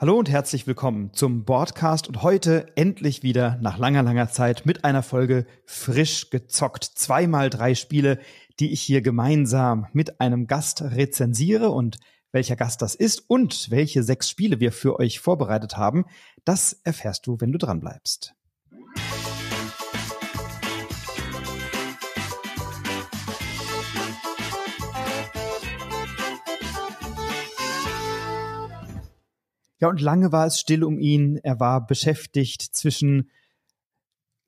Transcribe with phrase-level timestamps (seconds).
[0.00, 4.82] Hallo und herzlich willkommen zum Broadcast und heute endlich wieder nach langer, langer Zeit mit
[4.82, 6.84] einer Folge frisch gezockt.
[6.84, 8.18] Zweimal drei Spiele,
[8.60, 11.98] die ich hier gemeinsam mit einem Gast rezensiere und
[12.32, 16.06] welcher Gast das ist und welche sechs Spiele wir für euch vorbereitet haben,
[16.46, 18.34] das erfährst du, wenn du dran bleibst.
[29.80, 31.38] Ja, und lange war es still um ihn.
[31.42, 33.30] Er war beschäftigt zwischen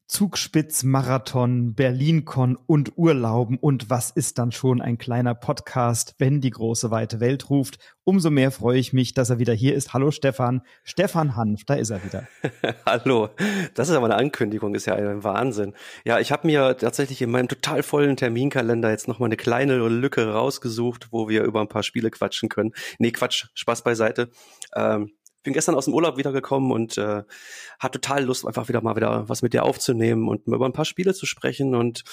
[0.07, 3.57] Zugspitz, Marathon, Berlin-Con und Urlauben.
[3.57, 7.79] Und was ist dann schon ein kleiner Podcast, wenn die große weite Welt ruft?
[8.05, 9.95] Umso mehr freue ich mich, dass er wieder hier ist.
[9.95, 10.61] Hallo Stefan.
[10.85, 12.29] Stefan Hanf, da ist er wieder.
[12.85, 13.31] Hallo.
[13.73, 15.73] Das ist aber eine Ankündigung, ist ja ein Wahnsinn.
[16.05, 20.31] Ja, ich habe mir tatsächlich in meinem total vollen Terminkalender jetzt nochmal eine kleine Lücke
[20.31, 22.73] rausgesucht, wo wir über ein paar Spiele quatschen können.
[22.99, 24.29] Nee, Quatsch, Spaß beiseite.
[24.77, 25.13] Ähm,
[25.43, 27.23] bin gestern aus dem Urlaub wiedergekommen und äh,
[27.79, 30.85] hat total Lust, einfach wieder mal wieder was mit dir aufzunehmen und über ein paar
[30.85, 31.75] Spiele zu sprechen.
[31.75, 32.05] Und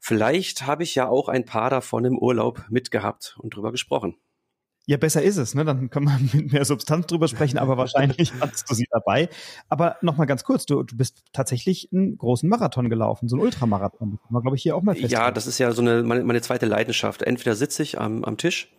[0.00, 4.16] vielleicht habe ich ja auch ein paar davon im Urlaub mitgehabt und drüber gesprochen.
[4.88, 5.66] Ja, besser ist es, ne?
[5.66, 9.28] Dann kann man mit mehr Substanz drüber sprechen, aber wahrscheinlich hast du sie dabei.
[9.68, 14.18] Aber nochmal ganz kurz, du, du bist tatsächlich einen großen Marathon gelaufen, so einen Ultramarathon.
[14.18, 15.26] Kann man, glaube ich, hier auch mal feststellen.
[15.26, 17.22] Ja, das ist ja so eine meine, meine zweite Leidenschaft.
[17.22, 18.72] Entweder sitze ich am, am Tisch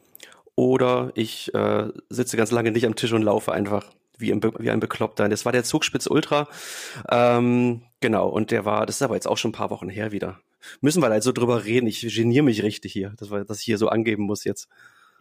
[0.59, 3.85] oder ich äh, sitze ganz lange nicht am Tisch und laufe einfach
[4.17, 5.29] wie ein, wie ein Bekloppter.
[5.29, 6.49] Das war der Zugspitz Ultra.
[7.09, 10.11] Ähm, genau, und der war, das ist aber jetzt auch schon ein paar Wochen her
[10.11, 10.41] wieder.
[10.81, 11.87] Müssen wir halt so drüber reden.
[11.87, 14.67] Ich geniere mich richtig hier, dass, wir, dass ich hier so angeben muss jetzt.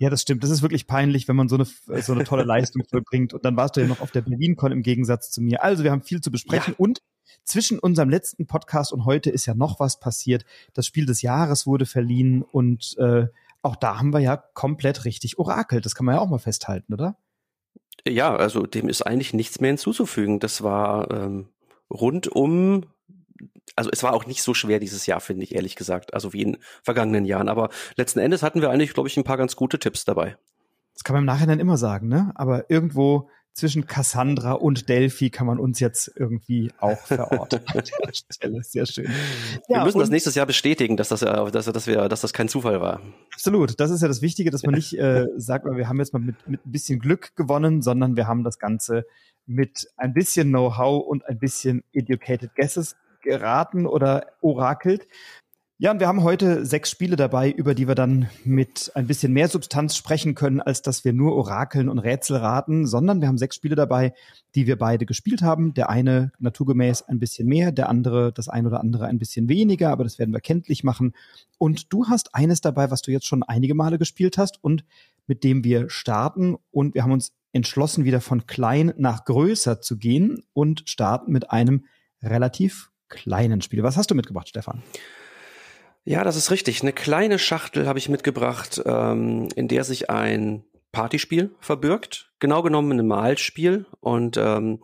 [0.00, 0.42] Ja, das stimmt.
[0.42, 3.33] Das ist wirklich peinlich, wenn man so eine, so eine tolle Leistung vollbringt.
[3.33, 5.62] Und dann warst du ja noch auf der BerlinCon im Gegensatz zu mir.
[5.62, 6.75] Also wir haben viel zu besprechen.
[6.77, 6.78] Ja.
[6.78, 7.00] Und
[7.44, 10.44] zwischen unserem letzten Podcast und heute ist ja noch was passiert.
[10.75, 13.28] Das Spiel des Jahres wurde verliehen und äh,
[13.62, 15.84] auch da haben wir ja komplett richtig orakelt.
[15.84, 17.17] Das kann man ja auch mal festhalten, oder?
[18.06, 20.41] Ja, also dem ist eigentlich nichts mehr hinzuzufügen.
[20.41, 21.48] Das war ähm,
[21.91, 22.87] rundum,
[23.77, 26.43] also es war auch nicht so schwer dieses Jahr, finde ich, ehrlich gesagt, also wie
[26.43, 27.49] in vergangenen Jahren.
[27.49, 30.37] Aber letzten Endes hatten wir eigentlich, glaube ich, ein paar ganz gute Tipps dabei.
[30.94, 32.33] Das kann man im Nachhinein immer sagen, ne?
[32.34, 37.60] Aber irgendwo zwischen Cassandra und Delphi kann man uns jetzt irgendwie auch verorten.
[38.62, 39.06] Sehr schön.
[39.66, 42.48] Wir ja, müssen das nächstes Jahr bestätigen, dass das, dass, dass, wir, dass das kein
[42.48, 43.00] Zufall war.
[43.32, 43.81] Absolut.
[43.81, 46.36] Das ist ja das Wichtige, dass man nicht äh, sagt, wir haben jetzt mal mit,
[46.48, 49.06] mit ein bisschen Glück gewonnen, sondern wir haben das Ganze
[49.47, 55.09] mit ein bisschen Know-how und ein bisschen Educated Guesses geraten oder orakelt.
[55.81, 59.33] Ja, und wir haben heute sechs Spiele dabei, über die wir dann mit ein bisschen
[59.33, 63.39] mehr Substanz sprechen können, als dass wir nur Orakeln und Rätsel raten, sondern wir haben
[63.39, 64.12] sechs Spiele dabei,
[64.56, 65.75] die wir beide gespielt haben.
[65.75, 69.91] Der eine naturgemäß ein bisschen mehr, der andere das ein oder andere ein bisschen weniger,
[69.91, 71.15] aber das werden wir kenntlich machen.
[71.59, 74.84] Und du hast eines dabei, was du jetzt schon einige Male gespielt hast und
[75.28, 76.56] mit dem wir starten.
[76.72, 81.53] Und wir haben uns entschlossen, wieder von klein nach größer zu gehen und starten mit
[81.53, 81.84] einem
[82.21, 83.84] relativ kleinen Spiel.
[83.84, 84.83] Was hast du mitgebracht, Stefan?
[86.09, 86.81] Ja, das ist richtig.
[86.81, 92.33] Eine kleine Schachtel habe ich mitgebracht, ähm, in der sich ein Partyspiel verbirgt.
[92.39, 94.81] Genau genommen ein Malspiel und ähm,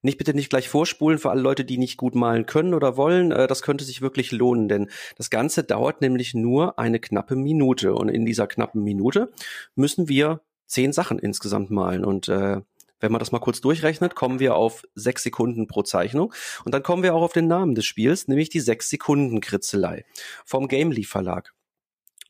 [0.00, 3.32] nicht bitte nicht gleich vorspulen für alle Leute, die nicht gut malen können oder wollen.
[3.32, 4.88] Äh, das könnte sich wirklich lohnen, denn
[5.18, 9.30] das Ganze dauert nämlich nur eine knappe Minute und in dieser knappen Minute
[9.74, 12.62] müssen wir zehn Sachen insgesamt malen und äh,
[13.02, 16.32] wenn man das mal kurz durchrechnet, kommen wir auf sechs Sekunden pro Zeichnung.
[16.64, 20.04] Und dann kommen wir auch auf den Namen des Spiels, nämlich die sechs Sekunden Kritzelei
[20.46, 21.52] vom Gamely Verlag.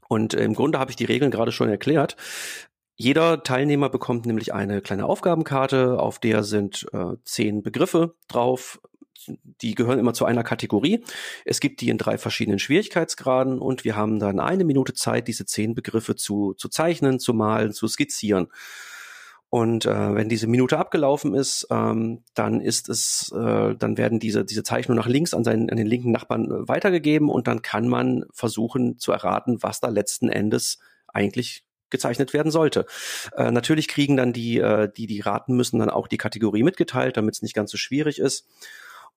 [0.09, 2.17] Und äh, im Grunde habe ich die Regeln gerade schon erklärt.
[2.97, 8.81] Jeder Teilnehmer bekommt nämlich eine kleine Aufgabenkarte, auf der sind äh, zehn Begriffe drauf.
[9.61, 11.05] Die gehören immer zu einer Kategorie.
[11.45, 15.47] Es gibt die in drei verschiedenen Schwierigkeitsgraden und wir haben dann eine Minute Zeit, diese
[15.47, 18.49] zehn Begriffe zu, zu zeichnen, zu malen, zu skizzieren.
[19.55, 24.47] Und äh, wenn diese Minute abgelaufen ist, ähm, dann ist es, äh, dann werden diese
[24.47, 27.87] diese Zeichnungen nach links an seinen an den linken Nachbarn äh, weitergegeben und dann kann
[27.87, 32.87] man versuchen zu erraten, was da letzten Endes eigentlich gezeichnet werden sollte.
[33.37, 37.19] Äh, natürlich kriegen dann die, äh, die die raten müssen, dann auch die Kategorie mitgeteilt,
[37.19, 38.49] damit es nicht ganz so schwierig ist.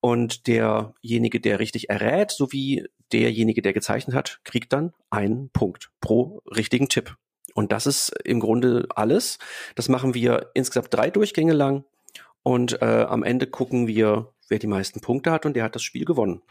[0.02, 6.42] Und derjenige, der richtig errät, sowie derjenige, der gezeichnet hat, kriegt dann einen Punkt pro
[6.54, 7.16] richtigen Tipp.
[7.56, 9.40] Und das ist im Grunde alles.
[9.76, 11.86] Das machen wir insgesamt drei Durchgänge lang.
[12.44, 15.82] Und äh, am Ende gucken wir, wer die meisten Punkte hat und der hat das
[15.82, 16.42] Spiel gewonnen.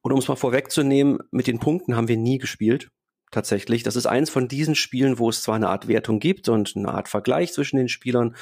[0.00, 2.90] Und um es mal vorwegzunehmen, mit den Punkten haben wir nie gespielt.
[3.30, 3.82] Tatsächlich.
[3.82, 6.88] Das ist eins von diesen Spielen, wo es zwar eine Art Wertung gibt und eine
[6.88, 8.36] Art Vergleich zwischen den Spielern,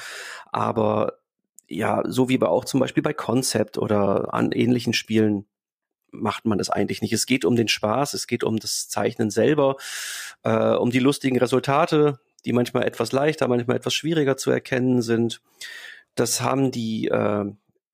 [0.45, 1.17] aber
[1.67, 5.45] ja, so wie bei auch zum Beispiel bei Concept oder an ähnlichen Spielen
[6.19, 7.13] macht man es eigentlich nicht.
[7.13, 9.77] Es geht um den Spaß, es geht um das Zeichnen selber,
[10.43, 15.41] äh, um die lustigen Resultate, die manchmal etwas leichter, manchmal etwas schwieriger zu erkennen sind.
[16.15, 17.45] Das haben die äh,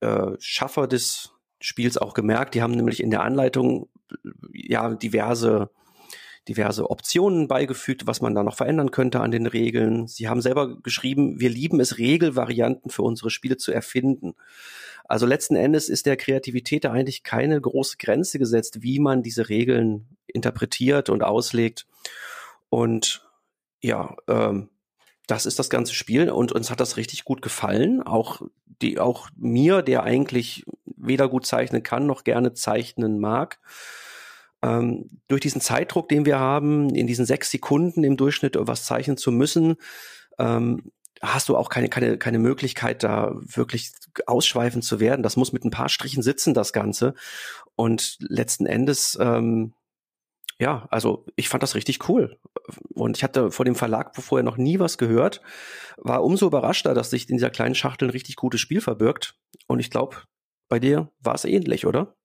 [0.02, 2.56] äh, Schaffer des Spiels auch gemerkt.
[2.56, 3.90] Die haben nämlich in der Anleitung
[4.52, 5.70] ja diverse
[6.48, 10.08] diverse Optionen beigefügt, was man da noch verändern könnte an den Regeln.
[10.08, 14.34] Sie haben selber geschrieben, wir lieben es, Regelvarianten für unsere Spiele zu erfinden.
[15.05, 19.50] Also letzten Endes ist der Kreativität da eigentlich keine große Grenze gesetzt, wie man diese
[19.50, 21.85] Regeln interpretiert und auslegt.
[22.69, 23.27] Und
[23.81, 24.69] ja, ähm,
[25.27, 28.01] das ist das ganze Spiel und uns hat das richtig gut gefallen.
[28.01, 28.41] Auch
[28.81, 33.59] die, auch mir, der eigentlich weder gut zeichnen kann noch gerne zeichnen mag.
[34.61, 39.17] Ähm, durch diesen Zeitdruck, den wir haben, in diesen sechs Sekunden im Durchschnitt was zeichnen
[39.17, 39.75] zu müssen,
[40.39, 40.91] ähm,
[41.24, 43.92] hast du auch keine, keine, keine Möglichkeit, da wirklich
[44.28, 45.24] ausschweifend zu werden.
[45.24, 47.16] Das muss mit ein paar Strichen sitzen, das Ganze.
[47.75, 49.74] Und letzten Endes, ähm,
[50.60, 52.38] ja, also ich fand das richtig cool.
[52.94, 55.42] Und ich hatte vor dem Verlag vorher noch nie was gehört,
[55.98, 59.36] war umso überraschter, dass sich in dieser kleinen Schachtel ein richtig gutes Spiel verbirgt.
[59.68, 60.18] Und ich glaube,
[60.68, 62.16] bei dir war es ähnlich, oder?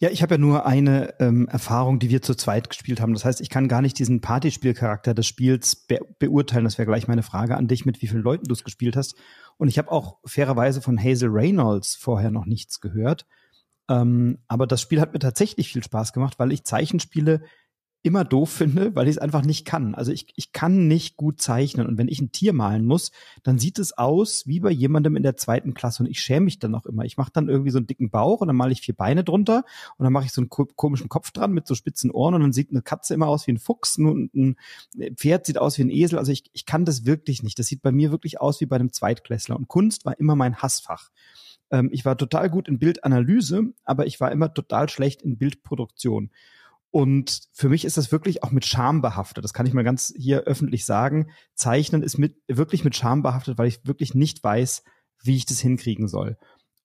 [0.00, 3.14] Ja, ich habe ja nur eine ähm, Erfahrung, die wir zu zweit gespielt haben.
[3.14, 6.64] Das heißt, ich kann gar nicht diesen Partyspielcharakter des Spiels be beurteilen.
[6.64, 9.16] Das wäre gleich meine Frage an dich, mit wie vielen Leuten du es gespielt hast.
[9.56, 13.26] Und ich habe auch fairerweise von Hazel Reynolds vorher noch nichts gehört.
[13.88, 17.42] Ähm, aber das Spiel hat mir tatsächlich viel Spaß gemacht, weil ich Zeichenspiele
[18.02, 19.94] immer doof finde, weil ich es einfach nicht kann.
[19.94, 21.86] Also ich, ich kann nicht gut zeichnen.
[21.86, 23.10] Und wenn ich ein Tier malen muss,
[23.42, 26.02] dann sieht es aus wie bei jemandem in der zweiten Klasse.
[26.02, 27.04] Und ich schäme mich dann auch immer.
[27.04, 29.64] Ich mache dann irgendwie so einen dicken Bauch und dann male ich vier Beine drunter
[29.96, 32.52] und dann mache ich so einen komischen Kopf dran mit so spitzen Ohren und dann
[32.52, 34.56] sieht eine Katze immer aus wie ein Fuchs und ein
[35.16, 36.18] Pferd sieht aus wie ein Esel.
[36.18, 37.58] Also ich, ich kann das wirklich nicht.
[37.58, 39.56] Das sieht bei mir wirklich aus wie bei einem Zweitklässler.
[39.56, 41.10] Und Kunst war immer mein Hassfach
[41.70, 46.30] ähm, ich war total gut in Bildanalyse, aber ich war immer total schlecht in Bildproduktion.
[46.90, 49.44] Und für mich ist das wirklich auch mit Scham behaftet.
[49.44, 51.30] Das kann ich mal ganz hier öffentlich sagen.
[51.54, 54.82] Zeichnen ist mit, wirklich mit Scham behaftet, weil ich wirklich nicht weiß,
[55.22, 56.38] wie ich das hinkriegen soll.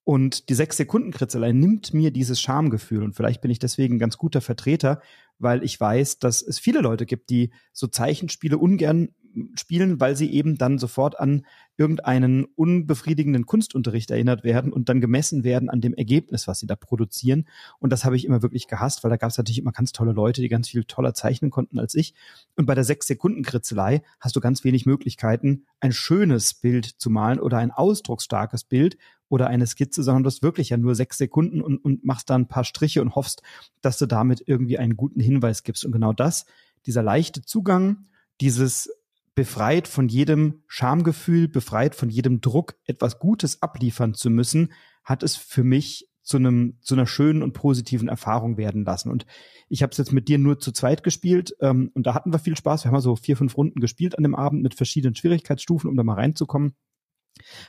[0.04, 3.02] Und die sechs Sekunden Kritzelei nimmt mir dieses Schamgefühl.
[3.02, 5.00] Und vielleicht bin ich deswegen ein ganz guter Vertreter,
[5.38, 9.14] weil ich weiß, dass es viele Leute gibt, die so Zeichenspiele ungern
[9.54, 15.44] spielen, weil sie eben dann sofort an irgendeinen unbefriedigenden Kunstunterricht erinnert werden und dann gemessen
[15.44, 17.46] werden an dem Ergebnis, was sie da produzieren.
[17.78, 20.12] Und das habe ich immer wirklich gehasst, weil da gab es natürlich immer ganz tolle
[20.12, 22.14] Leute, die ganz viel toller zeichnen konnten als ich.
[22.56, 27.10] Und bei der sechs Sekunden Kritzelei hast du ganz wenig Möglichkeiten, ein schönes Bild zu
[27.10, 28.96] malen oder ein ausdrucksstarkes Bild
[29.28, 32.36] oder eine Skizze, sondern du hast wirklich ja nur sechs Sekunden und, und machst da
[32.36, 33.42] ein paar Striche und hoffst,
[33.80, 35.84] dass du damit irgendwie einen guten Hinweis gibst.
[35.84, 36.46] Und genau das,
[36.86, 38.06] dieser leichte Zugang,
[38.40, 38.90] dieses
[39.34, 44.72] befreit von jedem Schamgefühl, befreit von jedem Druck, etwas Gutes abliefern zu müssen,
[45.02, 49.10] hat es für mich zu einem zu einer schönen und positiven Erfahrung werden lassen.
[49.10, 49.26] Und
[49.68, 52.38] ich habe es jetzt mit dir nur zu zweit gespielt ähm, und da hatten wir
[52.38, 52.84] viel Spaß.
[52.84, 56.02] Wir haben so vier fünf Runden gespielt an dem Abend mit verschiedenen Schwierigkeitsstufen, um da
[56.02, 56.74] mal reinzukommen.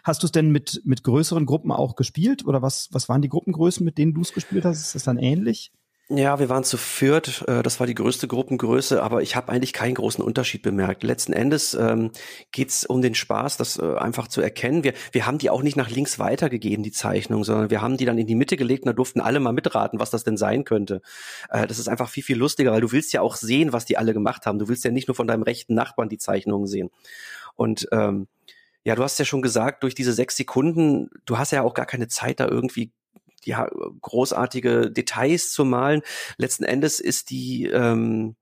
[0.03, 3.29] Hast du es denn mit mit größeren Gruppen auch gespielt oder was was waren die
[3.29, 4.79] Gruppengrößen, mit denen du es gespielt hast?
[4.79, 5.71] Ist das dann ähnlich?
[6.07, 7.43] Ja, wir waren zu viert.
[7.47, 11.01] Äh, das war die größte Gruppengröße, aber ich habe eigentlich keinen großen Unterschied bemerkt.
[11.01, 12.11] Letzten Endes ähm,
[12.51, 14.83] geht es um den Spaß, das äh, einfach zu erkennen.
[14.83, 18.05] Wir, wir haben die auch nicht nach links weitergegeben, die Zeichnung, sondern wir haben die
[18.05, 20.63] dann in die Mitte gelegt und da durften alle mal mitraten, was das denn sein
[20.63, 21.01] könnte.
[21.49, 23.97] Äh, das ist einfach viel, viel lustiger, weil du willst ja auch sehen, was die
[23.97, 24.59] alle gemacht haben.
[24.59, 26.91] Du willst ja nicht nur von deinem rechten Nachbarn die Zeichnungen sehen.
[27.55, 28.27] Und ähm,
[28.83, 31.87] ja, du hast ja schon gesagt, durch diese sechs Sekunden, du hast ja auch gar
[31.87, 32.91] keine Zeit, da irgendwie
[33.45, 33.69] ja,
[34.01, 36.01] großartige Details zu malen.
[36.37, 38.35] Letzten Endes ist die, ähm,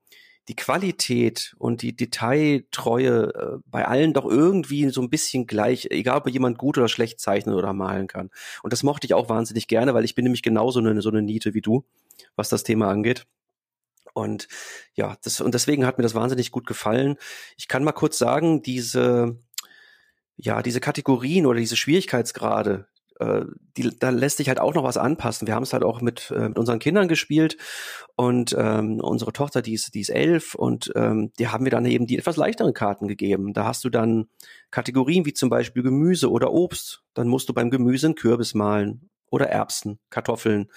[0.48, 6.18] die Qualität und die Detailtreue äh, bei allen doch irgendwie so ein bisschen gleich, egal
[6.18, 8.30] ob jemand gut oder schlecht zeichnen oder malen kann.
[8.62, 11.22] Und das mochte ich auch wahnsinnig gerne, weil ich bin nämlich genauso eine, so eine
[11.22, 11.84] Niete wie du,
[12.36, 13.26] was das Thema angeht.
[14.12, 14.48] Und
[14.94, 17.16] ja, das, und deswegen hat mir das wahnsinnig gut gefallen.
[17.56, 19.38] Ich kann mal kurz sagen, diese,
[20.36, 22.86] ja, diese Kategorien oder diese Schwierigkeitsgrade,
[23.20, 23.42] äh,
[23.76, 25.46] die, da lässt sich halt auch noch was anpassen.
[25.46, 27.56] Wir haben es halt auch mit, äh, mit unseren Kindern gespielt
[28.16, 31.84] und ähm, unsere Tochter, die ist, die ist elf und ähm, die haben wir dann
[31.84, 33.52] eben die etwas leichteren Karten gegeben.
[33.52, 34.26] Da hast du dann
[34.70, 37.02] Kategorien wie zum Beispiel Gemüse oder Obst.
[37.14, 40.70] Dann musst du beim Gemüse einen Kürbis malen oder Erbsen, Kartoffeln.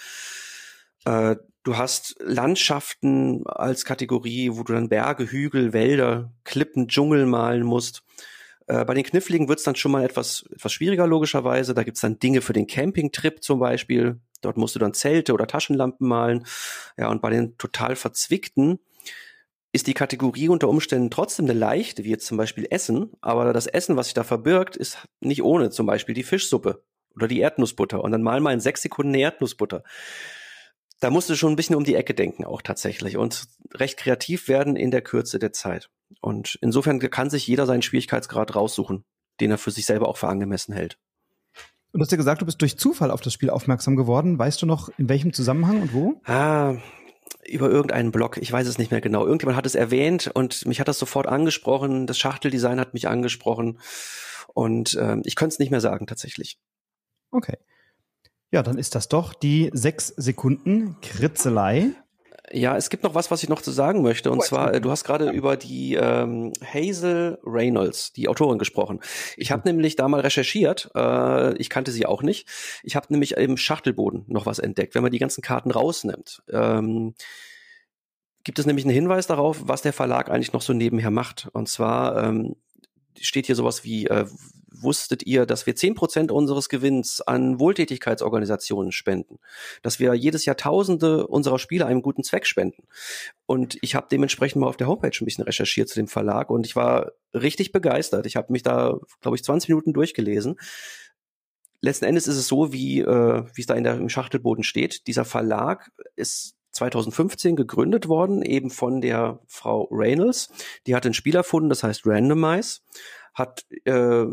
[1.06, 7.64] Äh, du hast Landschaften als Kategorie, wo du dann Berge, Hügel, Wälder, Klippen, Dschungel malen
[7.64, 8.04] musst.
[8.68, 11.74] Äh, bei den Kniffligen wird es dann schon mal etwas, etwas schwieriger, logischerweise.
[11.74, 14.20] Da gibt's dann Dinge für den Campingtrip zum Beispiel.
[14.42, 16.46] Dort musst du dann Zelte oder Taschenlampen malen.
[16.98, 18.80] Ja, und bei den total verzwickten
[19.72, 23.12] ist die Kategorie unter Umständen trotzdem eine leichte, wie jetzt zum Beispiel Essen.
[23.22, 26.84] Aber das Essen, was sich da verbirgt, ist nicht ohne zum Beispiel die Fischsuppe
[27.16, 28.04] oder die Erdnussbutter.
[28.04, 29.84] Und dann mal mal in sechs Sekunden eine Erdnussbutter.
[31.00, 33.18] Da musst du schon ein bisschen um die Ecke denken, auch tatsächlich.
[33.18, 35.90] Und recht kreativ werden in der Kürze der Zeit.
[36.22, 39.04] Und insofern kann sich jeder seinen Schwierigkeitsgrad raussuchen,
[39.40, 40.98] den er für sich selber auch für angemessen hält.
[41.92, 44.38] Und du hast ja gesagt, du bist durch Zufall auf das Spiel aufmerksam geworden.
[44.38, 46.22] Weißt du noch, in welchem Zusammenhang und wo?
[46.26, 46.76] Ah,
[47.48, 49.26] über irgendeinen Blog, ich weiß es nicht mehr genau.
[49.26, 52.08] Irgendjemand hat es erwähnt und mich hat das sofort angesprochen.
[52.08, 53.80] Das Schachteldesign hat mich angesprochen
[54.54, 56.60] und ähm, ich könnte es nicht mehr sagen tatsächlich.
[57.32, 57.58] Okay.
[58.52, 61.92] Ja, dann ist das doch die sechs Sekunden Kritzelei.
[62.52, 64.32] Ja, es gibt noch was, was ich noch zu sagen möchte.
[64.32, 69.02] Und oh, zwar, äh, du hast gerade über die ähm, Hazel Reynolds, die Autorin, gesprochen.
[69.36, 69.76] Ich habe mhm.
[69.76, 70.90] nämlich da mal recherchiert.
[70.96, 72.48] Äh, ich kannte sie auch nicht.
[72.84, 74.96] Ich habe nämlich im Schachtelboden noch was entdeckt.
[74.96, 77.16] Wenn man die ganzen Karten rausnimmt, ähm,
[78.44, 81.50] gibt es nämlich einen Hinweis darauf, was der Verlag eigentlich noch so nebenher macht.
[81.52, 82.56] Und zwar ähm,
[83.20, 84.26] steht hier sowas wie äh,
[84.82, 89.40] wusstet ihr, dass wir zehn Prozent unseres Gewinns an Wohltätigkeitsorganisationen spenden,
[89.82, 92.84] dass wir jedes Jahr Tausende unserer Spiele einem guten Zweck spenden.
[93.46, 96.66] Und ich habe dementsprechend mal auf der Homepage ein bisschen recherchiert zu dem Verlag und
[96.66, 98.26] ich war richtig begeistert.
[98.26, 100.56] Ich habe mich da, glaube ich, 20 Minuten durchgelesen.
[101.82, 105.08] Letzten Endes ist es so, wie äh, wie es da in der, im Schachtelboden steht.
[105.08, 110.50] Dieser Verlag ist 2015 gegründet worden, eben von der Frau Reynolds.
[110.86, 112.82] Die hat ein Spiel erfunden, das heißt Randomize,
[113.34, 114.26] hat äh,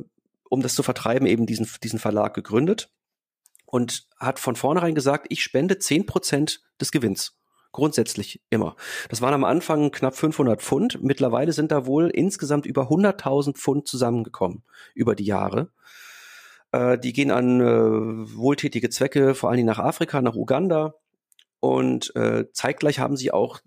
[0.48, 2.90] um das zu vertreiben, eben diesen, diesen Verlag gegründet
[3.66, 7.36] und hat von vornherein gesagt, ich spende zehn Prozent des Gewinns.
[7.72, 8.76] Grundsätzlich immer.
[9.08, 11.02] Das waren am Anfang knapp 500 Pfund.
[11.02, 14.62] Mittlerweile sind da wohl insgesamt über 100.000 Pfund zusammengekommen
[14.94, 15.72] über die Jahre.
[16.70, 20.94] Äh, die gehen an äh, wohltätige Zwecke, vor allen Dingen nach Afrika, nach Uganda.
[21.58, 23.58] Und äh, zeitgleich haben sie auch,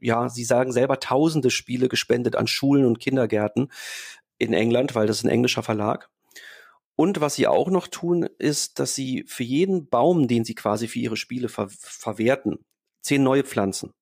[0.00, 3.72] ja, sie sagen selber tausende Spiele gespendet an Schulen und Kindergärten
[4.38, 6.08] in England, weil das ein englischer Verlag.
[6.96, 10.88] Und was sie auch noch tun, ist, dass sie für jeden Baum, den sie quasi
[10.88, 12.64] für ihre Spiele ver verwerten,
[13.02, 13.92] zehn neue pflanzen.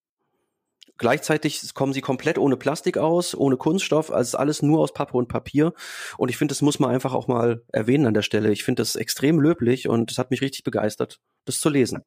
[0.97, 5.29] Gleichzeitig kommen sie komplett ohne Plastik aus, ohne Kunststoff, also alles nur aus Pappe und
[5.29, 5.73] Papier.
[6.19, 8.53] Und ich finde, das muss man einfach auch mal erwähnen an der Stelle.
[8.53, 12.03] Ich finde das extrem löblich und es hat mich richtig begeistert, das zu lesen.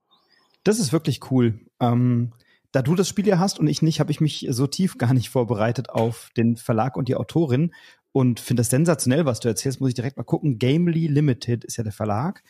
[0.63, 1.59] Das ist wirklich cool.
[1.81, 2.31] Ähm,
[2.71, 5.13] da du das Spiel ja hast und ich nicht, habe ich mich so tief gar
[5.13, 7.73] nicht vorbereitet auf den Verlag und die Autorin
[8.17, 9.79] und finde das sensationell, was du erzählst.
[9.79, 10.57] Muss ich direkt mal gucken.
[10.57, 12.43] Gamely Limited ist ja der Verlag.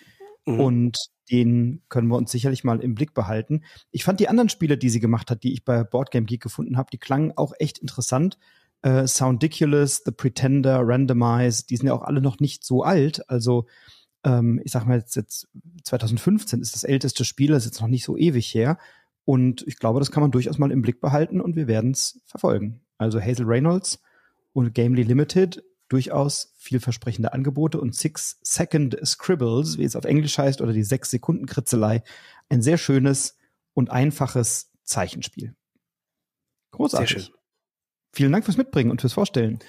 [0.45, 0.61] Mhm.
[0.61, 0.97] Und
[1.29, 3.65] den können wir uns sicherlich mal im Blick behalten.
[3.91, 6.77] Ich fand die anderen Spiele, die sie gemacht hat, die ich bei Boardgame Geek gefunden
[6.77, 8.37] habe, die klangen auch echt interessant.
[8.81, 13.29] Äh, Soundiculous, The Pretender, Randomize, die sind ja auch alle noch nicht so alt.
[13.29, 13.65] Also
[14.23, 15.49] ähm, ich sag mal jetzt, jetzt
[15.83, 18.77] 2015 ist das älteste Spiel, das ist jetzt noch nicht so ewig her.
[19.25, 22.21] Und ich glaube, das kann man durchaus mal im Blick behalten und wir werden es
[22.25, 22.79] verfolgen.
[22.97, 23.99] Also Hazel Reynolds,
[24.57, 30.61] und Gamely Limited durchaus vielversprechende Angebote und Six Second Scribbles, wie es auf Englisch heißt,
[30.61, 32.01] oder die sechs Sekunden Kritzelei,
[32.49, 33.37] ein sehr schönes
[33.75, 35.55] und einfaches Zeichenspiel.
[36.71, 37.31] Großartig.
[38.11, 39.59] Vielen Dank fürs Mitbringen und fürs Vorstellen.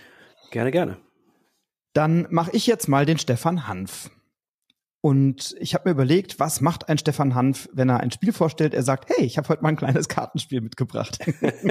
[0.52, 0.97] Gerne, gerne.
[1.92, 4.11] Dann mache ich jetzt mal den Stefan Hanf.
[5.00, 8.75] Und ich habe mir überlegt, was macht ein Stefan Hanf, wenn er ein Spiel vorstellt?
[8.75, 11.19] Er sagt, hey, ich habe heute mal ein kleines Kartenspiel mitgebracht.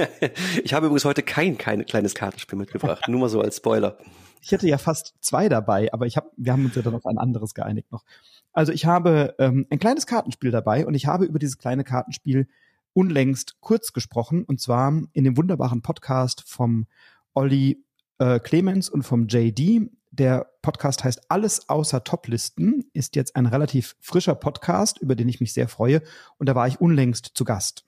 [0.64, 3.98] ich habe übrigens heute kein, kein kleines Kartenspiel mitgebracht, nur mal so als Spoiler.
[4.40, 7.04] Ich hätte ja fast zwei dabei, aber ich hab, wir haben uns ja dann auf
[7.04, 8.04] ein anderes geeinigt noch.
[8.52, 12.48] Also ich habe ähm, ein kleines Kartenspiel dabei und ich habe über dieses kleine Kartenspiel
[12.94, 16.86] unlängst kurz gesprochen und zwar in dem wunderbaren Podcast vom
[17.34, 17.84] Olli
[18.18, 19.90] äh, Clemens und vom JD.
[20.10, 25.40] Der Podcast heißt Alles außer Toplisten, ist jetzt ein relativ frischer Podcast, über den ich
[25.40, 26.02] mich sehr freue.
[26.38, 27.84] Und da war ich unlängst zu Gast.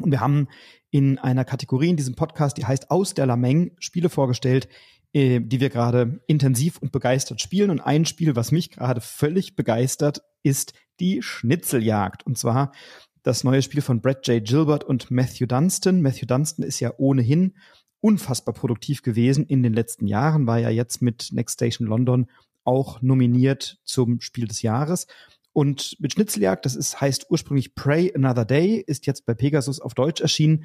[0.00, 0.48] Und wir haben
[0.90, 4.68] in einer Kategorie in diesem Podcast, die heißt Aus der Lameng, Spiele vorgestellt,
[5.12, 7.70] äh, die wir gerade intensiv und begeistert spielen.
[7.70, 12.24] Und ein Spiel, was mich gerade völlig begeistert, ist die Schnitzeljagd.
[12.24, 12.72] Und zwar
[13.22, 14.44] das neue Spiel von Brett J.
[14.44, 16.00] Gilbert und Matthew Dunstan.
[16.02, 17.54] Matthew Dunstan ist ja ohnehin
[18.02, 22.26] unfassbar produktiv gewesen in den letzten Jahren, war ja jetzt mit Next Station London
[22.64, 25.06] auch nominiert zum Spiel des Jahres.
[25.54, 29.94] Und mit Schnitzeljagd, das ist, heißt ursprünglich Pray Another Day, ist jetzt bei Pegasus auf
[29.94, 30.64] Deutsch erschienen.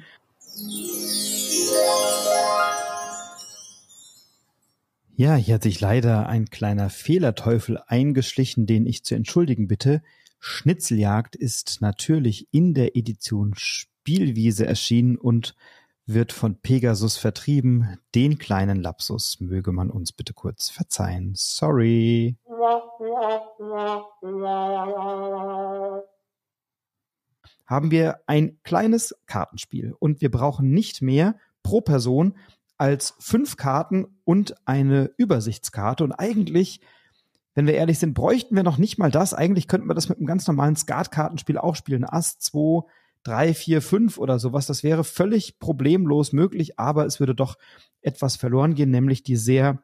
[5.16, 10.02] Ja, hier hat sich leider ein kleiner Fehlerteufel eingeschlichen, den ich zu entschuldigen bitte.
[10.40, 15.54] Schnitzeljagd ist natürlich in der Edition Spielwiese erschienen und
[16.08, 17.98] wird von Pegasus vertrieben.
[18.14, 21.32] Den kleinen Lapsus möge man uns bitte kurz verzeihen.
[21.36, 22.38] Sorry.
[27.66, 32.38] Haben wir ein kleines Kartenspiel und wir brauchen nicht mehr pro Person
[32.78, 36.04] als fünf Karten und eine Übersichtskarte.
[36.04, 36.80] Und eigentlich,
[37.54, 39.34] wenn wir ehrlich sind, bräuchten wir noch nicht mal das.
[39.34, 42.04] Eigentlich könnten wir das mit einem ganz normalen Skatkartenspiel auch spielen.
[42.04, 42.86] Ass, 2,
[43.22, 44.66] drei, vier, fünf oder sowas.
[44.66, 47.56] Das wäre völlig problemlos möglich, aber es würde doch
[48.00, 49.82] etwas verloren gehen, nämlich die sehr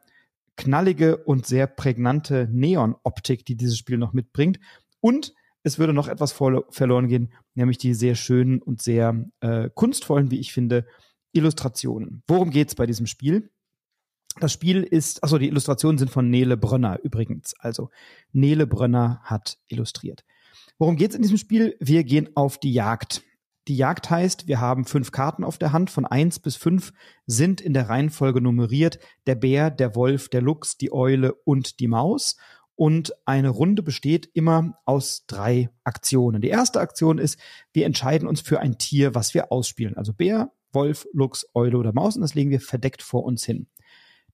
[0.55, 4.59] knallige und sehr prägnante Neon-Optik, die dieses Spiel noch mitbringt.
[5.01, 10.31] Und es würde noch etwas verloren gehen, nämlich die sehr schönen und sehr äh, kunstvollen,
[10.31, 10.85] wie ich finde,
[11.33, 12.23] Illustrationen.
[12.27, 13.51] Worum geht's bei diesem Spiel?
[14.39, 17.53] Das Spiel ist, also die Illustrationen sind von Nele Brönner übrigens.
[17.59, 17.89] Also
[18.31, 20.23] Nele Brönner hat illustriert.
[20.77, 21.75] Worum geht's in diesem Spiel?
[21.79, 23.23] Wir gehen auf die Jagd.
[23.67, 26.93] Die Jagd heißt, wir haben fünf Karten auf der Hand, von eins bis fünf
[27.25, 28.99] sind in der Reihenfolge nummeriert.
[29.25, 32.37] Der Bär, der Wolf, der Luchs, die Eule und die Maus.
[32.75, 36.41] Und eine Runde besteht immer aus drei Aktionen.
[36.41, 37.39] Die erste Aktion ist,
[37.73, 39.97] wir entscheiden uns für ein Tier, was wir ausspielen.
[39.97, 43.67] Also Bär, Wolf, Luchs, Eule oder Maus und das legen wir verdeckt vor uns hin.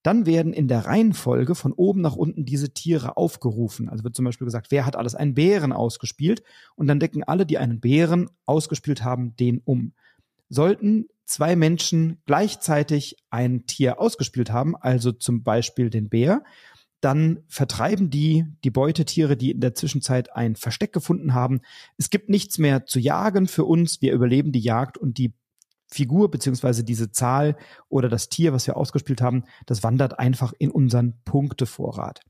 [0.03, 3.89] Dann werden in der Reihenfolge von oben nach unten diese Tiere aufgerufen.
[3.89, 6.43] Also wird zum Beispiel gesagt, wer hat alles einen Bären ausgespielt?
[6.75, 9.93] Und dann decken alle, die einen Bären ausgespielt haben, den um.
[10.49, 16.43] Sollten zwei Menschen gleichzeitig ein Tier ausgespielt haben, also zum Beispiel den Bär,
[17.01, 21.61] dann vertreiben die die Beutetiere, die in der Zwischenzeit ein Versteck gefunden haben.
[21.97, 24.01] Es gibt nichts mehr zu jagen für uns.
[24.01, 25.33] Wir überleben die Jagd und die
[25.91, 27.57] Figur beziehungsweise diese Zahl
[27.89, 32.21] oder das Tier, was wir ausgespielt haben, das wandert einfach in unseren Punktevorrat.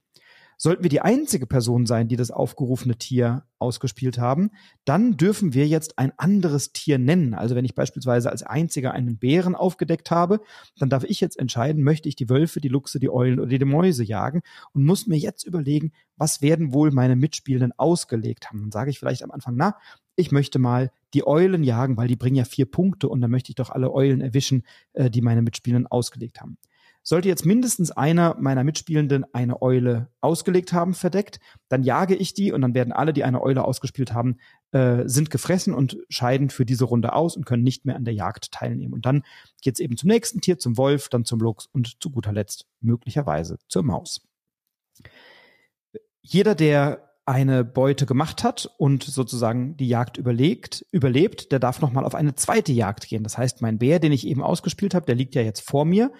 [0.63, 4.51] Sollten wir die einzige Person sein, die das aufgerufene Tier ausgespielt haben,
[4.85, 7.33] dann dürfen wir jetzt ein anderes Tier nennen.
[7.33, 10.39] Also wenn ich beispielsweise als einziger einen Bären aufgedeckt habe,
[10.77, 13.65] dann darf ich jetzt entscheiden, möchte ich die Wölfe, die Luchse, die Eulen oder die
[13.65, 18.61] Mäuse jagen und muss mir jetzt überlegen, was werden wohl meine Mitspielenden ausgelegt haben.
[18.61, 19.77] Dann sage ich vielleicht am Anfang, na,
[20.21, 23.51] ich möchte mal die Eulen jagen, weil die bringen ja vier Punkte und dann möchte
[23.51, 24.63] ich doch alle Eulen erwischen,
[24.93, 26.57] äh, die meine Mitspielenden ausgelegt haben.
[27.03, 32.51] Sollte jetzt mindestens einer meiner Mitspielenden eine Eule ausgelegt haben, verdeckt, dann jage ich die
[32.51, 34.37] und dann werden alle, die eine Eule ausgespielt haben,
[34.71, 38.13] äh, sind gefressen und scheiden für diese Runde aus und können nicht mehr an der
[38.13, 38.93] Jagd teilnehmen.
[38.93, 39.23] Und dann
[39.63, 43.57] geht's eben zum nächsten Tier, zum Wolf, dann zum Luchs und zu guter Letzt möglicherweise
[43.67, 44.21] zur Maus.
[46.21, 52.03] Jeder, der eine Beute gemacht hat und sozusagen die Jagd überlegt, überlebt, der darf nochmal
[52.03, 53.23] auf eine zweite Jagd gehen.
[53.23, 56.11] Das heißt, mein Bär, den ich eben ausgespielt habe, der liegt ja jetzt vor mir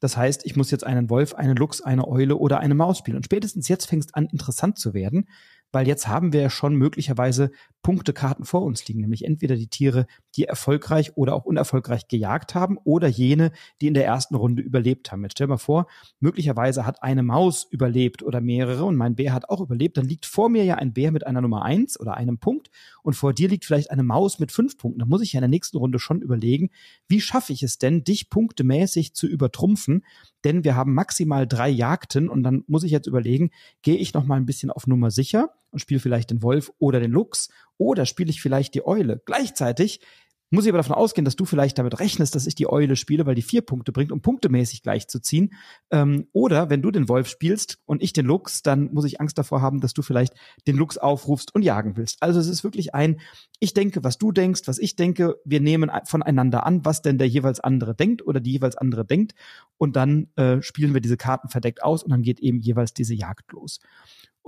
[0.00, 3.16] das heißt, ich muss jetzt einen Wolf, einen Luchs, eine Eule oder eine Maus spielen.
[3.16, 5.28] Und spätestens jetzt fängt es an, interessant zu werden,
[5.72, 7.50] weil jetzt haben wir schon möglicherweise
[7.82, 10.06] Punktekarten vor uns liegen, nämlich entweder die Tiere,
[10.38, 15.10] die erfolgreich oder auch unerfolgreich gejagt haben oder jene, die in der ersten Runde überlebt
[15.10, 15.22] haben.
[15.22, 15.88] Jetzt stell mal vor,
[16.20, 20.26] möglicherweise hat eine Maus überlebt oder mehrere und mein Bär hat auch überlebt, dann liegt
[20.26, 22.70] vor mir ja ein Bär mit einer Nummer eins oder einem Punkt
[23.02, 25.00] und vor dir liegt vielleicht eine Maus mit fünf Punkten.
[25.00, 26.70] Da muss ich ja in der nächsten Runde schon überlegen,
[27.08, 30.04] wie schaffe ich es denn, dich punktemäßig zu übertrumpfen,
[30.44, 33.50] denn wir haben maximal drei Jagden und dann muss ich jetzt überlegen,
[33.82, 37.00] gehe ich noch mal ein bisschen auf Nummer sicher und spiele vielleicht den Wolf oder
[37.00, 39.20] den Luchs oder spiele ich vielleicht die Eule.
[39.24, 40.00] Gleichzeitig
[40.50, 43.26] muss ich aber davon ausgehen, dass du vielleicht damit rechnest, dass ich die Eule spiele,
[43.26, 45.52] weil die vier Punkte bringt, um punktemäßig gleich zu ziehen.
[45.90, 49.36] Ähm, oder wenn du den Wolf spielst und ich den Luchs, dann muss ich Angst
[49.38, 50.34] davor haben, dass du vielleicht
[50.66, 52.22] den Luchs aufrufst und jagen willst.
[52.22, 53.20] Also es ist wirklich ein,
[53.60, 57.28] ich denke, was du denkst, was ich denke, wir nehmen voneinander an, was denn der
[57.28, 59.34] jeweils andere denkt oder die jeweils andere denkt.
[59.76, 63.14] Und dann äh, spielen wir diese Karten verdeckt aus und dann geht eben jeweils diese
[63.14, 63.80] Jagd los.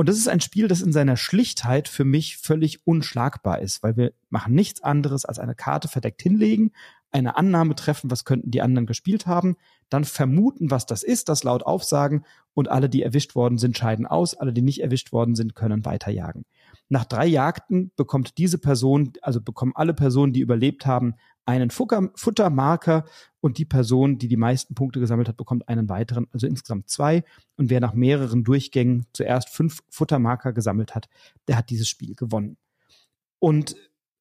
[0.01, 3.99] Und das ist ein Spiel, das in seiner Schlichtheit für mich völlig unschlagbar ist, weil
[3.99, 6.73] wir machen nichts anderes als eine Karte verdeckt hinlegen,
[7.11, 9.59] eine Annahme treffen, was könnten die anderen gespielt haben,
[9.91, 14.07] dann vermuten, was das ist, das laut aufsagen und alle, die erwischt worden sind, scheiden
[14.07, 16.47] aus, alle, die nicht erwischt worden sind, können weiterjagen.
[16.93, 21.15] Nach drei Jagden bekommt diese Person, also bekommen alle Personen, die überlebt haben,
[21.47, 23.05] einen Futtermarker
[23.41, 27.23] und die Person, die die meisten Punkte gesammelt hat, bekommt einen weiteren, also insgesamt zwei.
[27.57, 31.09] Und wer nach mehreren Durchgängen zuerst fünf Futtermarker gesammelt hat,
[31.47, 32.57] der hat dieses Spiel gewonnen.
[33.39, 33.77] Und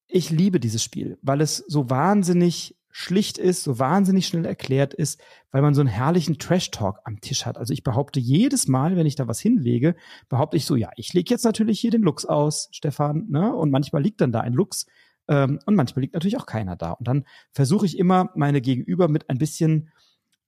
[0.06, 5.20] ich liebe dieses Spiel, weil es so wahnsinnig schlicht ist, so wahnsinnig schnell erklärt ist,
[5.50, 7.56] weil man so einen herrlichen Trash-Talk am Tisch hat.
[7.56, 9.94] Also ich behaupte jedes Mal, wenn ich da was hinlege,
[10.28, 13.54] behaupte ich so, ja, ich lege jetzt natürlich hier den Lux aus, Stefan, ne?
[13.54, 14.86] Und manchmal liegt dann da ein Lux
[15.28, 16.92] ähm, und manchmal liegt natürlich auch keiner da.
[16.92, 19.90] Und dann versuche ich immer, meine Gegenüber mit ein bisschen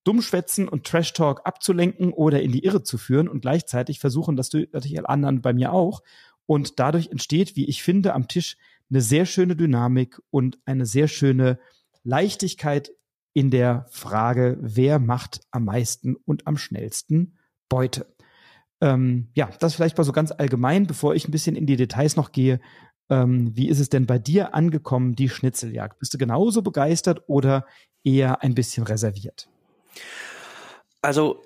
[0.04, 4.98] Dummschwätzen und Trash-Talk abzulenken oder in die Irre zu führen und gleichzeitig versuchen das natürlich
[4.98, 6.02] alle anderen bei mir auch.
[6.46, 8.56] Und dadurch entsteht, wie ich finde, am Tisch
[8.90, 11.58] eine sehr schöne Dynamik und eine sehr schöne
[12.04, 12.92] Leichtigkeit
[13.34, 17.38] in der Frage, wer macht am meisten und am schnellsten
[17.68, 18.06] Beute.
[18.80, 22.16] Ähm, ja, das vielleicht mal so ganz allgemein, bevor ich ein bisschen in die Details
[22.16, 22.60] noch gehe.
[23.08, 25.98] Ähm, wie ist es denn bei dir angekommen, die Schnitzeljagd?
[25.98, 27.66] Bist du genauso begeistert oder
[28.04, 29.48] eher ein bisschen reserviert?
[31.00, 31.42] Also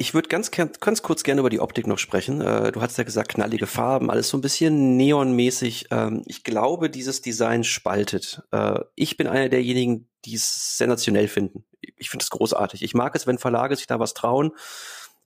[0.00, 2.40] Ich würde ganz, ganz kurz gerne über die Optik noch sprechen.
[2.40, 5.88] Äh, du hast ja gesagt, knallige Farben, alles so ein bisschen neonmäßig.
[5.90, 8.42] Ähm, ich glaube, dieses Design spaltet.
[8.50, 11.66] Äh, ich bin einer derjenigen, die es sensationell finden.
[11.98, 12.82] Ich finde es großartig.
[12.82, 14.52] Ich mag es, wenn Verlage sich da was trauen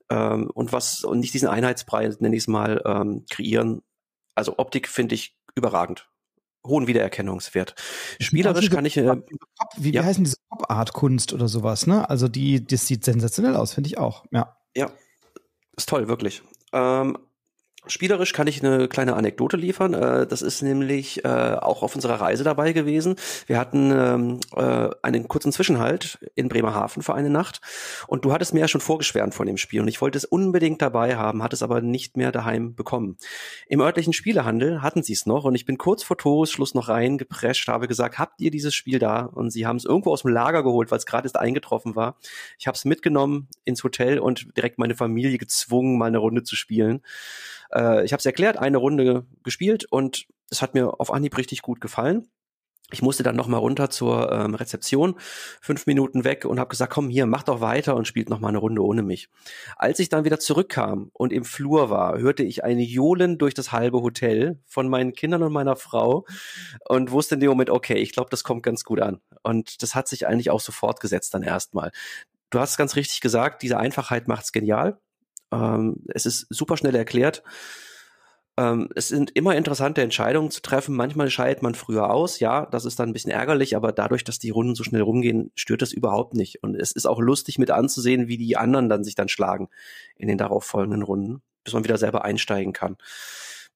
[0.09, 3.81] ähm, und was und nicht diesen Einheitsbrei, nenne ich es mal, ähm, kreieren.
[4.35, 6.09] Also Optik finde ich überragend
[6.65, 7.75] hohen Wiedererkennungswert.
[8.19, 8.97] Spielerisch kann ich.
[8.97, 9.21] Äh,
[9.77, 10.03] wie, wie ja.
[10.03, 12.09] heißen diese Pop-Art-Kunst oder sowas, ne?
[12.09, 14.25] Also die, das sieht sensationell aus, finde ich auch.
[14.31, 14.57] Ja.
[14.75, 14.91] Ja,
[15.77, 16.43] ist toll, wirklich.
[16.73, 17.17] Ähm,
[17.87, 19.93] Spielerisch kann ich eine kleine Anekdote liefern.
[19.93, 23.15] Äh, das ist nämlich äh, auch auf unserer Reise dabei gewesen.
[23.47, 27.61] Wir hatten ähm, äh, einen kurzen Zwischenhalt in Bremerhaven für eine Nacht
[28.07, 30.81] und du hattest mir ja schon vorgeschwärmt von dem Spiel und ich wollte es unbedingt
[30.81, 33.17] dabei haben, hatte es aber nicht mehr daheim bekommen.
[33.67, 37.67] Im örtlichen Spielehandel hatten sie es noch und ich bin kurz vor Toresschluss noch reingeprescht,
[37.67, 39.21] habe gesagt, habt ihr dieses Spiel da?
[39.21, 42.17] Und sie haben es irgendwo aus dem Lager geholt, weil es gerade erst eingetroffen war.
[42.57, 46.55] Ich habe es mitgenommen ins Hotel und direkt meine Familie gezwungen, mal eine Runde zu
[46.55, 47.01] spielen.
[47.75, 51.61] Äh, ich habe es erklärt, eine Runde gespielt und es hat mir auf Anhieb richtig
[51.61, 52.27] gut gefallen.
[52.91, 55.15] Ich musste dann noch mal runter zur ähm, Rezeption,
[55.59, 58.49] fünf Minuten weg und habe gesagt, komm hier, mach doch weiter und spielt noch mal
[58.49, 59.27] eine Runde ohne mich.
[59.75, 63.71] Als ich dann wieder zurückkam und im Flur war, hörte ich ein Johlen durch das
[63.71, 66.25] halbe Hotel von meinen Kindern und meiner Frau
[66.87, 69.19] und wusste in dem Moment, okay, ich glaube, das kommt ganz gut an.
[69.41, 71.91] Und das hat sich eigentlich auch so fortgesetzt dann erstmal.
[72.51, 74.99] Du hast ganz richtig gesagt, diese Einfachheit macht's genial.
[75.55, 77.43] Ähm, es ist super schnell erklärt.
[78.57, 80.95] Ähm, es sind immer interessante Entscheidungen zu treffen.
[80.95, 82.39] Manchmal scheidet man früher aus.
[82.39, 85.51] Ja, das ist dann ein bisschen ärgerlich, aber dadurch, dass die Runden so schnell rumgehen,
[85.55, 86.63] stört das überhaupt nicht.
[86.63, 89.69] Und es ist auch lustig mit anzusehen, wie die anderen dann sich dann schlagen
[90.17, 92.97] in den darauf folgenden Runden, bis man wieder selber einsteigen kann.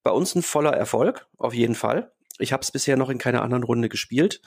[0.04, 2.12] Bei uns ein voller Erfolg, auf jeden Fall.
[2.38, 4.42] Ich habe es bisher noch in keiner anderen Runde gespielt.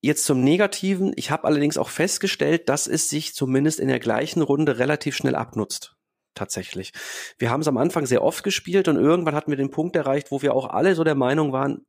[0.00, 1.12] Jetzt zum Negativen.
[1.14, 5.36] Ich habe allerdings auch festgestellt, dass es sich zumindest in der gleichen Runde relativ schnell
[5.36, 5.94] abnutzt
[6.34, 6.92] tatsächlich.
[7.38, 10.30] Wir haben es am Anfang sehr oft gespielt und irgendwann hatten wir den Punkt erreicht,
[10.30, 11.86] wo wir auch alle so der Meinung waren,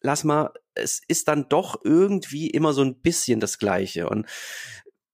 [0.00, 4.08] lass mal, es ist dann doch irgendwie immer so ein bisschen das Gleiche.
[4.08, 4.26] Und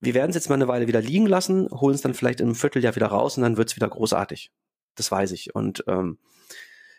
[0.01, 2.55] wir werden es jetzt mal eine Weile wieder liegen lassen, holen es dann vielleicht einem
[2.55, 4.51] Vierteljahr wieder raus und dann wird es wieder großartig.
[4.97, 5.55] Das weiß ich.
[5.55, 6.19] Und ähm,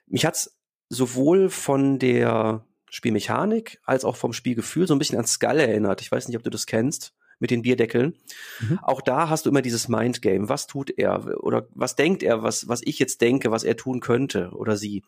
[0.08, 0.58] mich hat's
[0.90, 6.02] sowohl von der Spielmechanik als auch vom Spielgefühl so ein bisschen an Skull erinnert.
[6.02, 7.14] Ich weiß nicht, ob du das kennst
[7.44, 8.16] mit den Bierdeckeln.
[8.62, 8.80] Mhm.
[8.82, 10.48] Auch da hast du immer dieses Mindgame.
[10.48, 11.44] Was tut er?
[11.44, 15.04] Oder was denkt er, was, was ich jetzt denke, was er tun könnte oder sie?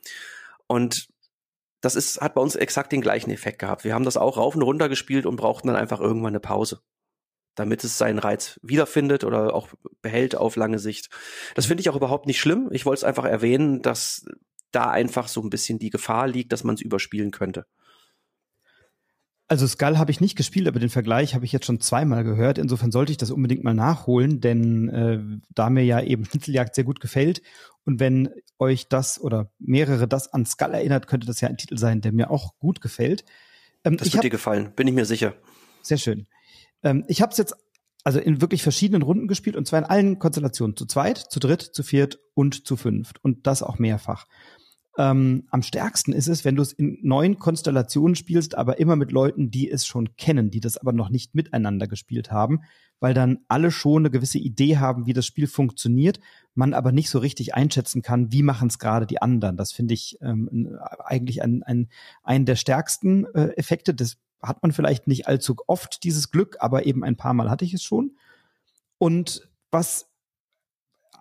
[0.68, 1.08] Und
[1.80, 3.86] das ist, hat bei uns exakt den gleichen Effekt gehabt.
[3.86, 6.82] Wir haben das auch rauf und runter gespielt und brauchten dann einfach irgendwann eine Pause
[7.58, 9.70] damit es seinen Reiz wiederfindet oder auch
[10.02, 11.10] behält auf lange Sicht.
[11.56, 12.68] Das finde ich auch überhaupt nicht schlimm.
[12.74, 14.26] Ich wollte es einfach erwähnen, dass
[14.74, 17.66] da einfach so ein bisschen die Gefahr liegt, dass man es überspielen könnte.
[19.48, 22.58] Also Skull habe ich nicht gespielt, aber den Vergleich habe ich jetzt schon zweimal gehört.
[22.58, 25.20] Insofern sollte ich das unbedingt mal nachholen, denn äh,
[25.54, 27.42] da mir ja eben Schnitzeljagd sehr gut gefällt
[27.84, 31.78] und wenn euch das oder mehrere das an Skull erinnert, könnte das ja ein Titel
[31.78, 33.24] sein, der mir auch gut gefällt.
[33.84, 35.36] Ähm, das wird hab, dir gefallen, bin ich mir sicher.
[35.84, 36.28] Sehr schön.
[36.82, 37.56] Ähm, ich habe es jetzt
[38.04, 41.62] also in wirklich verschiedenen Runden gespielt und zwar in allen Konstellationen, zu zweit, zu dritt,
[41.62, 44.28] zu viert und zu fünft und das auch mehrfach.
[44.98, 49.12] Ähm, am stärksten ist es, wenn du es in neuen Konstellationen spielst, aber immer mit
[49.12, 52.62] Leuten, die es schon kennen, die das aber noch nicht miteinander gespielt haben,
[53.02, 56.22] weil dann alle schon eine gewisse Idee haben, wie das Spiel funktioniert,
[56.54, 59.58] man aber nicht so richtig einschätzen kann, wie machen es gerade die anderen.
[59.58, 61.90] Das finde ich ähm, eigentlich ein, ein,
[62.24, 63.94] ein der stärksten äh, Effekte.
[63.94, 67.66] Das hat man vielleicht nicht allzu oft, dieses Glück, aber eben ein paar Mal hatte
[67.66, 68.16] ich es schon.
[68.98, 70.10] Und was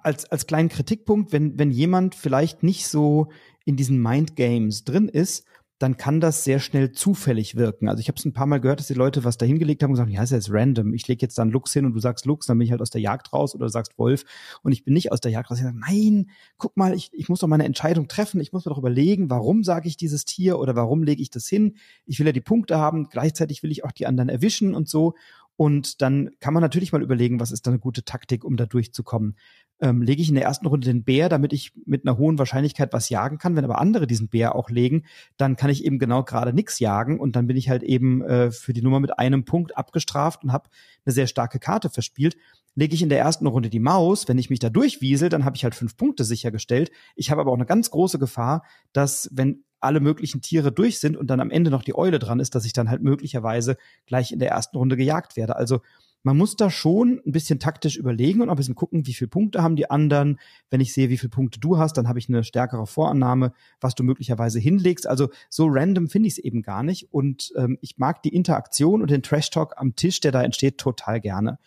[0.04, 3.28] als, als kleinen Kritikpunkt, wenn, wenn jemand vielleicht nicht so
[3.64, 5.44] in diesen Mind Games drin ist,
[5.78, 7.88] dann kann das sehr schnell zufällig wirken.
[7.88, 9.90] Also ich habe es ein paar Mal gehört, dass die Leute was da hingelegt haben
[9.90, 10.94] und gesagt, ja, ist jetzt random.
[10.94, 12.90] Ich lege jetzt dann Lux hin und du sagst Lux, dann bin ich halt aus
[12.90, 14.24] der Jagd raus oder du sagst Wolf
[14.62, 15.58] und ich bin nicht aus der Jagd raus.
[15.58, 18.40] Ich sage, nein, guck mal, ich, ich muss doch meine Entscheidung treffen.
[18.40, 21.48] Ich muss mir doch überlegen, warum sage ich dieses Tier oder warum lege ich das
[21.48, 21.76] hin.
[22.06, 25.14] Ich will ja die Punkte haben, gleichzeitig will ich auch die anderen erwischen und so.
[25.56, 28.66] Und dann kann man natürlich mal überlegen, was ist da eine gute Taktik, um da
[28.66, 29.36] durchzukommen.
[29.80, 32.92] Ähm, lege ich in der ersten Runde den Bär, damit ich mit einer hohen Wahrscheinlichkeit
[32.92, 33.56] was jagen kann.
[33.56, 35.04] Wenn aber andere diesen Bär auch legen,
[35.37, 38.50] dann kann ich eben genau gerade nichts jagen und dann bin ich halt eben äh,
[38.50, 40.68] für die Nummer mit einem Punkt abgestraft und habe
[41.04, 42.37] eine sehr starke Karte verspielt.
[42.76, 45.56] Lege ich in der ersten Runde die Maus, wenn ich mich da durchwiesel, dann habe
[45.56, 46.90] ich halt fünf Punkte sichergestellt.
[47.14, 51.16] Ich habe aber auch eine ganz große Gefahr, dass wenn alle möglichen Tiere durch sind
[51.16, 54.32] und dann am Ende noch die Eule dran ist, dass ich dann halt möglicherweise gleich
[54.32, 55.56] in der ersten Runde gejagt werde.
[55.56, 55.80] Also
[56.24, 59.62] man muss da schon ein bisschen taktisch überlegen und ein bisschen gucken, wie viele Punkte
[59.62, 60.40] haben die anderen.
[60.70, 63.94] Wenn ich sehe, wie viele Punkte du hast, dann habe ich eine stärkere Vorannahme, was
[63.94, 65.06] du möglicherweise hinlegst.
[65.06, 67.12] Also so random finde ich es eben gar nicht.
[67.12, 70.78] Und ähm, ich mag die Interaktion und den Trash Talk am Tisch, der da entsteht,
[70.78, 71.58] total gerne.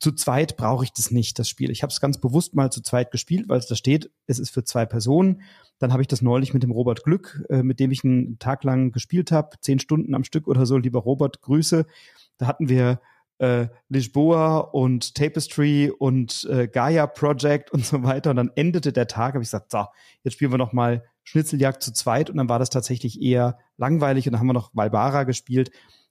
[0.00, 1.70] Zu zweit brauche ich das nicht, das Spiel.
[1.70, 4.50] Ich habe es ganz bewusst mal zu zweit gespielt, weil es da steht, es ist
[4.50, 5.42] für zwei Personen.
[5.78, 8.64] Dann habe ich das neulich mit dem Robert Glück, äh, mit dem ich einen Tag
[8.64, 10.76] lang gespielt habe, zehn Stunden am Stück oder so.
[10.76, 11.86] Lieber Robert, Grüße.
[12.36, 13.00] Da hatten wir
[13.38, 18.30] äh, Lisboa und Tapestry und äh, Gaia Project und so weiter.
[18.30, 19.84] Und dann endete der Tag, habe ich gesagt, so,
[20.22, 22.30] jetzt spielen wir noch mal Schnitzeljagd zu zweit.
[22.30, 25.70] Und dann war das tatsächlich eher langweilig und dann haben wir noch Valbara gespielt.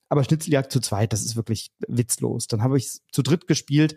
[0.09, 2.47] Aber Schnitzeljagd zu zweit, das ist wirklich witzlos.
[2.47, 3.95] Dann habe ich zu dritt gespielt.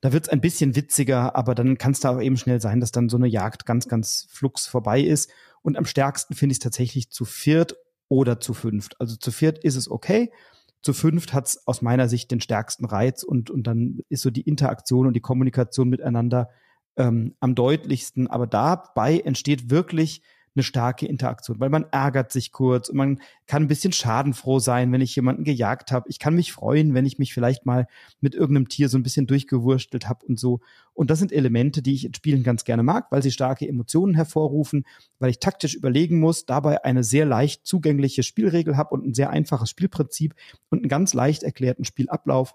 [0.00, 2.92] Da wird's ein bisschen witziger, aber dann kann es da auch eben schnell sein, dass
[2.92, 5.30] dann so eine Jagd ganz, ganz flugs vorbei ist.
[5.60, 7.76] Und am stärksten finde ich es tatsächlich zu viert
[8.08, 8.98] oder zu fünft.
[8.98, 10.32] Also zu viert ist es okay.
[10.82, 14.42] Zu fünft hat's aus meiner Sicht den stärksten Reiz und, und dann ist so die
[14.42, 16.48] Interaktion und die Kommunikation miteinander
[16.96, 18.28] ähm, am deutlichsten.
[18.28, 20.22] Aber dabei entsteht wirklich
[20.54, 24.90] eine starke Interaktion, weil man ärgert sich kurz und man kann ein bisschen schadenfroh sein,
[24.92, 26.08] wenn ich jemanden gejagt habe.
[26.08, 27.86] Ich kann mich freuen, wenn ich mich vielleicht mal
[28.20, 30.60] mit irgendeinem Tier so ein bisschen durchgewurstelt habe und so.
[30.92, 34.14] Und das sind Elemente, die ich in Spielen ganz gerne mag, weil sie starke Emotionen
[34.14, 34.84] hervorrufen,
[35.20, 39.30] weil ich taktisch überlegen muss, dabei eine sehr leicht zugängliche Spielregel habe und ein sehr
[39.30, 40.34] einfaches Spielprinzip
[40.68, 42.54] und einen ganz leicht erklärten Spielablauf.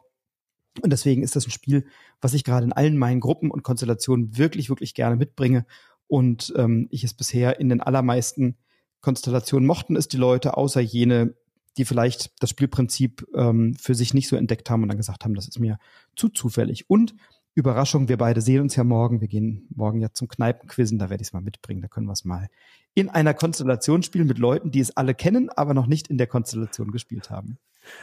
[0.81, 1.86] Und deswegen ist das ein Spiel,
[2.19, 5.65] was ich gerade in allen meinen Gruppen und Konstellationen wirklich, wirklich gerne mitbringe
[6.08, 8.58] und ähm, ich es bisher in den allermeisten
[9.02, 11.36] Konstellationen mochten es die Leute, außer jene,
[11.78, 15.36] die vielleicht das Spielprinzip ähm, für sich nicht so entdeckt haben und dann gesagt haben,
[15.36, 15.78] das ist mir
[16.15, 16.89] zu zufällig.
[16.89, 17.15] Und
[17.54, 19.22] Überraschung, wir beide sehen uns ja morgen.
[19.22, 21.82] Wir gehen morgen ja zum Kneipenquizzen, da werde ich es mal mitbringen.
[21.82, 22.50] Da können wir es mal
[22.96, 26.28] in einer Konstellation spielen mit Leuten, die es alle kennen, aber noch nicht in der
[26.28, 27.58] Konstellation gespielt haben.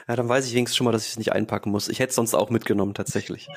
[0.08, 1.88] Ja, dann weiß ich wenigstens schon mal, dass ich es nicht einpacken muss.
[1.88, 3.48] Ich hätte es sonst auch mitgenommen, tatsächlich.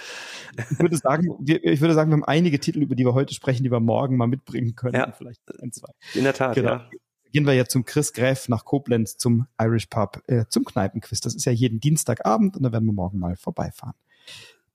[0.72, 3.34] Ich würde sagen, wir, ich würde sagen, wir haben einige Titel, über die wir heute
[3.34, 4.96] sprechen, die wir morgen mal mitbringen können.
[4.96, 5.92] Ja, vielleicht ein, zwei.
[6.14, 6.70] In der Tat, genau.
[6.70, 6.90] ja.
[7.32, 11.20] Gehen wir jetzt zum Chris Gräf nach Koblenz zum Irish Pub, äh, zum Kneipenquiz.
[11.20, 13.96] Das ist ja jeden Dienstagabend und da werden wir morgen mal vorbeifahren.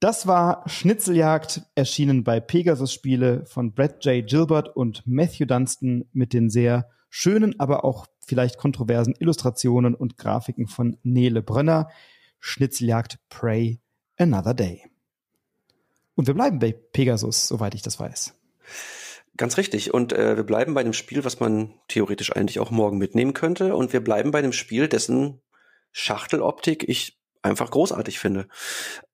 [0.00, 4.26] Das war Schnitzeljagd, erschienen bei Pegasus Spiele von Brad J.
[4.26, 10.66] Gilbert und Matthew Dunstan mit den sehr schönen, aber auch vielleicht kontroversen Illustrationen und Grafiken
[10.66, 11.90] von Nele Brönner.
[12.38, 13.80] Schnitzeljagd Pray
[14.16, 14.86] Another Day.
[16.14, 18.34] Und wir bleiben bei Pegasus, soweit ich das weiß.
[19.36, 19.94] Ganz richtig.
[19.94, 23.74] Und äh, wir bleiben bei dem Spiel, was man theoretisch eigentlich auch morgen mitnehmen könnte.
[23.74, 25.40] Und wir bleiben bei dem Spiel, dessen
[25.92, 28.48] Schachteloptik ich einfach großartig finde.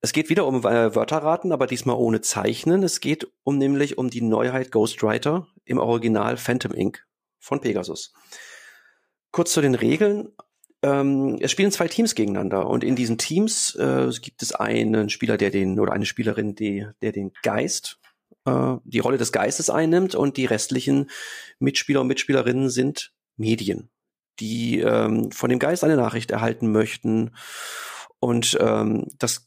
[0.01, 2.83] Es geht wieder um äh, Wörterraten, aber diesmal ohne Zeichnen.
[2.83, 7.06] Es geht um nämlich um die Neuheit Ghostwriter im Original Phantom Inc.
[7.39, 8.13] von Pegasus.
[9.31, 10.29] Kurz zu den Regeln.
[10.83, 15.37] Ähm, es spielen zwei Teams gegeneinander und in diesen Teams äh, gibt es einen Spieler,
[15.37, 17.99] der den oder eine Spielerin, die, der den Geist,
[18.45, 21.09] äh, die Rolle des Geistes einnimmt und die restlichen
[21.57, 23.89] Mitspieler und Mitspielerinnen sind Medien,
[24.39, 27.31] die ähm, von dem Geist eine Nachricht erhalten möchten
[28.19, 29.45] und ähm, das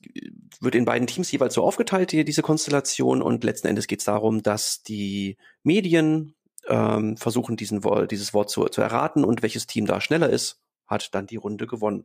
[0.60, 3.20] wird in beiden Teams jeweils so aufgeteilt, die, diese Konstellation.
[3.20, 6.34] Und letzten Endes geht es darum, dass die Medien
[6.70, 11.14] ähm, versuchen, diesen, dieses Wort zu, zu erraten und welches Team da schneller ist, hat
[11.14, 12.04] dann die Runde gewonnen.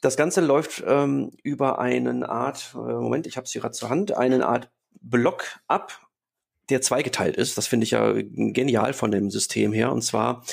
[0.00, 3.90] Das Ganze läuft ähm, über einen Art, äh, Moment, ich habe es hier gerade zur
[3.90, 4.70] Hand, einen Art
[5.02, 6.00] Block ab,
[6.70, 7.58] der zweigeteilt ist.
[7.58, 9.92] Das finde ich ja genial von dem System her.
[9.92, 10.44] Und zwar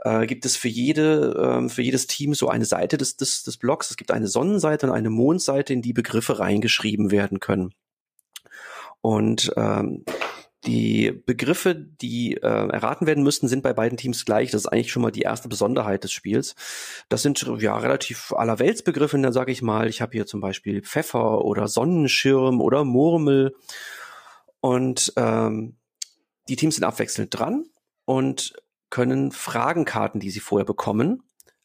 [0.00, 3.56] äh, gibt es für jede, äh, für jedes Team so eine Seite des, des, des
[3.56, 3.90] Blocks.
[3.90, 7.72] Es gibt eine Sonnenseite und eine Mondseite, in die Begriffe reingeschrieben werden können.
[9.00, 10.04] Und ähm,
[10.64, 14.50] die Begriffe, die äh, erraten werden müssten, sind bei beiden Teams gleich.
[14.50, 16.54] Das ist eigentlich schon mal die erste Besonderheit des Spiels.
[17.08, 19.88] Das sind ja relativ allerweltsbegriffe, dann sage ich mal.
[19.88, 23.56] Ich habe hier zum Beispiel Pfeffer oder Sonnenschirm oder Murmel.
[24.60, 25.76] Und ähm,
[26.48, 27.64] die Teams sind abwechselnd dran
[28.04, 28.54] und
[28.90, 31.22] können Fragenkarten, die sie vorher bekommen,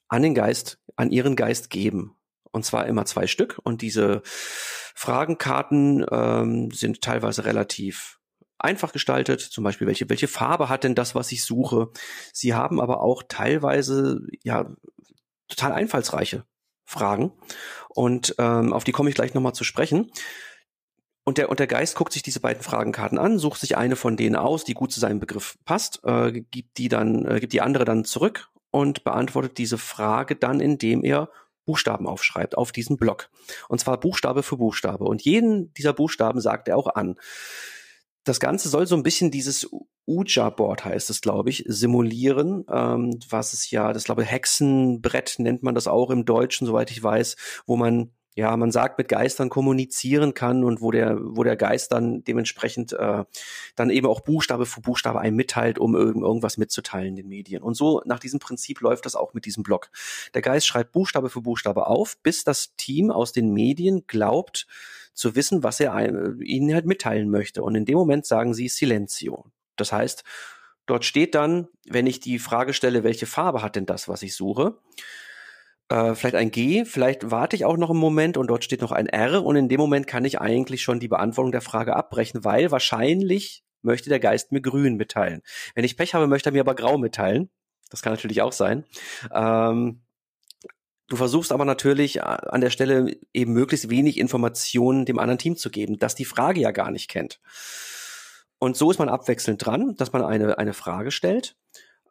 [0.07, 2.15] an den Geist, an ihren Geist geben.
[2.51, 3.59] Und zwar immer zwei Stück.
[3.63, 8.19] Und diese Fragenkarten ähm, sind teilweise relativ
[8.65, 9.41] einfach gestaltet.
[9.41, 11.89] Zum Beispiel, welche, welche Farbe hat denn das, was ich suche?
[12.33, 14.69] Sie haben aber auch teilweise, ja,
[15.47, 16.45] total einfallsreiche
[16.85, 17.31] Fragen.
[17.89, 20.11] Und ähm, auf die komme ich gleich nochmal zu sprechen.
[21.23, 24.15] Und der, und der Geist guckt sich diese beiden Fragenkarten an, sucht sich eine von
[24.15, 27.61] denen aus, die gut zu seinem Begriff passt, äh, gibt die dann, äh, gibt die
[27.61, 31.29] andere dann zurück und beantwortet diese Frage dann, indem er
[31.65, 33.29] Buchstaben aufschreibt auf diesen Block.
[33.69, 35.05] Und zwar Buchstabe für Buchstabe.
[35.05, 37.15] Und jeden dieser Buchstaben sagt er auch an.
[38.25, 39.69] Das Ganze soll so ein bisschen dieses
[40.07, 45.63] Uja-Board heißt es, glaube ich, simulieren, ähm, was es ja, das glaube ich, Hexenbrett nennt
[45.63, 47.35] man das auch im Deutschen, soweit ich weiß,
[47.65, 51.93] wo man ja, man sagt, mit Geistern kommunizieren kann und wo der, wo der Geist
[51.93, 53.23] dann dementsprechend äh,
[53.77, 57.63] dann eben auch Buchstabe für Buchstabe einem mitteilt, um irgendwas mitzuteilen den Medien.
[57.63, 59.89] Und so nach diesem Prinzip läuft das auch mit diesem Blog.
[60.33, 64.67] Der Geist schreibt Buchstabe für Buchstabe auf, bis das Team aus den Medien glaubt
[65.15, 65.97] zu wissen, was er
[66.41, 67.63] ihnen halt mitteilen möchte.
[67.63, 69.45] Und in dem Moment sagen sie Silenzio.
[69.75, 70.23] Das heißt,
[70.85, 74.35] dort steht dann, wenn ich die Frage stelle, welche Farbe hat denn das, was ich
[74.35, 74.77] suche,
[75.89, 78.91] äh, vielleicht ein G, vielleicht warte ich auch noch einen Moment und dort steht noch
[78.91, 82.43] ein R und in dem Moment kann ich eigentlich schon die Beantwortung der Frage abbrechen,
[82.43, 85.41] weil wahrscheinlich möchte der Geist mir grün mitteilen.
[85.75, 87.49] Wenn ich Pech habe, möchte er mir aber grau mitteilen.
[87.89, 88.83] Das kann natürlich auch sein.
[89.31, 90.01] Ähm,
[91.07, 95.57] du versuchst aber natürlich äh, an der Stelle eben möglichst wenig Informationen dem anderen Team
[95.57, 97.39] zu geben, das die Frage ja gar nicht kennt.
[98.57, 101.55] Und so ist man abwechselnd dran, dass man eine, eine Frage stellt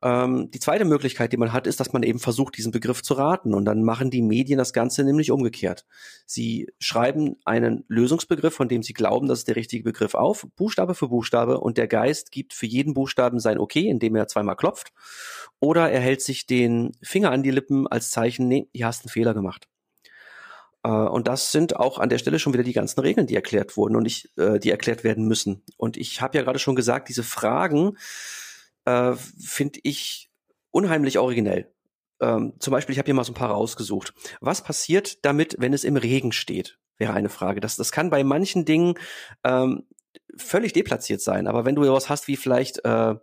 [0.05, 3.15] ähm, die zweite Möglichkeit, die man hat, ist, dass man eben versucht, diesen Begriff zu
[3.15, 3.55] raten.
[3.55, 5.87] Und dann machen die Medien das Ganze nämlich umgekehrt.
[6.27, 10.95] Sie schreiben einen Lösungsbegriff, von dem sie glauben, das ist der richtige Begriff auf, Buchstabe
[10.95, 14.93] für Buchstabe, und der Geist gibt für jeden Buchstaben sein Okay, indem er zweimal klopft.
[15.65, 19.09] Oder er hält sich den Finger an die Lippen als Zeichen, nee, hier hast einen
[19.09, 19.67] Fehler gemacht.
[20.83, 23.79] Äh, und das sind auch an der Stelle schon wieder die ganzen Regeln, die erklärt
[23.79, 25.63] wurden und ich, äh, die erklärt werden müssen.
[25.79, 27.97] Und ich habe ja gerade schon gesagt, diese Fragen,
[28.85, 30.29] äh, finde ich
[30.71, 31.73] unheimlich originell.
[32.21, 34.13] Ähm, zum Beispiel, ich habe hier mal so ein paar rausgesucht.
[34.43, 36.79] Was passiert damit, wenn es im Regen steht?
[36.99, 37.61] Wäre eine Frage.
[37.61, 38.99] Das, das kann bei manchen Dingen
[39.45, 39.85] ähm,
[40.37, 41.47] völlig deplatziert sein.
[41.47, 43.15] Aber wenn du sowas hast wie vielleicht äh,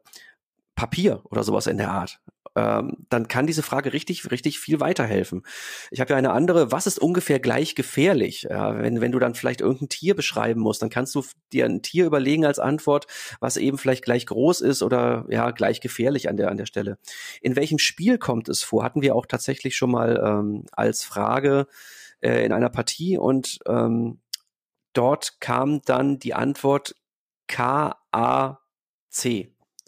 [0.76, 2.20] Papier oder sowas in der Art,
[2.56, 5.44] ähm, dann kann diese Frage richtig, richtig viel weiterhelfen.
[5.90, 8.48] Ich habe ja eine andere, was ist ungefähr gleich gefährlich?
[8.50, 11.82] Ja, wenn, wenn du dann vielleicht irgendein Tier beschreiben musst, dann kannst du dir ein
[11.82, 13.08] Tier überlegen als Antwort,
[13.40, 16.98] was eben vielleicht gleich groß ist oder ja, gleich gefährlich an der, an der Stelle.
[17.42, 18.84] In welchem Spiel kommt es vor?
[18.84, 21.68] Hatten wir auch tatsächlich schon mal ähm, als Frage
[22.20, 24.20] äh, in einer Partie und ähm,
[24.94, 26.96] dort kam dann die Antwort
[27.48, 28.58] K-A-C.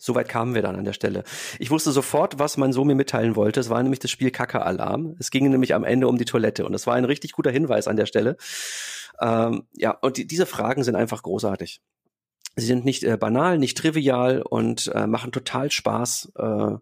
[0.05, 1.23] Soweit kamen wir dann an der Stelle.
[1.59, 3.61] Ich wusste sofort, was mein Sohn mir mitteilen wollte.
[3.61, 5.15] Es war nämlich das Spiel Kacke-Alarm.
[5.17, 7.87] Es ging nämlich am Ende um die Toilette und das war ein richtig guter Hinweis
[7.87, 8.35] an der Stelle.
[9.21, 11.81] Ähm, ja, und die, diese Fragen sind einfach großartig.
[12.57, 16.75] Sie sind nicht äh, banal, nicht trivial und äh, machen total Spaß äh,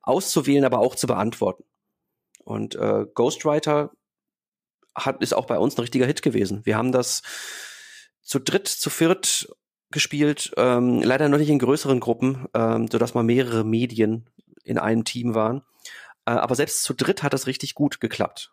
[0.00, 1.64] auszuwählen, aber auch zu beantworten.
[2.44, 3.90] Und äh, Ghostwriter
[4.94, 6.60] hat, ist auch bei uns ein richtiger Hit gewesen.
[6.62, 7.22] Wir haben das
[8.22, 9.48] zu dritt, zu viert
[9.90, 14.28] gespielt, ähm, leider noch nicht in größeren Gruppen, ähm, sodass mal mehrere Medien
[14.64, 15.62] in einem Team waren.
[16.26, 18.52] Äh, aber selbst zu dritt hat das richtig gut geklappt.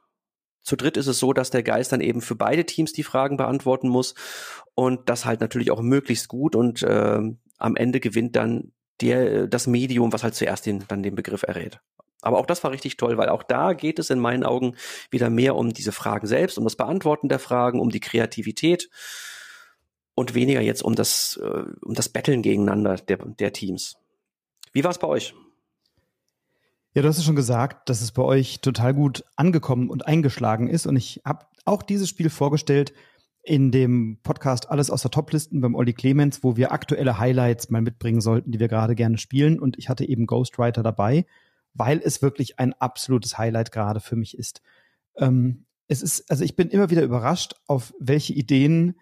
[0.61, 3.37] Zu dritt ist es so, dass der Geist dann eben für beide Teams die Fragen
[3.37, 4.15] beantworten muss
[4.73, 7.19] und das halt natürlich auch möglichst gut und äh,
[7.57, 8.71] am Ende gewinnt dann
[9.01, 11.81] der, das Medium, was halt zuerst den, dann den Begriff errät.
[12.21, 14.75] Aber auch das war richtig toll, weil auch da geht es in meinen Augen
[15.11, 18.89] wieder mehr um diese Fragen selbst, um das Beantworten der Fragen, um die Kreativität
[20.15, 23.97] und weniger jetzt um das, äh, um das Betteln gegeneinander der, der Teams.
[24.71, 25.35] Wie war es bei euch?
[26.93, 30.69] Ja, du hast es schon gesagt, dass es bei euch total gut angekommen und eingeschlagen
[30.69, 30.87] ist.
[30.87, 32.93] Und ich habe auch dieses Spiel vorgestellt
[33.43, 37.81] in dem Podcast Alles aus der Toplisten beim Olli Clemens, wo wir aktuelle Highlights mal
[37.81, 39.59] mitbringen sollten, die wir gerade gerne spielen.
[39.59, 41.25] Und ich hatte eben Ghostwriter dabei,
[41.73, 44.61] weil es wirklich ein absolutes Highlight gerade für mich ist.
[45.17, 48.95] Ähm, es ist, also ich bin immer wieder überrascht, auf welche Ideen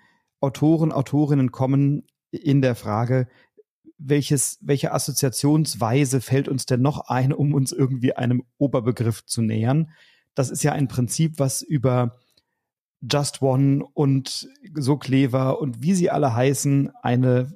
[0.43, 3.29] Autoren, Autorinnen kommen in der Frage,
[3.97, 9.91] welches, welche Assoziationsweise fällt uns denn noch ein, um uns irgendwie einem Oberbegriff zu nähern?
[10.35, 12.17] Das ist ja ein Prinzip, was über
[13.01, 17.55] Just One und so Clever und wie sie alle heißen, eine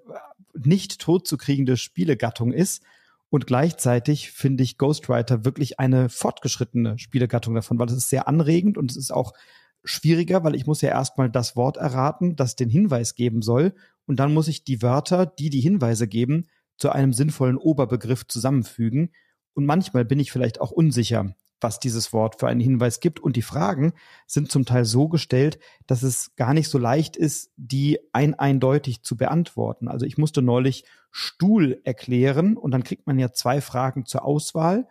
[0.54, 2.84] nicht totzukriegende Spielegattung ist.
[3.30, 8.78] Und gleichzeitig finde ich Ghostwriter wirklich eine fortgeschrittene Spielegattung davon, weil es ist sehr anregend
[8.78, 9.34] und es ist auch
[9.84, 13.74] schwieriger, weil ich muss ja erstmal das Wort erraten, das den Hinweis geben soll.
[14.06, 19.12] Und dann muss ich die Wörter, die die Hinweise geben, zu einem sinnvollen Oberbegriff zusammenfügen.
[19.54, 23.20] Und manchmal bin ich vielleicht auch unsicher, was dieses Wort für einen Hinweis gibt.
[23.20, 23.94] Und die Fragen
[24.28, 29.02] sind zum Teil so gestellt, dass es gar nicht so leicht ist, die ein eindeutig
[29.02, 29.88] zu beantworten.
[29.88, 34.88] Also ich musste neulich Stuhl erklären und dann kriegt man ja zwei Fragen zur Auswahl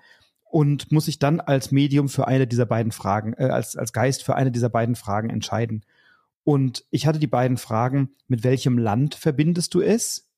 [0.50, 4.22] und muss sich dann als Medium für eine dieser beiden Fragen, äh, als, als Geist
[4.22, 5.84] für eine dieser beiden Fragen entscheiden.
[6.44, 10.30] Und ich hatte die beiden Fragen, mit welchem Land verbindest du es?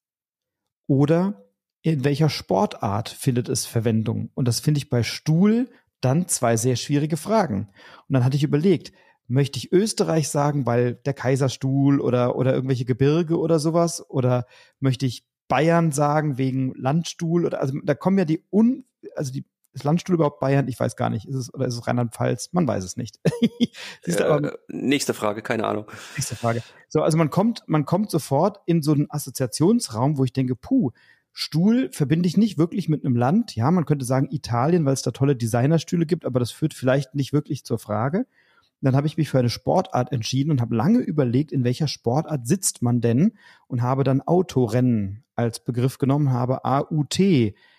[0.87, 1.44] Oder
[1.83, 4.31] in welcher Sportart findet es Verwendung?
[4.35, 5.68] Und das finde ich bei Stuhl
[6.01, 7.68] dann zwei sehr schwierige Fragen.
[8.09, 8.92] Und dann hatte ich überlegt,
[9.27, 14.09] möchte ich Österreich sagen, weil der Kaiserstuhl oder, oder irgendwelche Gebirge oder sowas?
[14.09, 14.46] Oder
[14.81, 17.44] möchte ich Bayern sagen wegen Landstuhl?
[17.44, 20.66] Oder, also da kommen ja die un, also die Ist Landstuhl überhaupt Bayern?
[20.69, 21.27] Ich weiß gar nicht.
[21.27, 22.50] Ist es, oder ist es Rheinland-Pfalz?
[22.52, 23.21] Man weiß es nicht.
[24.04, 25.85] äh, aber, nächste Frage, keine Ahnung.
[26.16, 26.62] Nächste Frage.
[26.88, 30.90] So, also man kommt, man kommt sofort in so einen Assoziationsraum, wo ich denke, puh,
[31.33, 33.54] Stuhl verbinde ich nicht wirklich mit einem Land.
[33.54, 37.14] Ja, man könnte sagen Italien, weil es da tolle Designerstühle gibt, aber das führt vielleicht
[37.14, 38.27] nicht wirklich zur Frage.
[38.81, 42.46] Dann habe ich mich für eine Sportart entschieden und habe lange überlegt, in welcher Sportart
[42.46, 43.35] sitzt man denn
[43.66, 47.21] und habe dann Autorennen als Begriff genommen, habe AUT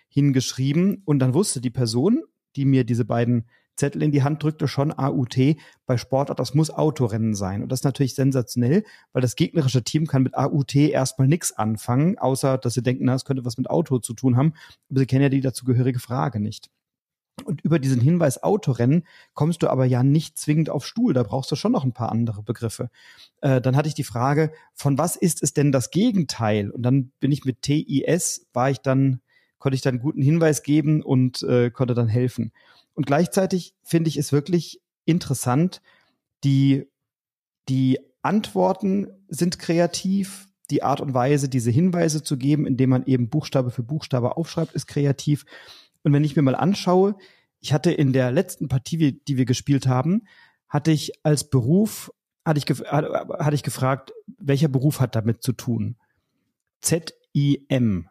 [0.10, 2.24] hingeschrieben und dann wusste die Person,
[2.56, 3.46] die mir diese beiden
[3.80, 5.38] Zettel in die Hand drückte, schon AUT
[5.86, 7.64] bei Sportart, das muss Autorennen sein.
[7.64, 8.84] Und das ist natürlich sensationell,
[9.14, 13.16] weil das gegnerische Team kann mit AUT erstmal nichts anfangen, außer dass sie denken, na,
[13.16, 14.54] es könnte was mit Auto zu tun haben,
[14.90, 16.70] aber sie kennen ja die dazugehörige Frage nicht.
[17.46, 21.14] Und über diesen Hinweis Autorennen kommst du aber ja nicht zwingend auf Stuhl.
[21.14, 22.90] Da brauchst du schon noch ein paar andere Begriffe.
[23.42, 26.70] Äh, dann hatte ich die Frage, von was ist es denn das Gegenteil?
[26.70, 29.22] Und dann bin ich mit TIS, war ich dann,
[29.60, 32.52] konnte ich dann guten Hinweis geben und äh, konnte dann helfen.
[32.96, 35.82] Und gleichzeitig finde ich es wirklich interessant,
[36.44, 36.88] die,
[37.68, 43.30] die Antworten sind kreativ, die Art und Weise, diese Hinweise zu geben, indem man eben
[43.30, 45.46] Buchstabe für Buchstabe aufschreibt, ist kreativ.
[46.04, 47.16] Und wenn ich mir mal anschaue,
[47.60, 50.24] ich hatte in der letzten Partie, die wir gespielt haben,
[50.68, 52.12] hatte ich als Beruf,
[52.46, 55.98] hatte ich, hatte ich gefragt, welcher Beruf hat damit zu tun?
[56.82, 58.08] Z-I-M.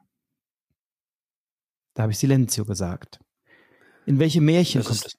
[1.99, 3.19] Da habe ich Silenzio gesagt.
[4.07, 5.19] In welche Märchen das kommt es?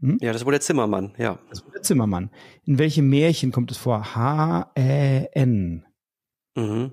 [0.00, 0.16] Hm?
[0.22, 1.38] Ja, das wohl der Zimmermann, ja.
[1.50, 2.30] Das wohl der Zimmermann.
[2.64, 4.14] In welche Märchen kommt es vor?
[4.14, 5.84] H-Ä-N.
[6.54, 6.92] Mhm.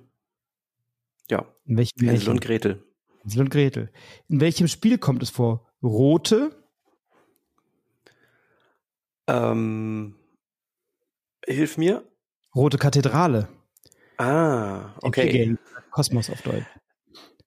[1.30, 1.46] Ja.
[1.64, 2.16] In welchem Märchen?
[2.18, 2.84] Hänsel und Gretel.
[3.22, 3.94] Hänsel und Gretel.
[4.28, 5.72] In welchem Spiel kommt es vor?
[5.82, 6.62] Rote?
[9.28, 10.16] Ähm,
[11.48, 12.04] hilf mir.
[12.54, 13.48] Rote Kathedrale.
[14.18, 15.58] Ah, okay.
[15.92, 16.66] Kosmos auf Deutsch.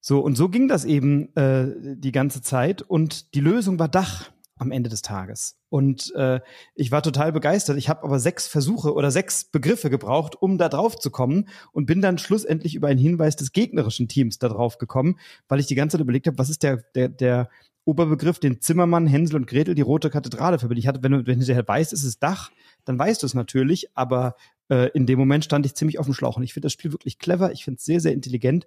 [0.09, 2.80] So, und so ging das eben äh, die ganze Zeit.
[2.80, 5.59] Und die Lösung war Dach am Ende des Tages.
[5.68, 6.38] Und äh,
[6.76, 7.76] ich war total begeistert.
[7.76, 11.86] Ich habe aber sechs Versuche oder sechs Begriffe gebraucht, um da drauf zu kommen und
[11.86, 15.74] bin dann schlussendlich über einen Hinweis des gegnerischen Teams da drauf gekommen, weil ich die
[15.74, 17.50] ganze Zeit überlegt habe, was ist der, der, der
[17.84, 20.84] Oberbegriff, den Zimmermann, Hänsel und Gretel, die rote Kathedrale verbindet.
[20.84, 22.52] Ich hatte, wenn du, wenn du hinterher weißt, ist es Dach,
[22.84, 24.36] dann weißt du es natürlich, aber
[24.68, 26.36] äh, in dem Moment stand ich ziemlich auf dem Schlauch.
[26.36, 28.66] Und ich finde das Spiel wirklich clever, ich finde es sehr, sehr intelligent.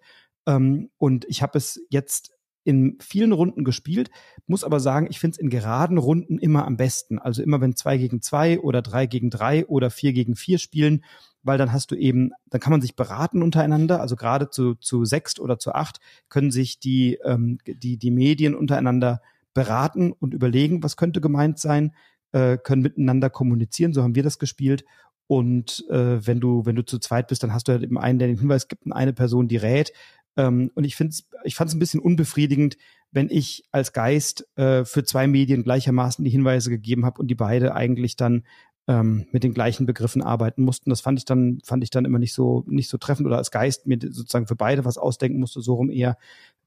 [0.49, 2.31] Ähm, und ich habe es jetzt
[2.63, 4.09] in vielen Runden gespielt,
[4.47, 7.19] muss aber sagen, ich finde es in geraden Runden immer am besten.
[7.19, 11.03] Also immer wenn zwei gegen zwei oder drei gegen drei oder vier gegen vier spielen,
[11.41, 14.01] weil dann hast du eben, dann kann man sich beraten untereinander.
[14.01, 18.55] Also gerade zu, zu sechst oder zu acht können sich die, ähm, die, die Medien
[18.55, 19.21] untereinander
[19.53, 21.93] beraten und überlegen, was könnte gemeint sein,
[22.33, 23.93] äh, können miteinander kommunizieren.
[23.93, 24.83] So haben wir das gespielt.
[25.31, 28.17] Und äh, wenn du, wenn du zu zweit bist, dann hast du halt eben einen,
[28.17, 29.93] der den Hinweis gibt und eine Person, die rät.
[30.37, 30.99] Ähm, und ich
[31.43, 32.77] ich fand es ein bisschen unbefriedigend,
[33.11, 37.35] wenn ich als Geist äh, für zwei Medien gleichermaßen die Hinweise gegeben habe und die
[37.35, 38.43] beide eigentlich dann
[38.89, 40.89] ähm, mit den gleichen Begriffen arbeiten mussten.
[40.89, 43.51] Das fand ich dann, fand ich dann immer nicht so, nicht so treffend oder als
[43.51, 46.17] Geist mir sozusagen für beide was ausdenken musste, so rum eher.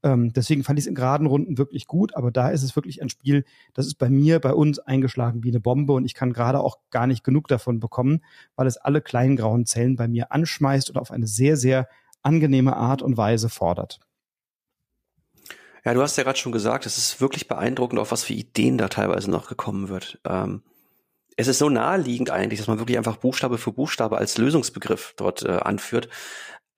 [0.05, 3.03] Ähm, deswegen fand ich es in geraden Runden wirklich gut, aber da ist es wirklich
[3.03, 3.45] ein Spiel,
[3.75, 6.79] das ist bei mir, bei uns eingeschlagen wie eine Bombe und ich kann gerade auch
[6.91, 8.21] gar nicht genug davon bekommen,
[8.55, 11.89] weil es alle kleinen grauen Zellen bei mir anschmeißt und auf eine sehr, sehr
[12.23, 14.01] angenehme Art und Weise fordert.
[15.85, 18.79] Ja, du hast ja gerade schon gesagt, es ist wirklich beeindruckend, auf was für Ideen
[18.79, 20.20] da teilweise noch gekommen wird.
[20.25, 20.62] Ähm,
[21.37, 25.43] es ist so naheliegend eigentlich, dass man wirklich einfach Buchstabe für Buchstabe als Lösungsbegriff dort
[25.43, 26.09] äh, anführt.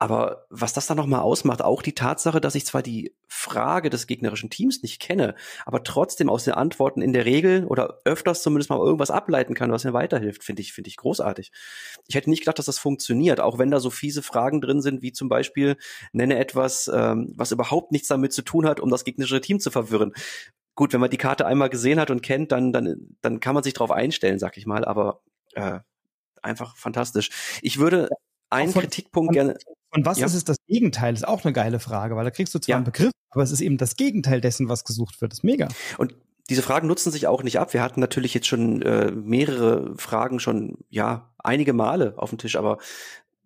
[0.00, 4.08] Aber was das dann nochmal ausmacht, auch die Tatsache, dass ich zwar die Frage des
[4.08, 8.70] gegnerischen Teams nicht kenne, aber trotzdem aus den Antworten in der Regel oder öfters zumindest
[8.70, 11.52] mal irgendwas ableiten kann, was mir weiterhilft, finde ich, finde ich großartig.
[12.08, 15.00] Ich hätte nicht gedacht, dass das funktioniert, auch wenn da so fiese Fragen drin sind,
[15.00, 15.76] wie zum Beispiel,
[16.12, 19.70] nenne etwas, ähm, was überhaupt nichts damit zu tun hat, um das gegnerische Team zu
[19.70, 20.12] verwirren.
[20.74, 23.62] Gut, wenn man die Karte einmal gesehen hat und kennt, dann, dann, dann kann man
[23.62, 25.22] sich darauf einstellen, sag ich mal, aber
[25.54, 25.78] äh,
[26.42, 27.30] einfach fantastisch.
[27.62, 28.08] Ich würde
[28.50, 29.58] einen von, Kritikpunkt von, gerne.
[29.94, 30.26] Und was ja.
[30.26, 31.14] ist es das Gegenteil?
[31.14, 32.76] Ist auch eine geile Frage, weil da kriegst du zwar ja.
[32.76, 35.32] einen Begriff, aber es ist eben das Gegenteil dessen, was gesucht wird.
[35.32, 35.68] Das ist mega.
[35.98, 36.16] Und
[36.50, 37.72] diese Fragen nutzen sich auch nicht ab.
[37.72, 42.56] Wir hatten natürlich jetzt schon äh, mehrere Fragen schon, ja, einige Male auf dem Tisch,
[42.56, 42.78] aber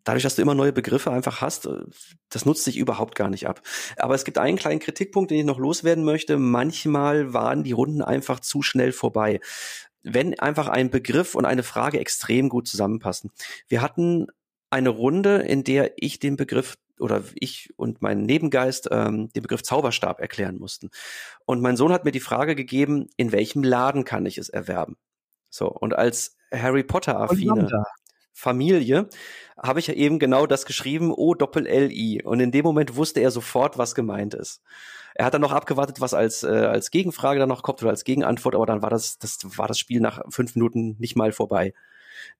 [0.05, 1.85] dadurch, dass du immer neue Begriffe einfach hast, äh,
[2.31, 3.61] das nutzt sich überhaupt gar nicht ab.
[3.99, 6.39] Aber es gibt einen kleinen Kritikpunkt, den ich noch loswerden möchte.
[6.39, 9.41] Manchmal waren die Runden einfach zu schnell vorbei.
[10.03, 13.31] Wenn einfach ein Begriff und eine Frage extrem gut zusammenpassen.
[13.69, 14.29] Wir hatten
[14.71, 19.63] eine Runde, in der ich den Begriff oder ich und mein Nebengeist ähm, den Begriff
[19.63, 20.91] Zauberstab erklären mussten.
[21.47, 24.97] Und mein Sohn hat mir die Frage gegeben, in welchem Laden kann ich es erwerben?
[25.49, 27.69] So, und als Harry Potter-affine
[28.33, 29.09] Familie,
[29.61, 32.23] habe ich ja eben genau das geschrieben, O Doppel L I.
[32.23, 34.63] Und in dem Moment wusste er sofort, was gemeint ist.
[35.17, 38.05] Er hat dann noch abgewartet, was als, äh, als Gegenfrage dann noch kommt oder als
[38.05, 41.75] Gegenantwort, aber dann war das, das war das Spiel nach fünf Minuten nicht mal vorbei.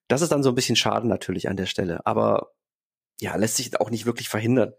[0.09, 2.53] Das ist dann so ein bisschen schade natürlich an der Stelle, aber
[3.21, 4.73] ja, lässt sich auch nicht wirklich verhindern.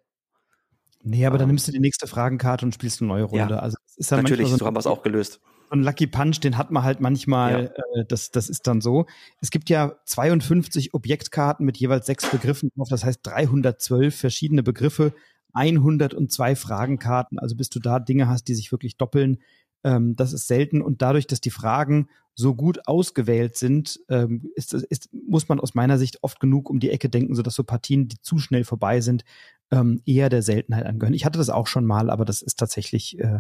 [1.02, 3.56] Nee, aber dann nimmst du die nächste Fragenkarte und spielst eine neue Runde.
[3.56, 5.40] Ja, also ist dann natürlich, so, so haben wir es auch gelöst.
[5.70, 8.02] So ein Lucky Punch, den hat man halt manchmal, ja.
[8.02, 9.06] äh, das, das ist dann so.
[9.40, 15.14] Es gibt ja 52 Objektkarten mit jeweils sechs Begriffen drauf, das heißt 312 verschiedene Begriffe,
[15.54, 17.40] 102 Fragenkarten.
[17.40, 19.38] Also bis du da Dinge hast, die sich wirklich doppeln,
[19.84, 20.82] ähm, das ist selten.
[20.82, 22.10] Und dadurch, dass die Fragen
[22.40, 26.80] so gut ausgewählt sind, ähm, ist, ist, muss man aus meiner Sicht oft genug um
[26.80, 29.26] die Ecke denken, sodass so Partien, die zu schnell vorbei sind,
[29.72, 31.14] ähm, eher der Seltenheit angehören.
[31.14, 33.40] Ich hatte das auch schon mal, aber das ist tatsächlich äh,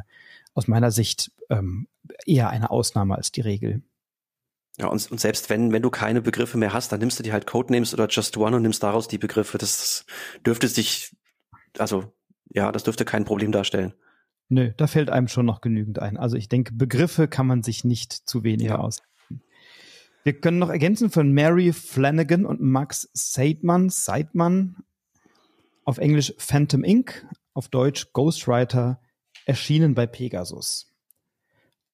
[0.53, 1.87] aus meiner Sicht ähm,
[2.25, 3.81] eher eine Ausnahme als die Regel.
[4.77, 7.33] Ja, und, und selbst wenn, wenn du keine Begriffe mehr hast, dann nimmst du dir
[7.33, 9.57] halt Codenames oder Just One und nimmst daraus die Begriffe.
[9.57, 10.05] Das
[10.45, 11.15] dürfte sich,
[11.77, 12.11] also
[12.53, 13.93] ja, das dürfte kein Problem darstellen.
[14.49, 16.17] Nö, da fällt einem schon noch genügend ein.
[16.17, 18.79] Also ich denke, Begriffe kann man sich nicht zu wenig ja.
[18.79, 19.03] aus.
[20.23, 24.77] Wir können noch ergänzen von Mary Flanagan und Max Seidman, Seidman,
[25.85, 28.99] auf Englisch Phantom Inc., auf Deutsch Ghostwriter,
[29.45, 30.91] erschienen bei Pegasus.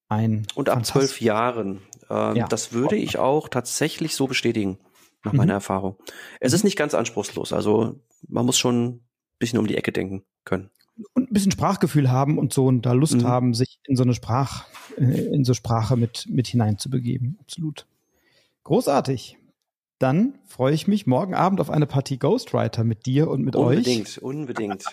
[0.08, 1.82] Ein und ab zwölf Jahren.
[2.10, 2.47] Ähm, ja.
[2.47, 4.80] Das würde ich auch tatsächlich so bestätigen,
[5.24, 5.38] nach mhm.
[5.38, 5.97] meiner Erfahrung.
[6.39, 9.08] Es ist nicht ganz anspruchslos, also man muss schon ein
[9.39, 10.70] bisschen um die Ecke denken können
[11.14, 13.24] und ein bisschen Sprachgefühl haben und so und da Lust mhm.
[13.24, 14.66] haben, sich in so eine Sprach,
[14.98, 17.38] äh, in so Sprache mit, mit hineinzubegeben.
[17.41, 17.86] Absolut.
[18.64, 19.38] Großartig.
[20.00, 24.08] Dann freue ich mich morgen Abend auf eine Partie Ghostwriter mit dir und mit unbedingt,
[24.08, 24.22] euch.
[24.22, 24.86] Unbedingt, unbedingt.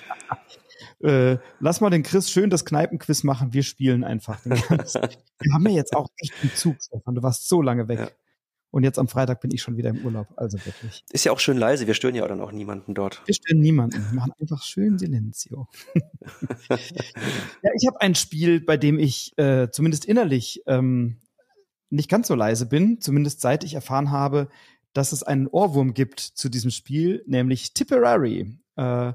[1.01, 3.53] äh, lass mal den Chris schön das Kneipenquiz machen.
[3.53, 4.39] Wir spielen einfach.
[4.45, 7.17] wir haben ja jetzt auch echt einen Zug, Stefan.
[7.17, 7.99] Du warst so lange weg.
[7.99, 8.09] Ja.
[8.73, 10.29] Und jetzt am Freitag bin ich schon wieder im Urlaub.
[10.35, 11.05] Also wirklich.
[11.11, 11.87] Ist ja auch schön leise.
[11.87, 13.23] Wir stören ja dann auch niemanden dort.
[13.27, 14.03] Wir stören niemanden.
[14.11, 15.69] Wir machen einfach schön Silenzio.
[16.71, 16.79] ja,
[17.75, 21.19] ich habe ein Spiel, bei dem ich äh, zumindest innerlich ähm,
[21.91, 22.99] nicht ganz so leise bin.
[23.03, 24.49] Zumindest seit ich erfahren habe,
[24.95, 28.57] dass es einen Ohrwurm gibt zu diesem Spiel, nämlich Tipperary.
[28.77, 29.13] Äh,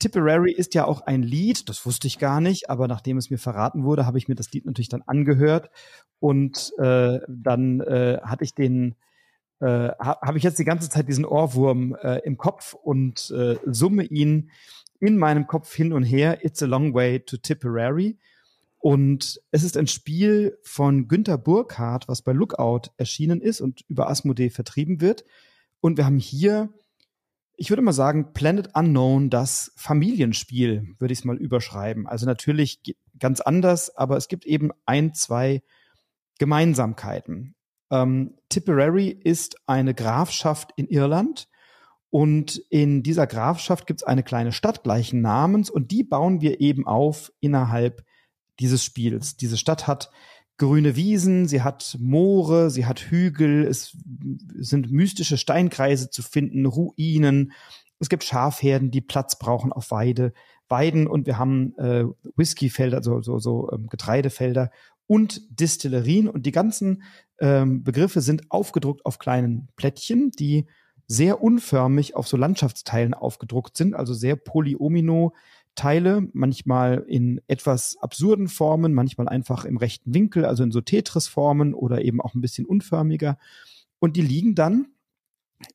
[0.00, 3.38] Tipperary ist ja auch ein Lied, das wusste ich gar nicht, aber nachdem es mir
[3.38, 5.70] verraten wurde, habe ich mir das Lied natürlich dann angehört
[6.18, 8.96] und äh, dann äh, hatte ich den
[9.60, 14.04] äh, habe ich jetzt die ganze Zeit diesen Ohrwurm äh, im Kopf und äh, summe
[14.04, 14.50] ihn
[15.00, 16.44] in meinem Kopf hin und her.
[16.44, 18.18] It's a long way to Tipperary.
[18.78, 24.08] Und es ist ein Spiel von Günter Burkhardt, was bei Lookout erschienen ist und über
[24.08, 25.24] Asmodee vertrieben wird.
[25.80, 26.70] Und wir haben hier
[27.60, 32.06] ich würde mal sagen, Planet Unknown, das Familienspiel, würde ich es mal überschreiben.
[32.06, 32.80] Also natürlich
[33.18, 35.60] ganz anders, aber es gibt eben ein, zwei
[36.38, 37.54] Gemeinsamkeiten.
[37.90, 41.48] Ähm, Tipperary ist eine Grafschaft in Irland
[42.08, 46.62] und in dieser Grafschaft gibt es eine kleine Stadt gleichen Namens und die bauen wir
[46.62, 48.06] eben auf innerhalb
[48.58, 49.36] dieses Spiels.
[49.36, 50.10] Diese Stadt hat
[50.60, 53.96] grüne Wiesen, sie hat Moore, sie hat Hügel, es
[54.58, 57.52] sind mystische Steinkreise zu finden, Ruinen.
[57.98, 60.34] Es gibt Schafherden, die Platz brauchen auf Weide,
[60.68, 62.04] Weiden und wir haben äh,
[62.36, 64.70] Whiskyfelder, also so, so ähm, Getreidefelder
[65.06, 67.04] und Distillerien und die ganzen
[67.40, 70.66] ähm, Begriffe sind aufgedruckt auf kleinen Plättchen, die
[71.06, 75.32] sehr unförmig auf so Landschaftsteilen aufgedruckt sind, also sehr polyomino
[75.74, 81.74] Teile, manchmal in etwas absurden Formen, manchmal einfach im rechten Winkel, also in so Tetris-Formen
[81.74, 83.38] oder eben auch ein bisschen unförmiger.
[83.98, 84.88] Und die liegen dann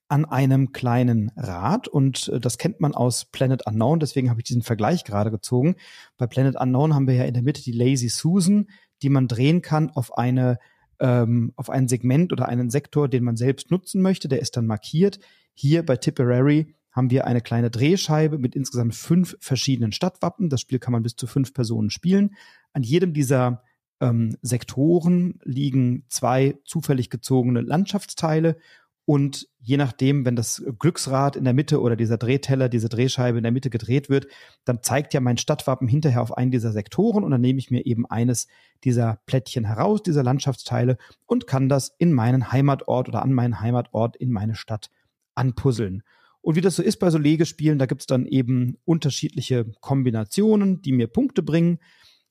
[0.07, 4.45] an einem kleinen Rad und äh, das kennt man aus Planet Unknown, deswegen habe ich
[4.45, 5.75] diesen Vergleich gerade gezogen.
[6.17, 8.67] Bei Planet Unknown haben wir ja in der Mitte die Lazy Susan,
[9.01, 10.57] die man drehen kann auf eine
[10.99, 14.65] ähm, auf ein Segment oder einen Sektor, den man selbst nutzen möchte, der ist dann
[14.65, 15.19] markiert.
[15.53, 20.49] Hier bei Tipperary haben wir eine kleine Drehscheibe mit insgesamt fünf verschiedenen Stadtwappen.
[20.49, 22.35] Das Spiel kann man bis zu fünf Personen spielen.
[22.71, 23.63] An jedem dieser
[23.99, 28.57] ähm, Sektoren liegen zwei zufällig gezogene Landschaftsteile
[29.05, 33.43] und je nachdem, wenn das Glücksrad in der Mitte oder dieser Drehteller, diese Drehscheibe in
[33.43, 34.25] der Mitte gedreht wird,
[34.63, 37.85] dann zeigt ja mein Stadtwappen hinterher auf einen dieser Sektoren und dann nehme ich mir
[37.85, 38.47] eben eines
[38.83, 44.15] dieser Plättchen heraus, dieser Landschaftsteile und kann das in meinen Heimatort oder an meinen Heimatort
[44.15, 44.89] in meine Stadt
[45.35, 46.01] anpuzzeln.
[46.45, 50.91] Und wie das so ist bei so Legespielen, da gibt's dann eben unterschiedliche Kombinationen, die
[50.91, 51.79] mir Punkte bringen.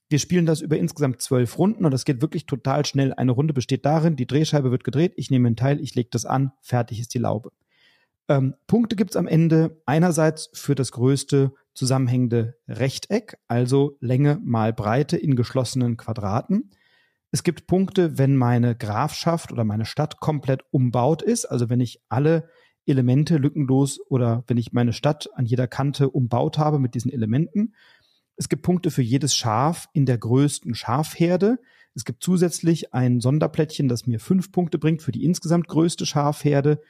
[0.09, 3.13] Wir spielen das über insgesamt zwölf Runden und das geht wirklich total schnell.
[3.13, 6.27] Eine Runde besteht darin, die Drehscheibe wird gedreht, ich nehme einen Teil, ich lege das
[6.27, 7.51] an, fertig ist die Laube.
[8.29, 15.17] Ähm, Punkte gibt's am Ende einerseits für das größte zusammenhängende Rechteck, also Länge mal Breite
[15.17, 16.71] in geschlossenen Quadraten.
[17.33, 22.01] Es gibt Punkte, wenn meine Grafschaft oder meine Stadt komplett umbaut ist, also wenn ich
[22.09, 22.49] alle
[22.87, 27.75] Elemente lückenlos oder wenn ich meine Stadt an jeder Kante umbaut habe mit diesen Elementen.
[28.37, 31.59] Es gibt Punkte für jedes Schaf in der größten Schafherde.
[31.95, 36.81] Es gibt zusätzlich ein Sonderplättchen, das mir fünf Punkte bringt für die insgesamt größte Schafherde.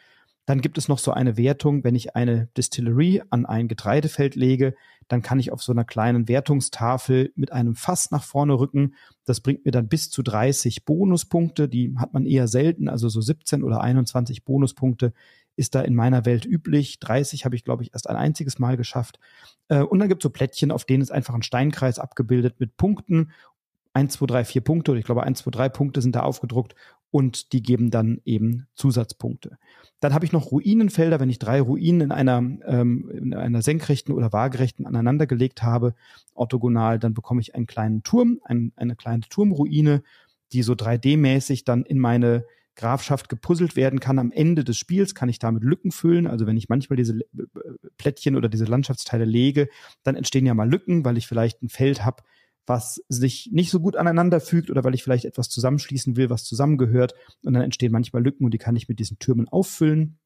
[0.47, 4.75] Dann gibt es noch so eine Wertung, wenn ich eine Distillery an ein Getreidefeld lege,
[5.09, 8.95] dann kann ich auf so einer kleinen Wertungstafel mit einem Fass nach vorne rücken.
[9.25, 11.69] Das bringt mir dann bis zu 30 Bonuspunkte.
[11.69, 15.13] Die hat man eher selten, also so 17 oder 21 Bonuspunkte
[15.57, 16.99] ist da in meiner Welt üblich.
[17.01, 19.19] 30 habe ich, glaube ich, erst ein einziges Mal geschafft.
[19.69, 22.77] Äh, und dann gibt es so Plättchen, auf denen ist einfach ein Steinkreis abgebildet mit
[22.77, 23.33] Punkten.
[23.93, 26.75] 1, 2, 3, 4 Punkte, oder ich glaube 1, 2, 3 Punkte sind da aufgedruckt
[27.15, 29.57] und die geben dann eben Zusatzpunkte.
[30.01, 34.13] Dann habe ich noch Ruinenfelder, wenn ich drei Ruinen in einer, ähm, in einer senkrechten
[34.13, 35.95] oder waagerechten aneinandergelegt habe,
[36.35, 40.03] orthogonal, dann bekomme ich einen kleinen Turm, ein, eine kleine Turmruine,
[40.53, 42.45] die so 3D-mäßig dann in meine
[42.77, 44.19] Grafschaft gepuzzelt werden kann.
[44.19, 46.27] Am Ende des Spiels kann ich damit Lücken füllen.
[46.27, 47.21] Also wenn ich manchmal diese
[47.97, 49.69] Plättchen oder diese Landschaftsteile lege,
[50.03, 52.23] dann entstehen ja mal Lücken, weil ich vielleicht ein Feld habe,
[52.67, 56.45] was sich nicht so gut aneinander fügt oder weil ich vielleicht etwas zusammenschließen will, was
[56.45, 57.15] zusammengehört.
[57.45, 60.19] Und dann entstehen manchmal Lücken und die kann ich mit diesen Türmen auffüllen.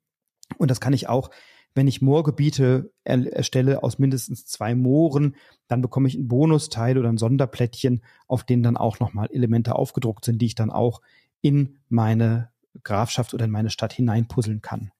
[0.57, 1.31] Und das kann ich auch,
[1.75, 5.37] wenn ich Moorgebiete er erstelle aus mindestens zwei Mooren,
[5.69, 10.25] dann bekomme ich einen Bonusteil oder ein Sonderplättchen, auf denen dann auch nochmal Elemente aufgedruckt
[10.25, 11.03] sind, die ich dann auch
[11.41, 12.51] in meine
[12.83, 14.93] Grafschaft oder in meine Stadt hineinpuzzeln kann.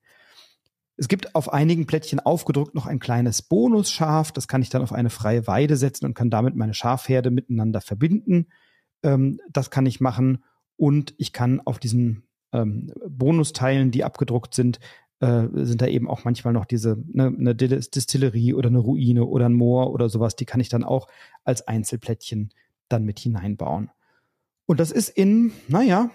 [0.97, 4.33] Es gibt auf einigen Plättchen aufgedruckt noch ein kleines Bonusschaf.
[4.33, 7.81] Das kann ich dann auf eine freie Weide setzen und kann damit meine Schafherde miteinander
[7.81, 8.49] verbinden.
[9.05, 10.43] Ähm, das kann ich machen.
[10.77, 14.81] Und ich kann auf diesen ähm, Bonusteilen, die abgedruckt sind,
[15.21, 19.49] äh, sind da eben auch manchmal noch diese, ne, eine Distillerie oder eine Ruine oder
[19.49, 20.35] ein Moor oder sowas.
[20.35, 21.07] Die kann ich dann auch
[21.45, 22.51] als Einzelplättchen
[22.89, 23.91] dann mit hineinbauen.
[24.67, 26.11] Und das ist in, naja,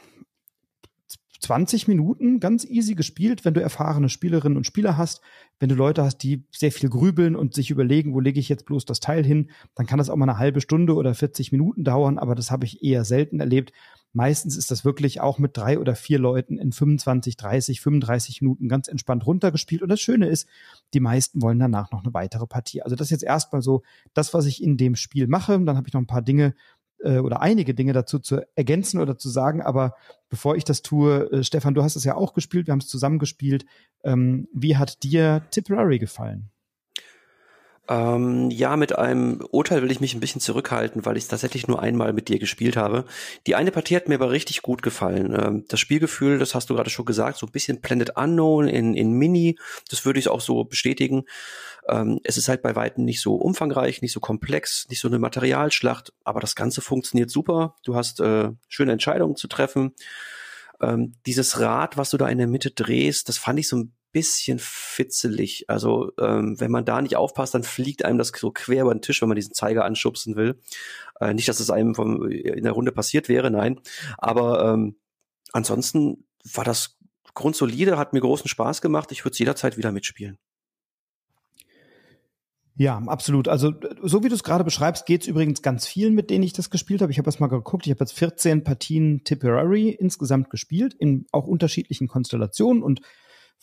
[1.43, 5.21] 20 Minuten ganz easy gespielt, wenn du erfahrene Spielerinnen und Spieler hast.
[5.59, 8.65] Wenn du Leute hast, die sehr viel grübeln und sich überlegen, wo lege ich jetzt
[8.65, 11.83] bloß das Teil hin, dann kann das auch mal eine halbe Stunde oder 40 Minuten
[11.83, 13.73] dauern, aber das habe ich eher selten erlebt.
[14.13, 18.69] Meistens ist das wirklich auch mit drei oder vier Leuten in 25, 30, 35 Minuten
[18.69, 19.81] ganz entspannt runtergespielt.
[19.81, 20.47] Und das Schöne ist,
[20.93, 22.83] die meisten wollen danach noch eine weitere Partie.
[22.83, 23.81] Also das ist jetzt erstmal so
[24.13, 25.59] das, was ich in dem Spiel mache.
[25.59, 26.53] Dann habe ich noch ein paar Dinge,
[27.03, 29.61] äh, oder einige Dinge dazu zu ergänzen oder zu sagen.
[29.61, 29.95] Aber
[30.29, 32.87] bevor ich das tue, äh, Stefan, du hast es ja auch gespielt, wir haben es
[32.87, 33.65] zusammen gespielt.
[34.03, 36.49] Ähm, wie hat dir Tipperary gefallen?
[37.89, 41.81] Ähm, ja, mit einem Urteil will ich mich ein bisschen zurückhalten, weil ich tatsächlich nur
[41.81, 43.03] einmal mit dir gespielt habe.
[43.45, 45.38] Die eine Partie hat mir aber richtig gut gefallen.
[45.38, 48.93] Ähm, das Spielgefühl, das hast du gerade schon gesagt, so ein bisschen Planet Unknown in,
[48.93, 49.57] in Mini,
[49.89, 51.25] das würde ich auch so bestätigen.
[51.89, 55.19] Ähm, es ist halt bei Weitem nicht so umfangreich, nicht so komplex, nicht so eine
[55.19, 57.75] Materialschlacht, aber das Ganze funktioniert super.
[57.84, 59.93] Du hast äh, schöne Entscheidungen zu treffen.
[60.81, 63.93] Ähm, dieses Rad, was du da in der Mitte drehst, das fand ich so ein
[64.14, 65.66] bisschen fitzelig.
[65.70, 69.01] Also ähm, wenn man da nicht aufpasst, dann fliegt einem das so quer über den
[69.01, 70.59] Tisch, wenn man diesen Zeiger anschubsen will.
[71.20, 73.82] Äh, nicht, dass es einem vom, in der Runde passiert wäre, nein.
[74.18, 74.95] Aber ähm,
[75.51, 76.97] ansonsten war das
[77.34, 79.11] grundsolide, hat mir großen Spaß gemacht.
[79.11, 80.38] Ich würde es jederzeit wieder mitspielen.
[82.76, 83.47] Ja, absolut.
[83.47, 86.53] Also so wie du es gerade beschreibst, geht es übrigens ganz vielen, mit denen ich
[86.53, 87.11] das gespielt habe.
[87.11, 91.45] Ich habe erst mal geguckt, ich habe jetzt 14 Partien Tipperary insgesamt gespielt, in auch
[91.45, 93.01] unterschiedlichen Konstellationen und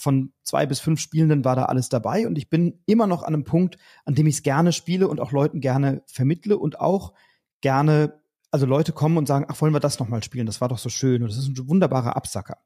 [0.00, 3.34] von zwei bis fünf Spielenden war da alles dabei und ich bin immer noch an
[3.34, 7.12] einem Punkt, an dem ich es gerne spiele und auch Leuten gerne vermittle und auch
[7.60, 8.20] gerne,
[8.50, 10.46] also Leute kommen und sagen, ach, wollen wir das nochmal spielen?
[10.46, 12.58] Das war doch so schön und das ist ein wunderbarer Absacker.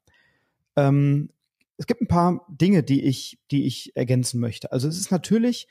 [0.75, 1.29] Ähm,
[1.77, 4.71] es gibt ein paar Dinge, die ich, die ich ergänzen möchte.
[4.71, 5.67] Also es ist natürlich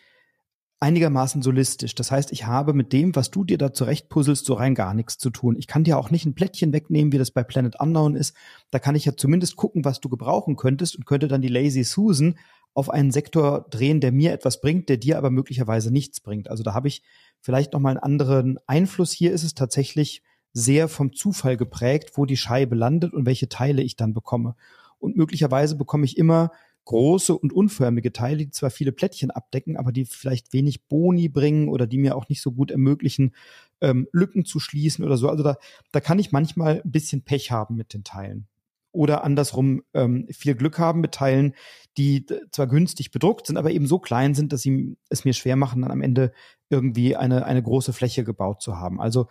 [0.80, 1.94] einigermaßen solistisch.
[1.94, 5.18] Das heißt, ich habe mit dem, was du dir da zurechtpuzzelst, so rein gar nichts
[5.18, 5.56] zu tun.
[5.58, 8.36] Ich kann dir auch nicht ein Plättchen wegnehmen, wie das bei Planet Unknown ist.
[8.70, 11.84] Da kann ich ja zumindest gucken, was du gebrauchen könntest und könnte dann die Lazy
[11.84, 12.36] Susan
[12.74, 16.50] auf einen Sektor drehen, der mir etwas bringt, der dir aber möglicherweise nichts bringt.
[16.50, 17.02] Also da habe ich
[17.40, 19.12] vielleicht noch mal einen anderen Einfluss.
[19.12, 20.22] Hier ist es tatsächlich
[20.52, 24.56] sehr vom Zufall geprägt, wo die Scheibe landet und welche Teile ich dann bekomme.
[24.98, 26.50] Und möglicherweise bekomme ich immer
[26.84, 31.68] große und unförmige Teile, die zwar viele Plättchen abdecken, aber die vielleicht wenig Boni bringen
[31.68, 33.34] oder die mir auch nicht so gut ermöglichen,
[33.80, 35.28] ähm, Lücken zu schließen oder so.
[35.28, 35.56] Also da,
[35.92, 38.46] da kann ich manchmal ein bisschen Pech haben mit den Teilen.
[38.92, 41.54] Oder andersrum ähm, viel Glück haben mit Teilen,
[41.96, 45.56] die zwar günstig bedruckt sind, aber eben so klein sind, dass sie es mir schwer
[45.56, 46.32] machen, dann am Ende
[46.68, 49.00] irgendwie eine, eine große Fläche gebaut zu haben.
[49.00, 49.26] Also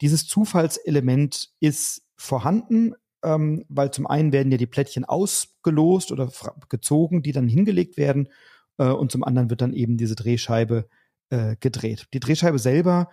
[0.00, 6.30] dieses Zufallselement ist vorhanden, ähm, weil zum einen werden ja die Plättchen ausgelost oder
[6.68, 8.28] gezogen, die dann hingelegt werden,
[8.80, 10.88] äh, und zum anderen wird dann eben diese Drehscheibe
[11.28, 12.08] äh, gedreht.
[12.14, 13.08] Die Drehscheibe selber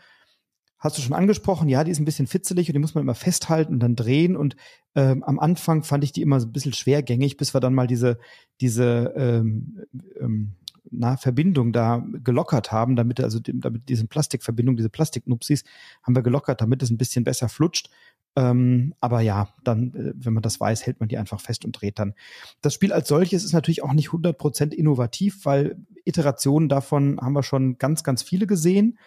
[0.80, 3.16] hast du schon angesprochen, ja, die ist ein bisschen fitzelig und die muss man immer
[3.16, 4.38] festhalten und dann drehen.
[4.38, 4.56] Und
[4.96, 7.88] ähm, am Anfang fand ich die immer so ein bisschen schwergängig, bis wir dann mal
[7.88, 8.20] diese,
[8.62, 9.84] diese ähm,
[10.20, 10.54] ähm,
[10.92, 15.64] na, Verbindung da gelockert haben, damit, also damit diese Plastikverbindung, diese Plastiknupsis,
[16.04, 17.90] haben wir gelockert, damit es ein bisschen besser flutscht.
[18.38, 21.72] Ähm, aber ja, dann, äh, wenn man das weiß, hält man die einfach fest und
[21.72, 22.14] dreht dann.
[22.62, 27.42] Das Spiel als solches ist natürlich auch nicht 100% innovativ, weil Iterationen davon haben wir
[27.42, 29.00] schon ganz, ganz viele gesehen.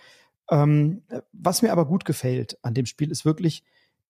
[0.51, 1.03] Ähm,
[1.33, 3.62] was mir aber gut gefällt an dem Spiel ist wirklich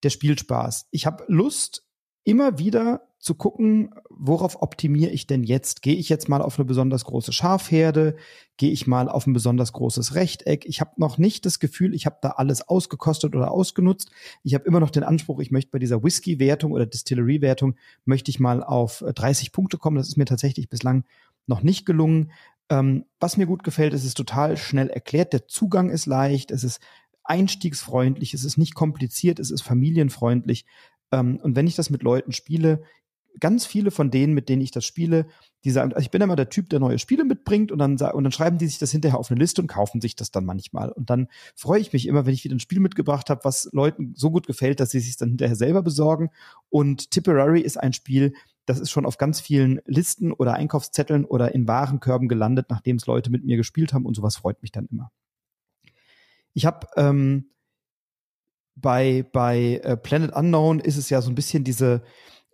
[0.03, 0.89] der Spielspaß.
[0.91, 1.85] Ich habe Lust,
[2.25, 5.83] immer wieder zu gucken, worauf optimiere ich denn jetzt?
[5.83, 8.17] Gehe ich jetzt mal auf eine besonders große Schafherde?
[8.57, 10.65] Gehe ich mal auf ein besonders großes Rechteck?
[10.67, 14.11] Ich habe noch nicht das Gefühl, ich habe da alles ausgekostet oder ausgenutzt.
[14.43, 18.41] Ich habe immer noch den Anspruch, ich möchte bei dieser Whisky-Wertung oder Distillery-Wertung, möchte ich
[18.41, 19.97] mal auf 30 Punkte kommen.
[19.97, 21.05] Das ist mir tatsächlich bislang
[21.47, 22.33] noch nicht gelungen.
[22.71, 25.35] Ähm, was mir gut gefällt, ist es total schnell erklärt.
[25.35, 26.81] Der Zugang ist leicht, es ist
[27.25, 30.65] einstiegsfreundlich, es ist nicht kompliziert, es ist familienfreundlich.
[31.13, 32.83] Ähm, und wenn ich das mit Leuten spiele,
[33.39, 35.27] ganz viele von denen, mit denen ich das spiele,
[35.65, 38.25] die sagen, also ich bin immer der Typ, der neue Spiele mitbringt und dann, und
[38.25, 40.91] dann schreiben die sich das hinterher auf eine Liste und kaufen sich das dann manchmal.
[40.91, 44.15] Und dann freue ich mich immer, wenn ich wieder ein Spiel mitgebracht habe, was Leuten
[44.17, 46.31] so gut gefällt, dass sie sich dann hinterher selber besorgen.
[46.71, 48.33] Und Tipperary ist ein Spiel,
[48.67, 53.07] das ist schon auf ganz vielen Listen oder Einkaufszetteln oder in Warenkörben gelandet, nachdem es
[53.07, 55.11] Leute mit mir gespielt haben und sowas freut mich dann immer.
[56.53, 57.51] Ich habe ähm,
[58.81, 62.03] bei, bei äh, Planet Unknown ist es ja so ein bisschen diese,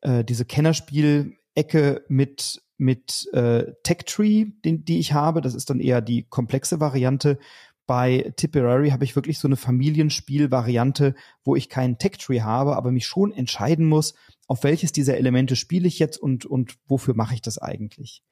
[0.02, 5.40] äh, diese Kennerspiel-Ecke mit, mit äh, Tech Tree, den, die ich habe.
[5.40, 7.38] Das ist dann eher die komplexe Variante.
[7.86, 11.14] Bei Tipperary habe ich wirklich so eine Familienspiel-Variante,
[11.44, 14.14] wo ich keinen Tech Tree habe, aber mich schon entscheiden muss,
[14.48, 18.22] auf welches dieser Elemente spiele ich jetzt und, und wofür mache ich das eigentlich.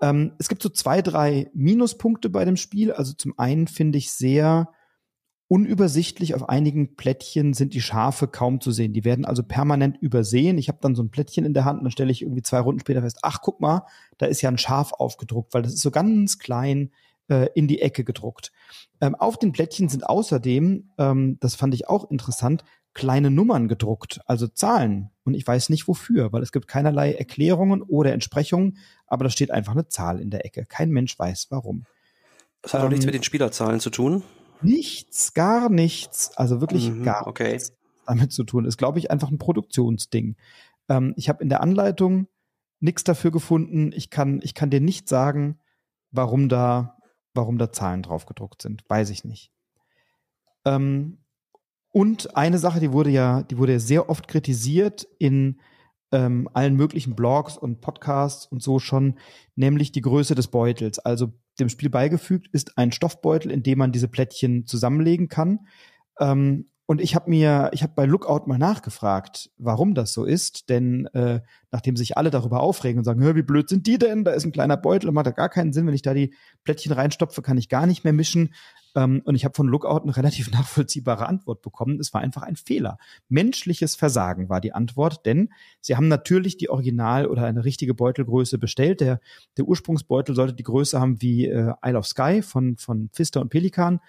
[0.00, 2.92] Ähm, es gibt so zwei, drei Minuspunkte bei dem Spiel.
[2.92, 4.68] Also zum einen finde ich sehr
[5.50, 6.36] unübersichtlich.
[6.36, 8.92] Auf einigen Plättchen sind die Schafe kaum zu sehen.
[8.92, 10.58] Die werden also permanent übersehen.
[10.58, 12.60] Ich habe dann so ein Plättchen in der Hand und dann stelle ich irgendwie zwei
[12.60, 13.84] Runden später fest, ach guck mal,
[14.16, 16.92] da ist ja ein Schaf aufgedruckt, weil das ist so ganz klein
[17.26, 18.52] äh, in die Ecke gedruckt.
[19.00, 22.62] Ähm, auf den Plättchen sind außerdem, ähm, das fand ich auch interessant,
[22.94, 25.10] kleine Nummern gedruckt, also Zahlen.
[25.24, 28.78] Und ich weiß nicht wofür, weil es gibt keinerlei Erklärungen oder Entsprechungen,
[29.08, 30.64] aber da steht einfach eine Zahl in der Ecke.
[30.64, 31.86] Kein Mensch weiß warum.
[32.62, 34.22] Das hat ähm, auch nichts mit den Spielerzahlen zu tun.
[34.62, 37.52] Nichts, gar nichts, also wirklich mhm, gar okay.
[37.52, 37.72] nichts
[38.06, 38.64] damit zu tun.
[38.64, 40.36] Ist, glaube ich, einfach ein Produktionsding.
[40.88, 42.26] Ähm, ich habe in der Anleitung
[42.80, 43.92] nichts dafür gefunden.
[43.94, 45.58] Ich kann, ich kann dir nicht sagen,
[46.10, 46.96] warum da,
[47.34, 48.82] warum da Zahlen drauf gedruckt sind.
[48.88, 49.52] Weiß ich nicht.
[50.64, 51.18] Ähm,
[51.92, 55.60] und eine Sache, die wurde ja, die wurde ja sehr oft kritisiert in
[56.12, 59.18] ähm, allen möglichen Blogs und Podcasts und so schon,
[59.54, 60.98] nämlich die Größe des Beutels.
[60.98, 65.60] Also dem Spiel beigefügt ist ein Stoffbeutel, in dem man diese Plättchen zusammenlegen kann.
[66.18, 70.70] Ähm, und ich habe mir, ich habe bei Lookout mal nachgefragt, warum das so ist,
[70.70, 74.24] denn äh, nachdem sich alle darüber aufregen und sagen, wie blöd sind die denn?
[74.24, 76.34] Da ist ein kleiner Beutel, macht ja gar keinen Sinn, wenn ich da die
[76.64, 78.54] Plättchen reinstopfe, kann ich gar nicht mehr mischen.
[78.96, 82.00] Ähm, und ich habe von Lookout eine relativ nachvollziehbare Antwort bekommen.
[82.00, 82.98] Es war einfach ein Fehler.
[83.28, 88.58] Menschliches Versagen war die Antwort, denn sie haben natürlich die Original oder eine richtige Beutelgröße
[88.58, 89.00] bestellt.
[89.00, 89.20] Der,
[89.56, 93.50] der Ursprungsbeutel sollte die Größe haben wie äh, Isle of Sky von, von Pfister und
[93.50, 94.00] Pelikan.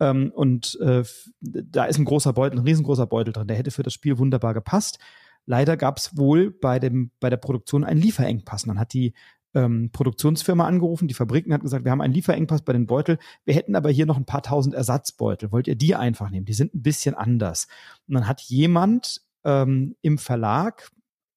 [0.00, 1.04] Ähm, und äh,
[1.40, 3.46] da ist ein großer Beutel, ein riesengroßer Beutel drin.
[3.46, 4.98] Der hätte für das Spiel wunderbar gepasst.
[5.46, 8.64] Leider gab es wohl bei, dem, bei der Produktion einen Lieferengpass.
[8.64, 9.14] dann hat die
[9.54, 13.54] ähm, Produktionsfirma angerufen, die Fabriken hat gesagt, wir haben einen Lieferengpass bei den Beutel, wir
[13.54, 15.50] hätten aber hier noch ein paar tausend Ersatzbeutel.
[15.50, 16.46] Wollt ihr die einfach nehmen?
[16.46, 17.66] Die sind ein bisschen anders.
[18.06, 20.90] Und dann hat jemand ähm, im Verlag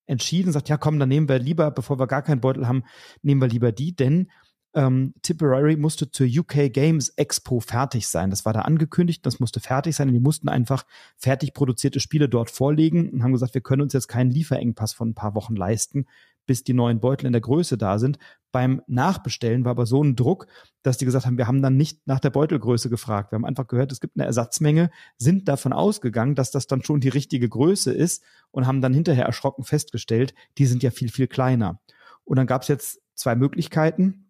[0.06, 2.84] entschieden, sagt, ja komm, dann nehmen wir lieber, bevor wir gar keinen Beutel haben,
[3.22, 4.30] nehmen wir lieber die, denn
[4.74, 8.30] ähm, Tipperary musste zur UK Games Expo fertig sein.
[8.30, 10.86] Das war da angekündigt, das musste fertig sein und die mussten einfach
[11.18, 15.10] fertig produzierte Spiele dort vorlegen und haben gesagt, wir können uns jetzt keinen Lieferengpass von
[15.10, 16.08] ein paar Wochen leisten,
[16.46, 18.18] bis die neuen Beutel in der Größe da sind.
[18.52, 20.48] Beim Nachbestellen war aber so ein Druck,
[20.82, 23.32] dass die gesagt haben, wir haben dann nicht nach der Beutelgröße gefragt.
[23.32, 27.00] Wir haben einfach gehört, es gibt eine Ersatzmenge, sind davon ausgegangen, dass das dann schon
[27.00, 31.28] die richtige Größe ist und haben dann hinterher erschrocken festgestellt, die sind ja viel, viel
[31.28, 31.80] kleiner.
[32.26, 34.23] Und dann gab es jetzt zwei Möglichkeiten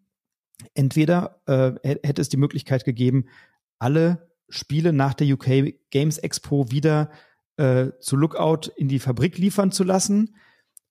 [0.74, 3.26] entweder äh, hätte es die Möglichkeit gegeben,
[3.80, 7.10] alle Spiele nach der UK Games Expo wieder
[7.58, 10.36] äh, zu Lookout in die Fabrik liefern zu lassen,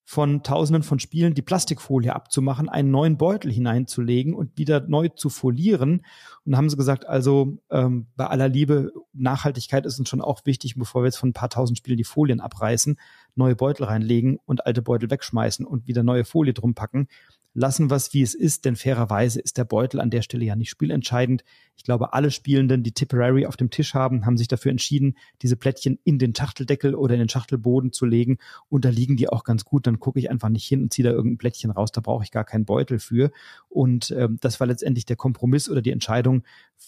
[0.05, 5.31] von Tausenden von Spielen die Plastikfolie abzumachen, einen neuen Beutel hineinzulegen und wieder neu zu
[5.31, 6.05] folieren.
[6.45, 10.75] Und haben sie gesagt, also ähm, bei aller Liebe, Nachhaltigkeit ist uns schon auch wichtig,
[10.75, 12.99] bevor wir jetzt von ein paar tausend Spielen die Folien abreißen,
[13.37, 17.07] neue Beutel reinlegen und alte Beutel wegschmeißen und wieder neue Folie drum packen
[17.55, 20.57] lassen wir es, wie es ist, denn fairerweise ist der Beutel an der Stelle ja
[20.57, 21.45] nicht spielentscheidend.
[21.77, 25.57] Ich glaube, alle Spielenden, die Tipperary auf dem Tisch haben, haben sich dafür entschieden, diese
[25.57, 28.39] Plättchen in den Schachteldeckel oder in den Schachtelboden zu legen
[28.69, 29.87] und da liegen die auch ganz gut.
[29.87, 32.31] Dann gucke ich einfach nicht hin und ziehe da irgendein Plättchen raus, da brauche ich
[32.31, 33.31] gar keinen Beutel für.
[33.69, 36.45] Und ähm, das war letztendlich der Kompromiss oder die Entscheidung,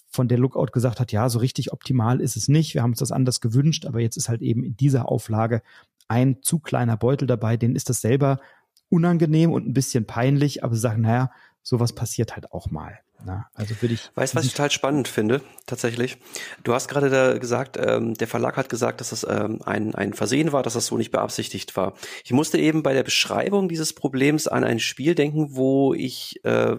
[0.08, 2.74] von der Lookout gesagt hat, ja, so richtig optimal ist es nicht.
[2.74, 5.62] Wir haben uns das anders gewünscht, aber jetzt ist halt eben in dieser Auflage
[6.08, 8.40] ein zu kleiner Beutel dabei, denen ist das selber
[8.89, 11.30] unangenehm und ein bisschen peinlich, aber sagen, naja,
[11.62, 13.01] sowas passiert halt auch mal.
[13.26, 14.11] Na, also würde ich.
[14.14, 16.18] Weißt du, was ich total spannend finde, tatsächlich?
[16.62, 20.12] Du hast gerade da gesagt, ähm, der Verlag hat gesagt, dass das ähm, ein, ein
[20.12, 21.95] Versehen war, dass das so nicht beabsichtigt war.
[22.24, 26.76] Ich musste eben bei der Beschreibung dieses Problems an ein Spiel denken, wo ich äh,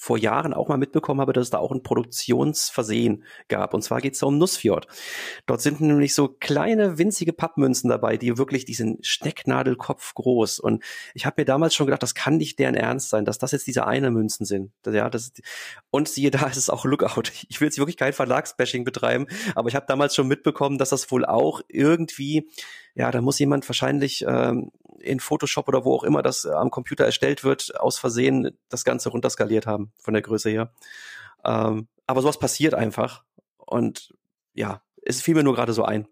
[0.00, 3.74] vor Jahren auch mal mitbekommen habe, dass es da auch ein Produktionsversehen gab.
[3.74, 4.86] Und zwar geht es da um Nussfjord.
[5.44, 10.58] Dort sind nämlich so kleine, winzige Pappmünzen dabei, die wirklich, die sind Stecknadelkopf groß.
[10.58, 10.82] Und
[11.12, 13.66] ich habe mir damals schon gedacht, das kann nicht deren Ernst sein, dass das jetzt
[13.66, 14.72] diese eine Münzen sind.
[14.86, 15.34] Ja, das,
[15.90, 17.24] und siehe da, ist es auch Lookout.
[17.50, 21.10] Ich will jetzt wirklich kein Verlagsbashing betreiben, aber ich habe damals schon mitbekommen, dass das
[21.10, 22.48] wohl auch irgendwie
[22.94, 24.70] ja, da muss jemand wahrscheinlich ähm,
[25.00, 28.84] in Photoshop oder wo auch immer das äh, am Computer erstellt wird, aus Versehen das
[28.84, 30.72] Ganze runterskaliert haben von der Größe her.
[31.44, 33.24] Ähm, aber sowas passiert einfach.
[33.56, 34.14] Und
[34.52, 36.06] ja, es fiel mir nur gerade so ein.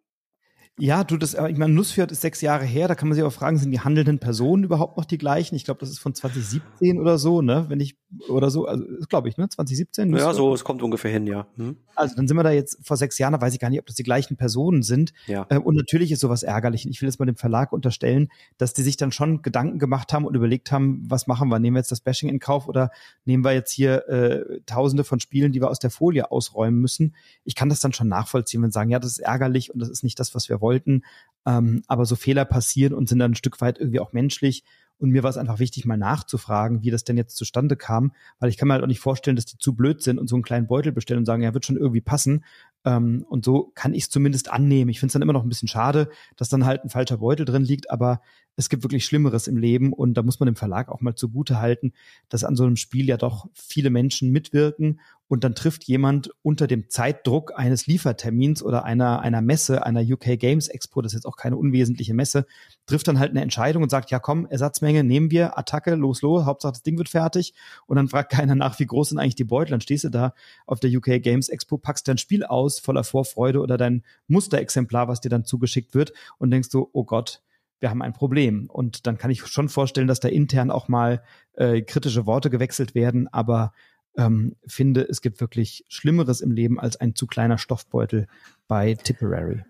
[0.79, 3.33] Ja, du, das, ich meine, Nussfjord ist sechs Jahre her, da kann man sich auch
[3.33, 5.55] fragen, sind die handelnden Personen überhaupt noch die gleichen?
[5.57, 7.67] Ich glaube, das ist von 2017 oder so, ne?
[7.69, 7.97] Wenn ich,
[8.29, 9.49] oder so, also glaube ich, ne?
[9.49, 10.11] 2017?
[10.11, 10.33] Nussfjord?
[10.33, 11.47] Ja, so, es kommt ungefähr hin, ja.
[11.57, 11.77] Hm.
[11.99, 13.87] Also dann sind wir da jetzt vor sechs Jahren, da weiß ich gar nicht, ob
[13.87, 15.13] das die gleichen Personen sind.
[15.27, 15.47] Ja.
[15.49, 16.89] Äh, und natürlich ist sowas ärgerlich.
[16.89, 20.25] Ich will jetzt mal dem Verlag unterstellen, dass die sich dann schon Gedanken gemacht haben
[20.25, 21.59] und überlegt haben, was machen wir?
[21.59, 22.91] Nehmen wir jetzt das Bashing in Kauf oder
[23.25, 27.17] nehmen wir jetzt hier äh, tausende von Spielen, die wir aus der Folie ausräumen müssen?
[27.45, 30.05] Ich kann das dann schon nachvollziehen, wenn sagen, ja, das ist ärgerlich und das ist
[30.05, 31.03] nicht das, was wir wollten.
[31.47, 34.65] Ähm, aber so Fehler passieren und sind dann ein Stück weit irgendwie auch menschlich.
[34.99, 38.51] Und mir war es einfach wichtig, mal nachzufragen, wie das denn jetzt zustande kam, weil
[38.51, 40.43] ich kann mir halt auch nicht vorstellen, dass die zu blöd sind und so einen
[40.43, 42.45] kleinen Beutel bestellen und sagen, ja, wird schon irgendwie passen.
[42.85, 44.91] Ähm, und so kann ich es zumindest annehmen.
[44.91, 47.47] Ich finde es dann immer noch ein bisschen schade, dass dann halt ein falscher Beutel
[47.47, 48.21] drin liegt, aber
[48.57, 51.61] es gibt wirklich Schlimmeres im Leben und da muss man dem Verlag auch mal zugute
[51.61, 51.93] halten,
[52.29, 54.99] dass an so einem Spiel ja doch viele Menschen mitwirken
[55.29, 60.39] und dann trifft jemand unter dem Zeitdruck eines Liefertermins oder einer, einer Messe, einer UK
[60.39, 62.47] Games Expo, das ist jetzt auch keine unwesentliche Messe,
[62.87, 66.47] trifft dann halt eine Entscheidung und sagt, ja komm, Ersatzmenge nehmen wir, Attacke, los, los,
[66.47, 67.55] Hauptsache das Ding wird fertig
[67.87, 70.33] und dann fragt keiner nach, wie groß sind eigentlich die Beutel, dann stehst du da
[70.67, 75.21] auf der UK Games Expo, packst dein Spiel aus voller Vorfreude oder dein Musterexemplar, was
[75.21, 77.43] dir dann zugeschickt wird und denkst du, oh Gott,
[77.81, 78.69] wir haben ein Problem.
[78.69, 81.23] Und dann kann ich schon vorstellen, dass da intern auch mal
[81.55, 83.73] äh, kritische Worte gewechselt werden, aber
[84.19, 88.27] ähm, finde, es gibt wirklich Schlimmeres im Leben als ein zu kleiner Stoffbeutel
[88.67, 89.63] bei Tipperary.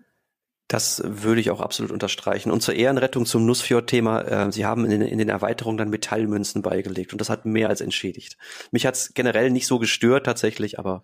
[0.67, 2.51] Das würde ich auch absolut unterstreichen.
[2.51, 6.61] Und zur Ehrenrettung zum Nussfjord-Thema, äh, Sie haben in den, in den Erweiterungen dann Metallmünzen
[6.61, 8.37] beigelegt und das hat mehr als entschädigt.
[8.71, 11.03] Mich hat es generell nicht so gestört tatsächlich, aber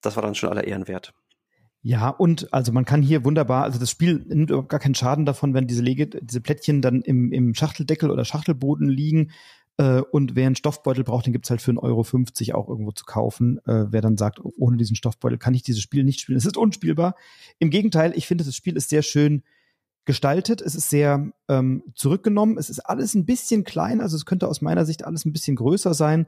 [0.00, 1.14] das war dann schon aller Ehren wert.
[1.82, 5.24] Ja, und also man kann hier wunderbar, also das Spiel nimmt überhaupt gar keinen Schaden
[5.24, 9.30] davon, wenn diese Lege, diese Plättchen dann im, im Schachteldeckel oder Schachtelboden liegen.
[9.78, 13.04] Äh, und wer einen Stoffbeutel braucht, den gibt's halt für 1,50 Euro auch irgendwo zu
[13.04, 13.58] kaufen.
[13.66, 16.38] Äh, wer dann sagt, ohne diesen Stoffbeutel kann ich dieses Spiel nicht spielen.
[16.38, 17.14] Es ist unspielbar.
[17.58, 19.42] Im Gegenteil, ich finde, das Spiel ist sehr schön
[20.04, 20.62] gestaltet.
[20.62, 22.58] Es ist sehr ähm, zurückgenommen.
[22.58, 25.56] Es ist alles ein bisschen klein, also es könnte aus meiner Sicht alles ein bisschen
[25.56, 26.26] größer sein.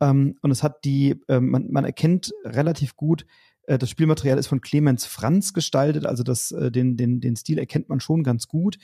[0.00, 3.24] Ähm, und es hat die, äh, man, man erkennt relativ gut,
[3.66, 7.58] äh, das Spielmaterial ist von Clemens Franz gestaltet, also das, äh, den, den, den Stil
[7.58, 8.78] erkennt man schon ganz gut.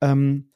[0.00, 0.50] Ähm,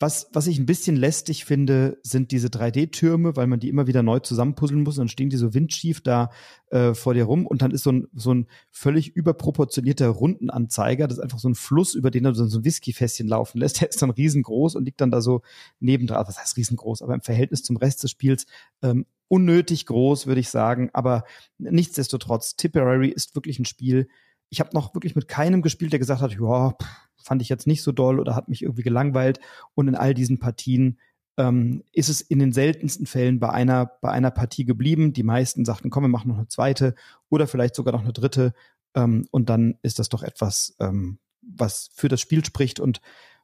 [0.00, 4.04] was, was ich ein bisschen lästig finde, sind diese 3D-Türme, weil man die immer wieder
[4.04, 4.96] neu zusammenpuzzeln muss.
[4.96, 6.30] Und dann stehen die so windschief da
[6.70, 7.46] äh, vor dir rum.
[7.46, 11.56] Und dann ist so ein, so ein völlig überproportionierter Rundenanzeiger, das ist einfach so ein
[11.56, 15.00] Fluss, über den du so ein Whiskyfässchen laufen lässt, der ist dann riesengroß und liegt
[15.00, 15.42] dann da so
[15.80, 18.46] nebendran, was heißt riesengroß, aber im Verhältnis zum Rest des Spiels
[18.82, 21.24] ähm, unnötig groß, würde ich sagen, aber
[21.58, 24.08] nichtsdestotrotz, Tipperary ist wirklich ein Spiel,
[24.50, 26.74] ich habe noch wirklich mit keinem gespielt, der gesagt hat, ja,
[27.16, 29.40] fand ich jetzt nicht so doll oder hat mich irgendwie gelangweilt.
[29.74, 30.98] Und in all diesen Partien
[31.36, 35.12] ähm, ist es in den seltensten Fällen bei einer, bei einer Partie geblieben.
[35.12, 36.94] Die meisten sagten, komm, wir machen noch eine zweite
[37.28, 38.54] oder vielleicht sogar noch eine dritte.
[38.94, 43.00] Ähm, und dann ist das doch etwas, ähm, was für das Spiel spricht und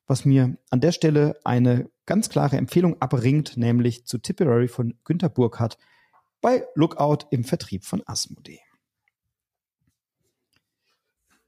[0.06, 5.30] was mir an der Stelle eine ganz klare Empfehlung abringt, nämlich zu Tipperary von Günter
[5.30, 5.78] Burkhardt
[6.42, 8.60] bei Lookout im Vertrieb von Asmodee.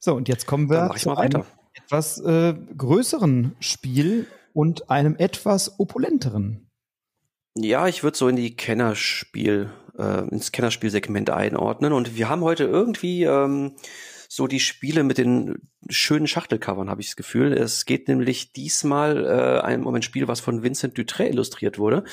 [0.06, 1.42] So, und jetzt kommen wir zu einem
[1.74, 6.70] etwas äh, größeren Spiel und einem etwas opulenteren.
[7.56, 11.92] Ja, ich würde so in die Kennerspiel, äh, ins Kennerspielsegment einordnen.
[11.92, 13.72] Und wir haben heute irgendwie ähm,
[14.28, 15.56] so die Spiele mit den
[15.88, 17.52] schönen Schachtelcovern, habe ich das Gefühl.
[17.52, 22.04] Es geht nämlich diesmal äh, um ein Spiel, was von Vincent Dutré illustriert wurde.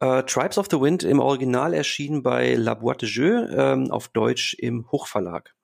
[0.00, 4.08] Äh, Tribes of the Wind im Original erschien bei La Boîte de Jeu, ähm, auf
[4.08, 5.55] Deutsch im Hochverlag.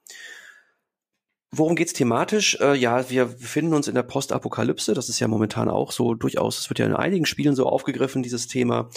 [1.54, 2.56] Worum geht's thematisch?
[2.62, 4.94] Äh, ja, wir befinden uns in der Postapokalypse.
[4.94, 8.22] Das ist ja momentan auch so durchaus, es wird ja in einigen Spielen so aufgegriffen,
[8.22, 8.88] dieses Thema.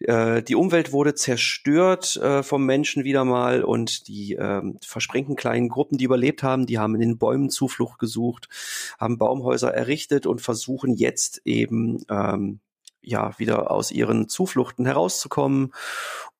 [0.00, 5.70] Äh, die Umwelt wurde zerstört äh, vom Menschen wieder mal und die äh, versprengten kleinen
[5.70, 8.50] Gruppen, die überlebt haben, die haben in den Bäumen Zuflucht gesucht,
[8.98, 12.60] haben Baumhäuser errichtet und versuchen jetzt eben ähm,
[13.00, 15.72] ja wieder aus ihren Zufluchten herauszukommen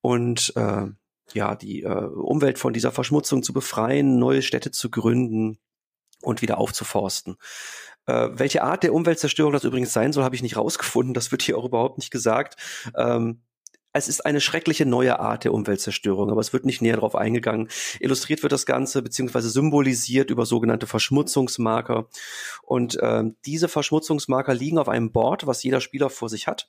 [0.02, 0.52] und
[1.32, 5.58] ja, die äh, Umwelt von dieser Verschmutzung zu befreien, neue Städte zu gründen
[6.22, 7.36] und wieder aufzuforsten.
[8.06, 11.14] Äh, welche Art der Umweltzerstörung das übrigens sein soll, habe ich nicht rausgefunden.
[11.14, 12.56] Das wird hier auch überhaupt nicht gesagt.
[12.96, 13.42] Ähm,
[13.96, 17.68] es ist eine schreckliche neue Art der Umweltzerstörung, aber es wird nicht näher darauf eingegangen.
[18.00, 22.08] Illustriert wird das Ganze beziehungsweise symbolisiert über sogenannte Verschmutzungsmarker.
[22.62, 26.68] Und ähm, diese Verschmutzungsmarker liegen auf einem Board, was jeder Spieler vor sich hat.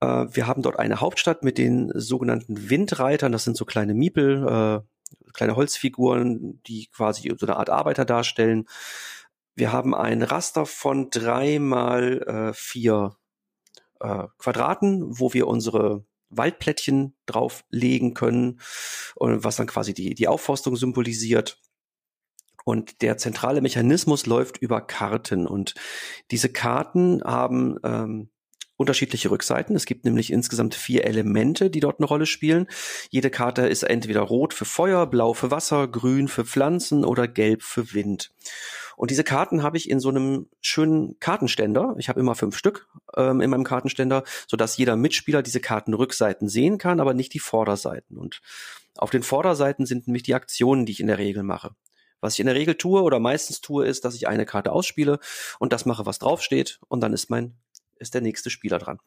[0.00, 3.32] Äh, wir haben dort eine Hauptstadt mit den sogenannten Windreitern.
[3.32, 8.66] Das sind so kleine Miepel, äh, kleine Holzfiguren, die quasi so eine Art Arbeiter darstellen.
[9.54, 13.16] Wir haben ein Raster von drei mal äh, vier
[14.00, 18.60] äh, Quadraten, wo wir unsere Waldplättchen drauflegen können
[19.16, 21.60] und was dann quasi die, die Aufforstung symbolisiert.
[22.64, 25.46] Und der zentrale Mechanismus läuft über Karten.
[25.46, 25.74] Und
[26.30, 28.30] diese Karten haben ähm,
[28.78, 29.76] unterschiedliche Rückseiten.
[29.76, 32.68] Es gibt nämlich insgesamt vier Elemente, die dort eine Rolle spielen.
[33.10, 37.62] Jede Karte ist entweder rot für Feuer, blau für Wasser, grün für Pflanzen oder gelb
[37.62, 38.30] für Wind.
[38.96, 41.94] Und diese Karten habe ich in so einem schönen Kartenständer.
[41.98, 46.78] Ich habe immer fünf Stück ähm, in meinem Kartenständer, sodass jeder Mitspieler diese Kartenrückseiten sehen
[46.78, 48.16] kann, aber nicht die Vorderseiten.
[48.16, 48.40] Und
[48.96, 51.72] auf den Vorderseiten sind nämlich die Aktionen, die ich in der Regel mache.
[52.20, 55.20] Was ich in der Regel tue oder meistens tue, ist, dass ich eine Karte ausspiele
[55.60, 57.56] und das mache, was draufsteht, und dann ist mein
[58.00, 58.98] ist der nächste Spieler dran.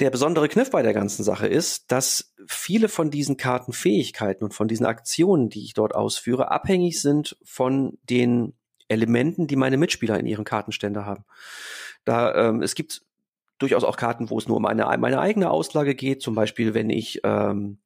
[0.00, 4.66] Der besondere Kniff bei der ganzen Sache ist, dass viele von diesen Kartenfähigkeiten und von
[4.66, 8.54] diesen Aktionen, die ich dort ausführe, abhängig sind von den
[8.88, 11.24] Elementen, die meine Mitspieler in ihren Kartenständer haben.
[12.04, 13.02] Da ähm, es gibt
[13.58, 16.22] durchaus auch Karten, wo es nur um eine, meine eigene Auslage geht.
[16.22, 17.78] Zum Beispiel, wenn ich ähm,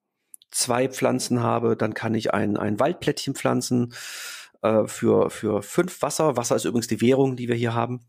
[0.51, 3.93] zwei Pflanzen habe, dann kann ich ein, ein Waldplättchen pflanzen
[4.63, 6.37] äh, für, für fünf Wasser.
[6.37, 8.01] Wasser ist übrigens die Währung, die wir hier haben.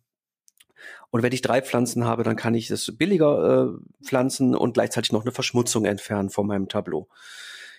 [1.11, 5.11] Und wenn ich drei Pflanzen habe, dann kann ich das billiger äh, pflanzen und gleichzeitig
[5.11, 7.07] noch eine Verschmutzung entfernen von meinem Tableau.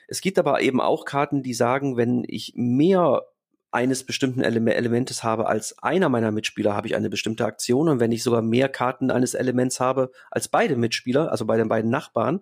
[0.08, 3.22] Es gibt aber eben auch Karten, die sagen, wenn ich mehr
[3.70, 7.88] eines bestimmten Ele Elementes habe als einer meiner Mitspieler, habe ich eine bestimmte Aktion.
[7.88, 11.68] Und wenn ich sogar mehr Karten eines Elements habe als beide Mitspieler, also bei den
[11.68, 12.40] beiden Nachbarn,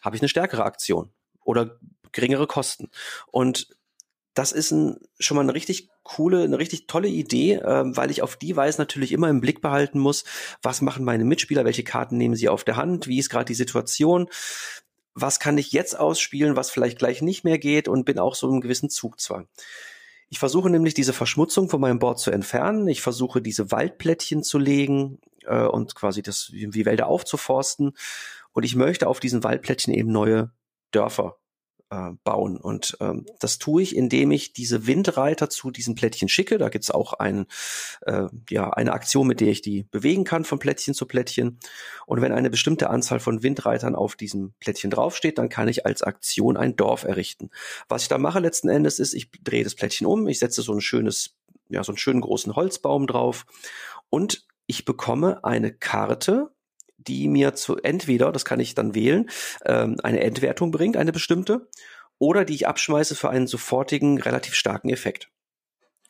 [0.00, 1.10] habe ich eine stärkere Aktion
[1.44, 1.78] oder
[2.12, 2.88] geringere Kosten.
[3.30, 3.68] Und
[4.34, 8.22] das ist ein, schon mal eine richtig coole, eine richtig tolle Idee, äh, weil ich
[8.22, 10.24] auf die Weise natürlich immer im Blick behalten muss,
[10.62, 13.54] was machen meine Mitspieler, welche Karten nehmen sie auf der Hand, wie ist gerade die
[13.54, 14.28] Situation,
[15.14, 18.48] was kann ich jetzt ausspielen, was vielleicht gleich nicht mehr geht und bin auch so
[18.48, 19.48] im gewissen Zugzwang.
[20.28, 22.86] Ich versuche nämlich diese Verschmutzung von meinem Board zu entfernen.
[22.86, 27.96] Ich versuche diese Waldplättchen zu legen äh, und quasi das wie Wälder aufzuforsten.
[28.52, 30.52] Und ich möchte auf diesen Waldplättchen eben neue
[30.92, 31.39] Dörfer
[31.90, 32.56] äh, bauen.
[32.56, 36.58] Und ähm, das tue ich, indem ich diese Windreiter zu diesen Plättchen schicke.
[36.58, 37.46] Da gibt's auch ein,
[38.02, 41.58] äh, ja, eine Aktion, mit der ich die bewegen kann von Plättchen zu Plättchen.
[42.06, 46.02] Und wenn eine bestimmte Anzahl von Windreitern auf diesem Plättchen draufsteht, dann kann ich als
[46.02, 47.50] Aktion ein Dorf errichten.
[47.88, 50.72] Was ich da mache letzten Endes ist, ich drehe das Plättchen um, ich setze so
[50.72, 51.36] ein schönes,
[51.68, 53.46] ja, so einen schönen großen Holzbaum drauf
[54.08, 56.52] und ich bekomme eine Karte,
[57.06, 59.30] die mir zu entweder, das kann ich dann wählen,
[59.64, 61.68] ähm, eine Endwertung bringt, eine bestimmte,
[62.18, 65.30] oder die ich abschmeiße für einen sofortigen, relativ starken Effekt.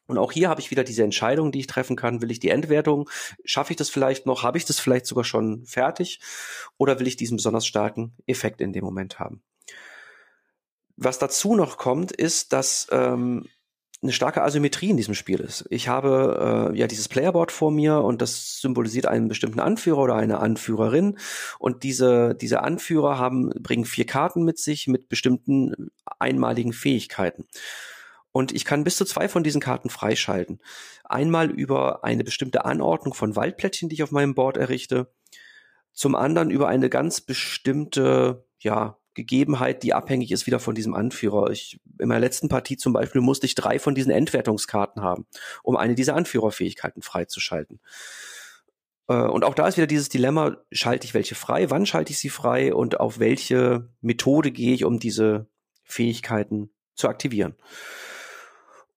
[0.07, 2.21] Und auch hier habe ich wieder diese Entscheidung, die ich treffen kann.
[2.21, 3.09] Will ich die Endwertung?
[3.45, 4.43] Schaffe ich das vielleicht noch?
[4.43, 6.21] Habe ich das vielleicht sogar schon fertig?
[6.79, 9.41] Oder will ich diesen besonders starken Effekt in dem Moment haben?
[10.97, 13.47] Was dazu noch kommt, ist, dass ähm,
[14.03, 15.67] eine starke Asymmetrie in diesem Spiel ist.
[15.69, 20.15] Ich habe äh, ja dieses Playerboard vor mir und das symbolisiert einen bestimmten Anführer oder
[20.15, 21.19] eine Anführerin
[21.59, 27.47] und diese diese Anführer haben bringen vier Karten mit sich mit bestimmten einmaligen Fähigkeiten.
[28.33, 30.61] Und ich kann bis zu zwei von diesen Karten freischalten.
[31.05, 35.13] Einmal über eine bestimmte Anordnung von Waldplättchen, die ich auf meinem Board errichte.
[35.93, 41.51] Zum anderen über eine ganz bestimmte, ja, Gegebenheit, die abhängig ist wieder von diesem Anführer.
[41.51, 45.27] Ich, in meiner letzten Partie zum Beispiel musste ich drei von diesen Endwertungskarten haben,
[45.63, 47.81] um eine dieser Anführerfähigkeiten freizuschalten.
[49.09, 52.19] Äh, und auch da ist wieder dieses Dilemma, schalte ich welche frei, wann schalte ich
[52.19, 55.47] sie frei und auf welche Methode gehe ich, um diese
[55.85, 57.57] Fähigkeiten zu aktivieren.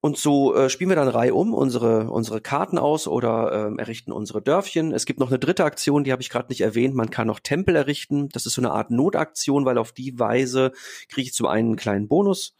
[0.06, 4.12] Und so äh, spielen wir dann Reihe um unsere, unsere Karten aus oder ähm, errichten
[4.12, 4.91] unsere Dörfchen.
[4.91, 6.93] Es gibt noch eine dritte Aktion, die habe ich gerade nicht erwähnt.
[6.93, 8.28] Man kann noch Tempel errichten.
[8.28, 10.74] Das ist so eine Art Notaktion, weil auf die Weise
[11.08, 12.54] kriege ich zum einen einen kleinen Bonus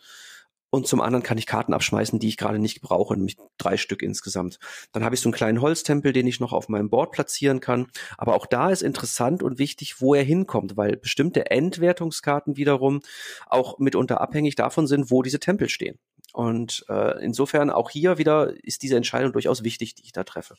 [0.74, 4.01] und zum anderen kann ich Karten abschmeißen, die ich gerade nicht brauche, nämlich drei Stück
[4.01, 4.57] insgesamt.
[4.91, 7.91] Dann habe ich so einen kleinen Holztempel, den ich noch auf meinem Board platzieren kann.
[8.17, 13.01] Aber auch da ist interessant und wichtig, wo er hinkommt, weil bestimmte Endwertungskarten wiederum
[13.45, 15.99] auch mitunter abhängig davon sind, wo diese Tempel stehen.
[16.34, 20.55] Und äh, insofern auch hier wieder ist diese Entscheidung durchaus wichtig, die ich da treffe.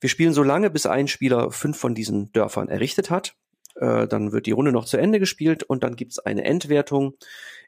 [0.00, 3.36] Wir spielen so lange, bis ein Spieler fünf von diesen Dörfern errichtet hat.
[3.76, 7.14] Äh, dann wird die Runde noch zu Ende gespielt und dann gibt's eine Endwertung,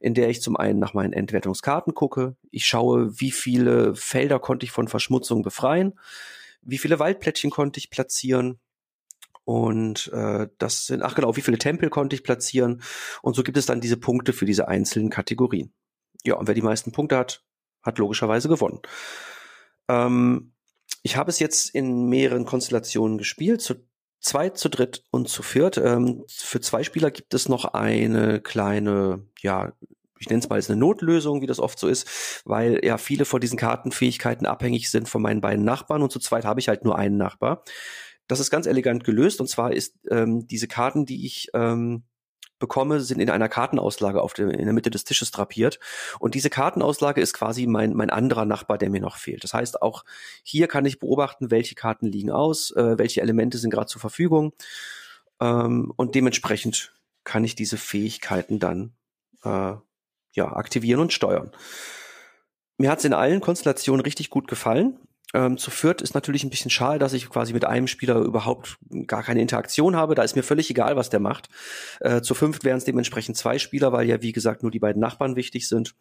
[0.00, 2.36] in der ich zum einen nach meinen Endwertungskarten gucke.
[2.50, 5.98] Ich schaue, wie viele Felder konnte ich von Verschmutzung befreien,
[6.62, 8.58] wie viele Waldplättchen konnte ich platzieren,
[9.46, 12.82] und äh, das sind, ach genau, wie viele Tempel konnte ich platzieren?
[13.22, 15.72] Und so gibt es dann diese Punkte für diese einzelnen Kategorien.
[16.24, 17.44] Ja, und wer die meisten Punkte hat,
[17.80, 18.80] hat logischerweise gewonnen.
[19.88, 20.52] Ähm,
[21.04, 23.76] ich habe es jetzt in mehreren Konstellationen gespielt, zu
[24.26, 25.78] zweit, zu dritt und zu viert.
[25.78, 29.72] Ähm, für zwei Spieler gibt es noch eine kleine, ja,
[30.18, 33.24] ich nenne es mal als eine Notlösung, wie das oft so ist, weil ja viele
[33.24, 36.84] von diesen Kartenfähigkeiten abhängig sind von meinen beiden Nachbarn und zu zweit habe ich halt
[36.84, 37.62] nur einen Nachbar.
[38.26, 42.02] Das ist ganz elegant gelöst und zwar ist ähm, diese Karten, die ich ähm,
[42.58, 45.78] bekomme, sind in einer Kartenauslage auf der, in der Mitte des Tisches drapiert.
[46.18, 49.44] Und diese Kartenauslage ist quasi mein, mein anderer Nachbar, der mir noch fehlt.
[49.44, 50.04] Das heißt, auch
[50.42, 54.52] hier kann ich beobachten, welche Karten liegen aus, äh, welche Elemente sind gerade zur Verfügung.
[55.40, 56.94] Ähm, und dementsprechend
[57.24, 58.92] kann ich diese Fähigkeiten dann
[59.44, 59.74] äh,
[60.32, 61.50] ja, aktivieren und steuern.
[62.78, 64.98] Mir hat es in allen Konstellationen richtig gut gefallen.
[65.34, 68.78] Ähm, zu viert ist natürlich ein bisschen schade, dass ich quasi mit einem Spieler überhaupt
[69.06, 70.14] gar keine Interaktion habe.
[70.14, 71.48] Da ist mir völlig egal, was der macht.
[72.00, 75.00] Äh, zu fünft wären es dementsprechend zwei Spieler, weil ja, wie gesagt, nur die beiden
[75.00, 75.94] Nachbarn wichtig sind.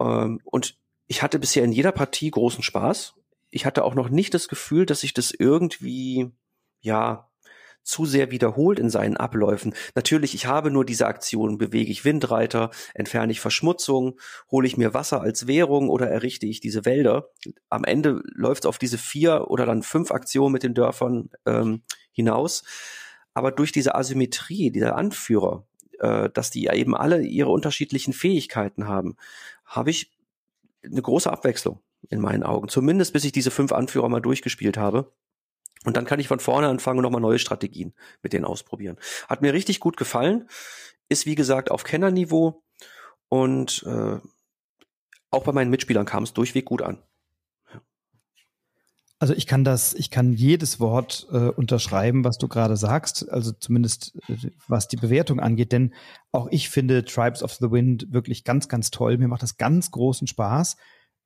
[0.00, 0.78] Ähm, und
[1.08, 3.14] ich hatte bisher in jeder Partie großen Spaß.
[3.50, 6.30] Ich hatte auch noch nicht das Gefühl, dass ich das irgendwie,
[6.80, 7.28] ja,
[7.86, 9.74] zu sehr wiederholt in seinen Abläufen.
[9.94, 14.18] Natürlich, ich habe nur diese Aktion, bewege ich Windreiter, entferne ich Verschmutzung,
[14.50, 17.30] hole ich mir Wasser als Währung oder errichte ich diese Wälder.
[17.70, 21.82] Am Ende läuft es auf diese vier oder dann fünf Aktionen mit den Dörfern ähm,
[22.12, 22.64] hinaus.
[23.34, 25.64] Aber durch diese Asymmetrie dieser Anführer,
[26.00, 29.16] äh, dass die eben alle ihre unterschiedlichen Fähigkeiten haben,
[29.64, 30.10] habe ich
[30.84, 32.68] eine große Abwechslung in meinen Augen.
[32.68, 35.12] Zumindest bis ich diese fünf Anführer mal durchgespielt habe.
[35.84, 38.96] Und dann kann ich von vorne anfangen und nochmal neue Strategien mit denen ausprobieren.
[39.28, 40.48] Hat mir richtig gut gefallen.
[41.08, 42.62] Ist wie gesagt auf Kennerniveau
[43.28, 44.18] und äh,
[45.30, 47.02] auch bei meinen Mitspielern kam es durchweg gut an.
[49.18, 53.52] Also ich kann das, ich kann jedes Wort äh, unterschreiben, was du gerade sagst, also
[53.52, 55.94] zumindest äh, was die Bewertung angeht, denn
[56.32, 59.16] auch ich finde Tribes of the Wind wirklich ganz, ganz toll.
[59.16, 60.76] Mir macht das ganz großen Spaß.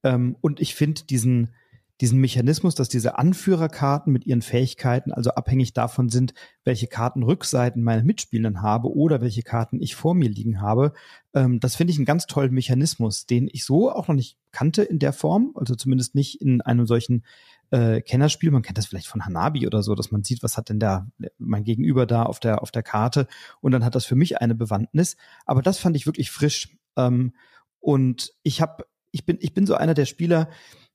[0.05, 1.53] Ähm, und ich finde diesen,
[2.01, 6.32] diesen Mechanismus, dass diese Anführerkarten mit ihren Fähigkeiten also abhängig davon sind,
[6.64, 10.94] welche Kartenrückseiten meine Mitspielenden habe oder welche Karten ich vor mir liegen habe.
[11.34, 14.82] Ähm, das finde ich einen ganz tollen Mechanismus, den ich so auch noch nicht kannte
[14.82, 17.24] in der Form, also zumindest nicht in einem solchen
[17.70, 18.51] äh, Kennerspiel.
[18.51, 21.07] Man kennt das vielleicht von Hanabi oder so, dass man sieht, was hat denn da
[21.38, 23.26] mein Gegenüber da auf der auf der Karte
[23.61, 25.16] und dann hat das für mich eine Bewandtnis.
[25.44, 26.76] Aber das fand ich wirklich frisch.
[26.96, 27.34] Ähm,
[27.78, 30.48] und ich habe ich bin ich bin so einer der Spieler,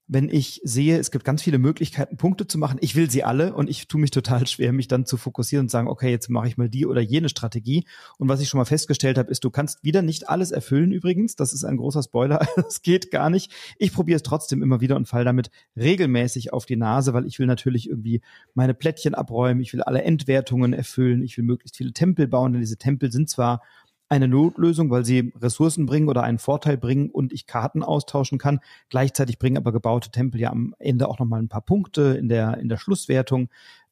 [0.07, 2.77] wenn ich sehe, es gibt ganz viele Möglichkeiten, Punkte zu machen.
[2.81, 5.69] Ich will sie alle und ich tue mich total schwer, mich dann zu fokussieren und
[5.69, 7.85] sagen, okay, jetzt mache ich mal die oder jene Strategie.
[8.17, 11.35] Und was ich schon mal festgestellt habe, ist, du kannst wieder nicht alles erfüllen übrigens.
[11.35, 12.45] Das ist ein großer Spoiler.
[12.65, 13.51] Das geht gar nicht.
[13.77, 17.37] Ich probiere es trotzdem immer wieder und fall damit regelmäßig auf die Nase, weil ich
[17.37, 18.21] will natürlich irgendwie
[18.53, 19.61] meine Plättchen abräumen.
[19.61, 21.21] Ich will alle Endwertungen erfüllen.
[21.21, 23.61] Ich will möglichst viele Tempel bauen, denn diese Tempel sind zwar
[24.09, 28.59] eine Notlösung, weil sie Ressourcen bringen oder einen Vorteil bringen und ich Karten austauschen kann.
[28.89, 32.57] Gleichzeitig bringen aber gebaute Tempel ja am Ende auch nochmal ein paar Punkte in der,
[32.57, 33.49] in der Schlusswertung.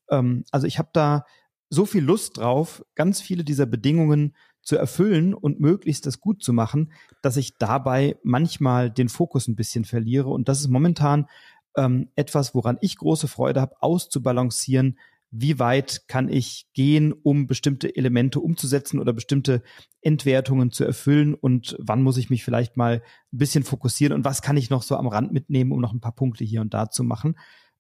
[0.10, 1.26] Ähm, also ich habe da
[1.70, 6.54] so viel Lust drauf, ganz viele dieser Bedingungen zu erfüllen und möglichst das gut zu
[6.54, 6.92] machen,
[7.22, 10.30] dass ich dabei manchmal den Fokus ein bisschen verliere.
[10.30, 11.28] Und das ist momentan
[11.76, 14.98] ähm, etwas, woran ich große Freude habe, auszubalancieren,
[15.36, 19.64] wie weit kann ich gehen, um bestimmte Elemente umzusetzen oder bestimmte
[20.02, 24.44] Entwertungen zu erfüllen und wann muss ich mich vielleicht mal ein bisschen fokussieren und was
[24.44, 26.92] kann ich noch so am Rand mitnehmen, um noch ein paar Punkte hier und da
[26.92, 27.36] zu machen.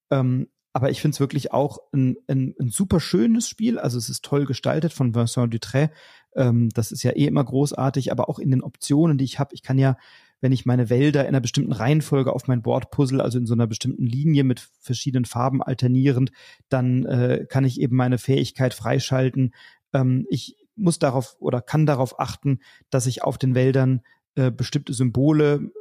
[0.10, 3.78] Ähm, aber ich finde es wirklich auch ein, ein, ein super schönes Spiel.
[3.78, 5.90] Also es ist toll gestaltet von Vincent Dutray.
[6.36, 9.54] Ähm, das ist ja eh immer großartig, aber auch in den Optionen, die ich habe.
[9.54, 9.96] Ich kann ja
[10.44, 13.54] wenn ich meine Wälder in einer bestimmten Reihenfolge auf mein Board puzzle, also in so
[13.54, 16.34] einer bestimmten Linie mit verschiedenen Farben alternierend,
[16.68, 19.54] dann äh, kann ich eben meine Fähigkeit freischalten.
[19.94, 22.60] Ähm, ich muss darauf oder kann darauf achten,
[22.90, 24.02] dass ich auf den Wäldern
[24.36, 25.72] äh, bestimmte Symbole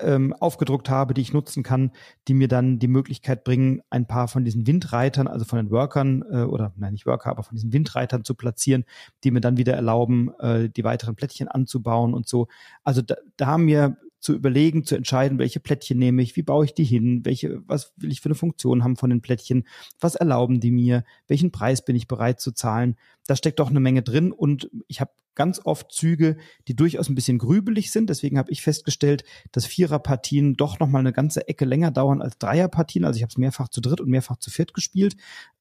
[0.00, 1.92] ähm, aufgedruckt habe, die ich nutzen kann,
[2.28, 6.24] die mir dann die Möglichkeit bringen, ein paar von diesen Windreitern, also von den Workern
[6.30, 8.84] äh, oder nein nicht Worker, aber von diesen Windreitern zu platzieren,
[9.22, 12.48] die mir dann wieder erlauben, äh, die weiteren Plättchen anzubauen und so.
[12.82, 16.64] Also da, da haben mir zu überlegen, zu entscheiden, welche Plättchen nehme ich, wie baue
[16.64, 19.64] ich die hin, welche, was will ich für eine Funktion haben von den Plättchen,
[20.00, 22.96] was erlauben die mir, welchen Preis bin ich bereit zu zahlen.
[23.26, 26.36] Da steckt doch eine Menge drin und ich habe ganz oft Züge,
[26.68, 28.08] die durchaus ein bisschen grübelig sind.
[28.10, 32.38] Deswegen habe ich festgestellt, dass Viererpartien doch noch mal eine ganze Ecke länger dauern als
[32.38, 33.04] Dreierpartien.
[33.04, 35.16] Also ich habe es mehrfach zu dritt und mehrfach zu viert gespielt.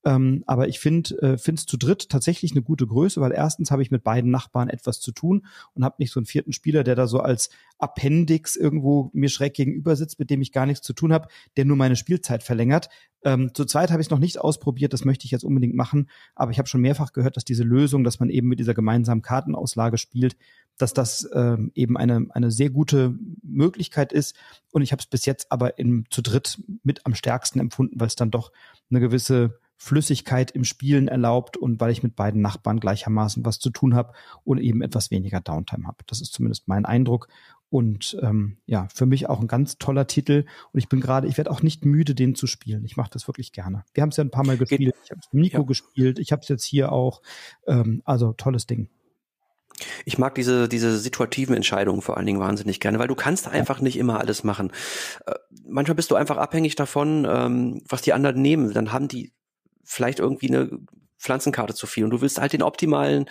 [0.05, 3.91] Ähm, aber ich finde äh, zu dritt tatsächlich eine gute Größe, weil erstens habe ich
[3.91, 7.07] mit beiden Nachbarn etwas zu tun und habe nicht so einen vierten Spieler, der da
[7.07, 7.49] so als
[7.79, 11.65] Appendix irgendwo mir schräg gegenüber sitzt, mit dem ich gar nichts zu tun habe, der
[11.65, 12.89] nur meine Spielzeit verlängert.
[13.23, 16.09] Ähm, zu zweit habe ich es noch nicht ausprobiert, das möchte ich jetzt unbedingt machen,
[16.35, 19.21] aber ich habe schon mehrfach gehört, dass diese Lösung, dass man eben mit dieser gemeinsamen
[19.21, 20.35] Kartenauslage spielt,
[20.77, 24.35] dass das ähm, eben eine, eine sehr gute Möglichkeit ist.
[24.71, 28.07] Und ich habe es bis jetzt aber in, zu dritt mit am stärksten empfunden, weil
[28.07, 28.51] es dann doch
[28.89, 33.69] eine gewisse Flüssigkeit im Spielen erlaubt und weil ich mit beiden Nachbarn gleichermaßen was zu
[33.69, 34.13] tun habe
[34.45, 35.97] und eben etwas weniger Downtime habe.
[36.07, 37.27] Das ist zumindest mein Eindruck.
[37.73, 40.45] Und ähm, ja, für mich auch ein ganz toller Titel.
[40.73, 42.85] Und ich bin gerade, ich werde auch nicht müde, den zu spielen.
[42.85, 43.83] Ich mache das wirklich gerne.
[43.95, 44.93] Wir haben es ja ein paar Mal gespielt.
[45.03, 45.63] Ich habe es mit Nico ja.
[45.63, 46.19] gespielt.
[46.19, 47.23] Ich habe es jetzt hier auch.
[47.65, 48.89] Ähm, also tolles Ding.
[50.05, 53.81] Ich mag diese, diese situativen Entscheidungen vor allen Dingen wahnsinnig gerne, weil du kannst einfach
[53.81, 54.71] nicht immer alles machen.
[55.25, 55.33] Äh,
[55.67, 58.71] manchmal bist du einfach abhängig davon, ähm, was die anderen nehmen.
[58.75, 59.33] Dann haben die
[59.83, 60.69] vielleicht irgendwie eine
[61.23, 63.25] Pflanzenkarte zu viel und du willst halt den optimalen,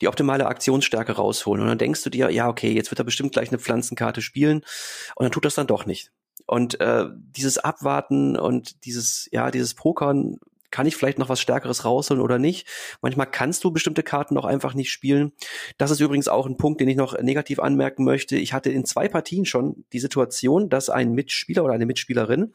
[0.00, 3.32] die optimale Aktionsstärke rausholen und dann denkst du dir, ja, okay, jetzt wird er bestimmt
[3.32, 4.58] gleich eine Pflanzenkarte spielen
[5.14, 6.10] und dann tut das dann doch nicht.
[6.46, 10.38] Und äh, dieses Abwarten und dieses, ja, dieses Pokern,
[10.70, 12.68] kann ich vielleicht noch was Stärkeres rausholen oder nicht?
[13.00, 15.32] Manchmal kannst du bestimmte Karten auch einfach nicht spielen.
[15.78, 18.36] Das ist übrigens auch ein Punkt, den ich noch negativ anmerken möchte.
[18.36, 22.52] Ich hatte in zwei Partien schon die Situation, dass ein Mitspieler oder eine Mitspielerin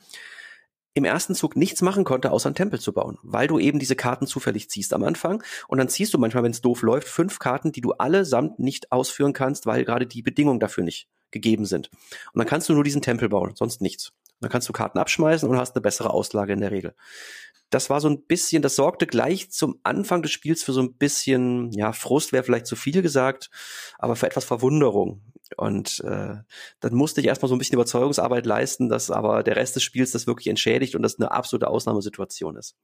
[0.93, 3.95] im ersten Zug nichts machen konnte, außer einen Tempel zu bauen, weil du eben diese
[3.95, 7.39] Karten zufällig ziehst am Anfang und dann ziehst du manchmal, wenn es doof läuft, fünf
[7.39, 11.89] Karten, die du allesamt nicht ausführen kannst, weil gerade die Bedingungen dafür nicht gegeben sind.
[12.33, 14.09] Und dann kannst du nur diesen Tempel bauen, sonst nichts.
[14.09, 16.93] Und dann kannst du Karten abschmeißen und hast eine bessere Auslage in der Regel.
[17.69, 20.95] Das war so ein bisschen, das sorgte gleich zum Anfang des Spiels für so ein
[20.95, 23.49] bisschen, ja, Frust wäre vielleicht zu viel gesagt,
[23.97, 25.21] aber für etwas Verwunderung.
[25.57, 26.35] Und äh,
[26.79, 30.11] dann musste ich erstmal so ein bisschen Überzeugungsarbeit leisten, dass aber der Rest des Spiels
[30.11, 32.75] das wirklich entschädigt und das eine absolute Ausnahmesituation ist.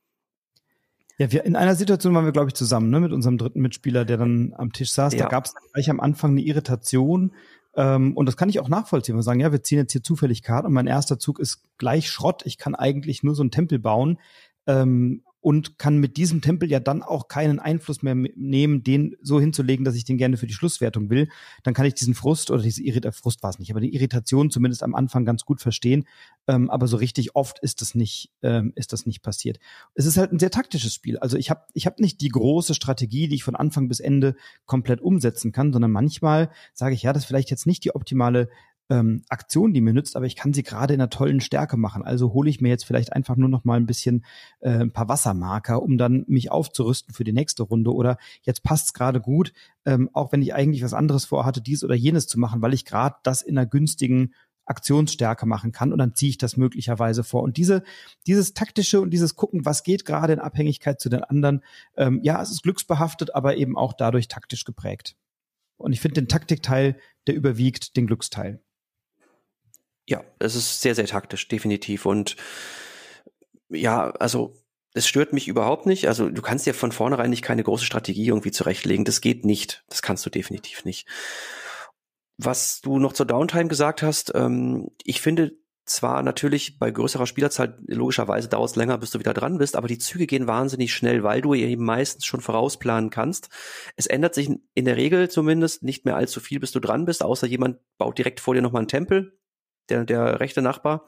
[1.17, 4.05] Ja, wir in einer Situation waren wir, glaube ich, zusammen, ne, mit unserem dritten Mitspieler,
[4.05, 5.13] der dann am Tisch saß.
[5.13, 5.23] Ja.
[5.23, 7.33] Da gab es gleich am Anfang eine Irritation.
[7.75, 9.15] Ähm, und das kann ich auch nachvollziehen.
[9.15, 12.09] Wir sagen, ja, wir ziehen jetzt hier zufällig Karten und mein erster Zug ist gleich
[12.09, 12.43] Schrott.
[12.45, 14.19] Ich kann eigentlich nur so einen Tempel bauen.
[14.67, 19.39] Ähm, und kann mit diesem Tempel ja dann auch keinen Einfluss mehr nehmen, den so
[19.39, 21.29] hinzulegen, dass ich den gerne für die Schlusswertung will.
[21.63, 24.51] Dann kann ich diesen Frust oder diese Irritation, Frust war es nicht, aber die Irritation
[24.51, 26.03] zumindest am Anfang ganz gut verstehen.
[26.49, 29.57] Ähm, aber so richtig oft ist das nicht, ähm, ist das nicht passiert.
[29.95, 31.17] Es ist halt ein sehr taktisches Spiel.
[31.17, 34.35] Also ich habe ich hab nicht die große Strategie, die ich von Anfang bis Ende
[34.65, 38.49] komplett umsetzen kann, sondern manchmal sage ich, ja, das ist vielleicht jetzt nicht die optimale
[38.89, 42.03] ähm, Aktion, die mir nützt, aber ich kann sie gerade in einer tollen Stärke machen.
[42.03, 44.25] Also hole ich mir jetzt vielleicht einfach nur noch mal ein bisschen
[44.59, 47.93] äh, ein paar Wassermarker, um dann mich aufzurüsten für die nächste Runde.
[47.93, 49.53] Oder jetzt passt's gerade gut,
[49.85, 52.85] ähm, auch wenn ich eigentlich was anderes vorhatte, dies oder jenes zu machen, weil ich
[52.85, 54.33] gerade das in einer günstigen
[54.67, 57.41] Aktionsstärke machen kann und dann ziehe ich das möglicherweise vor.
[57.41, 57.83] Und diese,
[58.25, 61.63] dieses taktische und dieses Gucken, was geht gerade in Abhängigkeit zu den anderen,
[61.95, 65.15] ähm, ja, es ist glücksbehaftet, aber eben auch dadurch taktisch geprägt.
[65.77, 66.97] Und ich finde den Taktikteil,
[67.27, 68.61] der überwiegt den Glücksteil.
[70.07, 72.05] Ja, es ist sehr, sehr taktisch, definitiv.
[72.05, 72.37] Und
[73.69, 74.55] ja, also
[74.93, 76.07] es stört mich überhaupt nicht.
[76.07, 79.05] Also du kannst ja von vornherein nicht keine große Strategie irgendwie zurechtlegen.
[79.05, 79.83] Das geht nicht.
[79.89, 81.07] Das kannst du definitiv nicht.
[82.37, 87.77] Was du noch zur Downtime gesagt hast, ähm, ich finde zwar natürlich bei größerer Spielerzahl
[87.87, 91.23] logischerweise dauert es länger, bis du wieder dran bist, aber die Züge gehen wahnsinnig schnell,
[91.23, 93.49] weil du eben meistens schon vorausplanen kannst.
[93.95, 97.23] Es ändert sich in der Regel zumindest nicht mehr allzu viel, bis du dran bist,
[97.23, 99.37] außer jemand baut direkt vor dir nochmal einen Tempel
[99.89, 101.05] der, der rechte Nachbar,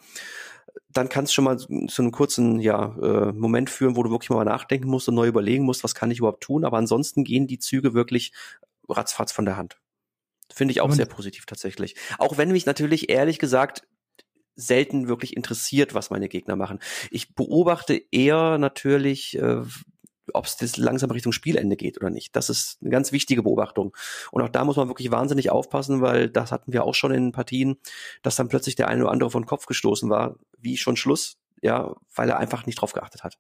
[0.92, 4.30] dann kannst du schon mal zu einem kurzen ja, äh, Moment führen, wo du wirklich
[4.30, 6.66] mal nachdenken musst und neu überlegen musst, was kann ich überhaupt tun.
[6.66, 8.34] Aber ansonsten gehen die Züge wirklich
[8.88, 9.78] ratzfatz von der Hand.
[10.52, 11.96] Finde ich auch und sehr positiv tatsächlich.
[12.18, 13.88] Auch wenn mich natürlich ehrlich gesagt
[14.56, 16.80] selten wirklich interessiert, was meine Gegner machen.
[17.12, 19.62] Ich beobachte eher natürlich, äh,
[20.34, 22.36] ob es das langsam Richtung Spielende geht oder nicht.
[22.36, 23.96] Das ist eine ganz wichtige Beobachtung.
[24.32, 27.32] Und auch da muss man wirklich wahnsinnig aufpassen, weil das hatten wir auch schon in
[27.32, 27.78] Partien,
[28.22, 31.96] dass dann plötzlich der eine oder andere von Kopf gestoßen war, wie schon Schluss, ja,
[32.16, 33.38] weil er einfach nicht drauf geachtet hat.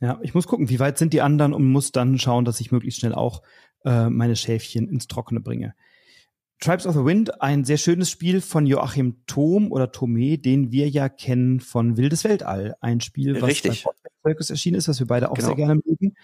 [0.00, 2.72] Ja, ich muss gucken, wie weit sind die anderen und muss dann schauen, dass ich
[2.72, 3.42] möglichst schnell auch
[3.84, 5.74] äh, meine Schäfchen ins Trockene bringe.
[6.62, 10.88] Tribes of the Wind, ein sehr schönes Spiel von Joachim Thom oder Thome, den wir
[10.88, 12.76] ja kennen von Wildes Weltall.
[12.80, 13.84] Ein Spiel, was Richtig.
[13.84, 13.90] bei
[14.22, 15.48] Circus erschienen ist, was wir beide auch Genau.
[15.48, 16.14] sehr gerne mögen.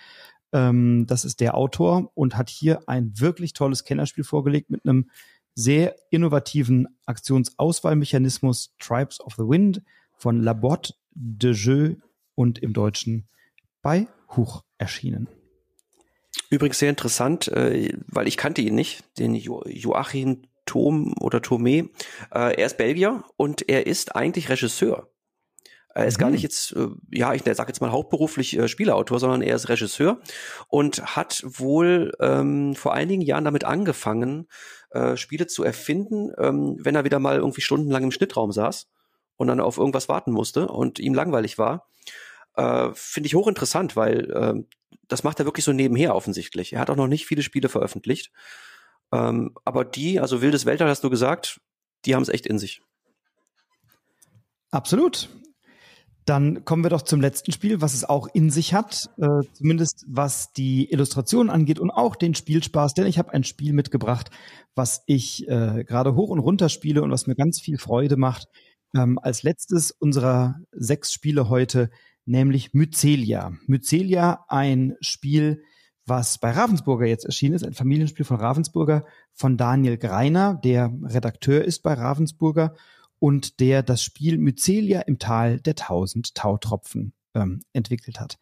[0.52, 5.10] Ähm, das ist der Autor und hat hier ein wirklich tolles Kennerspiel vorgelegt mit einem
[5.56, 9.82] sehr innovativen Aktionsauswahlmechanismus Tribes of the Wind
[10.14, 11.96] von Laborde de Jeu
[12.36, 13.26] und im Deutschen
[13.82, 14.06] bei
[14.36, 15.26] Huch erschienen.
[16.50, 21.90] Übrigens sehr interessant, äh, weil ich kannte ihn nicht, den jo Joachim Thom oder Thome.
[22.32, 25.10] Äh, er ist Belgier und er ist eigentlich Regisseur.
[25.94, 26.22] Er ist Mhm.
[26.22, 29.68] gar nicht jetzt, äh, ja, ich sage jetzt mal hauptberuflich äh, Spieleautor, sondern er ist
[29.68, 30.20] Regisseur
[30.68, 34.46] und hat wohl ähm, vor einigen Jahren damit angefangen,
[34.90, 38.88] äh, Spiele zu erfinden, ähm, wenn er wieder mal irgendwie stundenlang im Schnittraum saß
[39.36, 41.88] und dann auf irgendwas warten musste und ihm langweilig war.
[42.54, 44.66] Äh, Finde ich hochinteressant, weil ähm,
[45.08, 46.72] das macht er wirklich so nebenher offensichtlich.
[46.72, 48.30] Er hat auch noch nicht viele Spiele veröffentlicht.
[49.12, 51.60] Ähm, aber die, also Wildes Weltall hast du gesagt,
[52.04, 52.82] die haben es echt in sich.
[54.70, 55.28] Absolut.
[56.26, 60.04] Dann kommen wir doch zum letzten Spiel, was es auch in sich hat, äh, zumindest
[60.06, 64.30] was die Illustration angeht und auch den Spielspaß, denn ich habe ein Spiel mitgebracht,
[64.74, 68.46] was ich äh, gerade hoch und runter spiele und was mir ganz viel Freude macht.
[68.94, 71.88] Ähm, als letztes unserer sechs Spiele heute,
[72.28, 73.52] nämlich Mycelia.
[73.66, 75.62] Mycelia, ein Spiel,
[76.06, 81.64] was bei Ravensburger jetzt erschienen ist, ein Familienspiel von Ravensburger, von Daniel Greiner, der Redakteur
[81.64, 82.74] ist bei Ravensburger
[83.18, 88.38] und der das Spiel Mycelia im Tal der tausend Tautropfen ähm, entwickelt hat.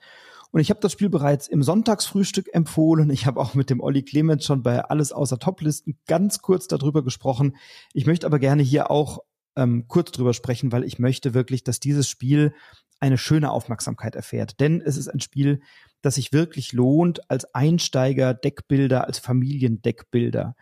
[0.52, 3.10] Und ich habe das Spiel bereits im Sonntagsfrühstück empfohlen.
[3.10, 7.02] Ich habe auch mit dem Olli Clemens schon bei Alles außer Toplisten ganz kurz darüber
[7.02, 7.56] gesprochen.
[7.92, 9.18] Ich möchte aber gerne hier auch
[9.56, 12.52] ähm, kurz drüber sprechen, weil ich möchte wirklich, dass dieses Spiel
[13.00, 14.60] eine schöne Aufmerksamkeit erfährt.
[14.60, 15.60] Denn es ist ein Spiel,
[16.02, 20.54] das sich wirklich lohnt als Einsteiger, Deckbilder, als Familiendeckbilder.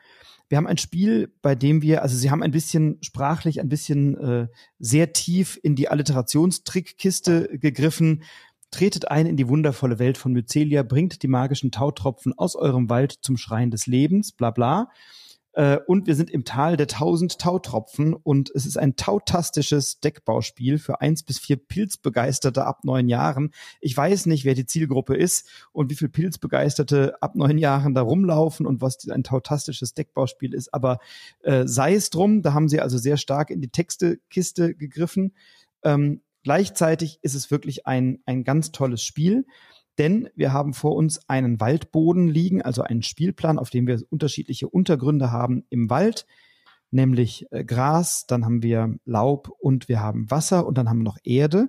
[0.48, 4.16] Wir haben ein Spiel, bei dem wir, also Sie haben ein bisschen sprachlich, ein bisschen
[4.18, 4.48] äh,
[4.78, 8.22] sehr tief in die Alliterationstrickkiste gegriffen.
[8.70, 13.12] Tretet ein in die wundervolle Welt von Mycelia, bringt die magischen Tautropfen aus eurem Wald
[13.22, 14.90] zum Schrein des Lebens, bla bla.
[15.54, 20.78] Äh, und wir sind im Tal der tausend Tautropfen und es ist ein tautastisches Deckbauspiel
[20.78, 23.52] für eins bis vier Pilzbegeisterte ab neun Jahren.
[23.80, 28.02] Ich weiß nicht, wer die Zielgruppe ist und wie viel Pilzbegeisterte ab neun Jahren da
[28.02, 30.98] rumlaufen und was ein tautastisches Deckbauspiel ist, aber
[31.42, 35.34] äh, sei es drum, da haben sie also sehr stark in die Textekiste gegriffen.
[35.84, 39.46] Ähm, gleichzeitig ist es wirklich ein, ein ganz tolles Spiel.
[39.98, 44.68] Denn wir haben vor uns einen Waldboden liegen, also einen Spielplan, auf dem wir unterschiedliche
[44.68, 46.26] Untergründe haben im Wald,
[46.90, 51.04] nämlich äh, Gras, dann haben wir Laub und wir haben Wasser und dann haben wir
[51.04, 51.68] noch Erde.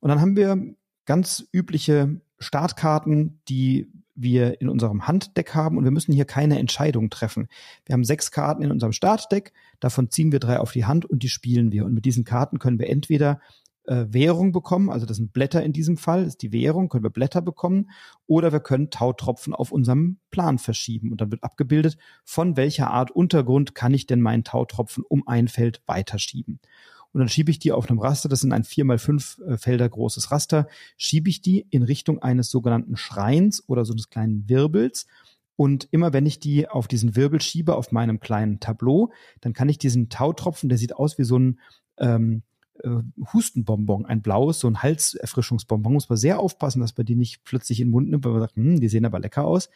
[0.00, 0.74] Und dann haben wir
[1.06, 7.08] ganz übliche Startkarten, die wir in unserem Handdeck haben und wir müssen hier keine Entscheidung
[7.08, 7.48] treffen.
[7.86, 11.22] Wir haben sechs Karten in unserem Startdeck, davon ziehen wir drei auf die Hand und
[11.22, 11.84] die spielen wir.
[11.84, 13.40] Und mit diesen Karten können wir entweder
[13.84, 17.10] äh, Währung bekommen, also das sind Blätter in diesem Fall, ist die Währung, können wir
[17.10, 17.90] Blätter bekommen
[18.26, 23.10] oder wir können Tautropfen auf unserem Plan verschieben und dann wird abgebildet, von welcher Art
[23.10, 26.60] Untergrund kann ich denn meinen Tautropfen um ein Feld weiterschieben.
[27.12, 29.58] Und dann schiebe ich die auf einem Raster, das sind ein vier mal fünf äh,
[29.58, 34.48] Felder großes Raster, schiebe ich die in Richtung eines sogenannten Schreins oder so eines kleinen
[34.48, 35.06] Wirbels.
[35.56, 39.68] Und immer wenn ich die auf diesen Wirbel schiebe, auf meinem kleinen Tableau, dann kann
[39.68, 41.60] ich diesen Tautropfen, der sieht aus wie so ein
[41.98, 42.51] ähm, äh,
[43.32, 45.92] Hustenbonbon, ein blaues, so ein Halserfrischungsbonbon.
[45.92, 48.40] Muss man sehr aufpassen, dass man die nicht plötzlich in den Mund nimmt, weil man
[48.40, 49.70] sagt, hm, die sehen aber lecker aus.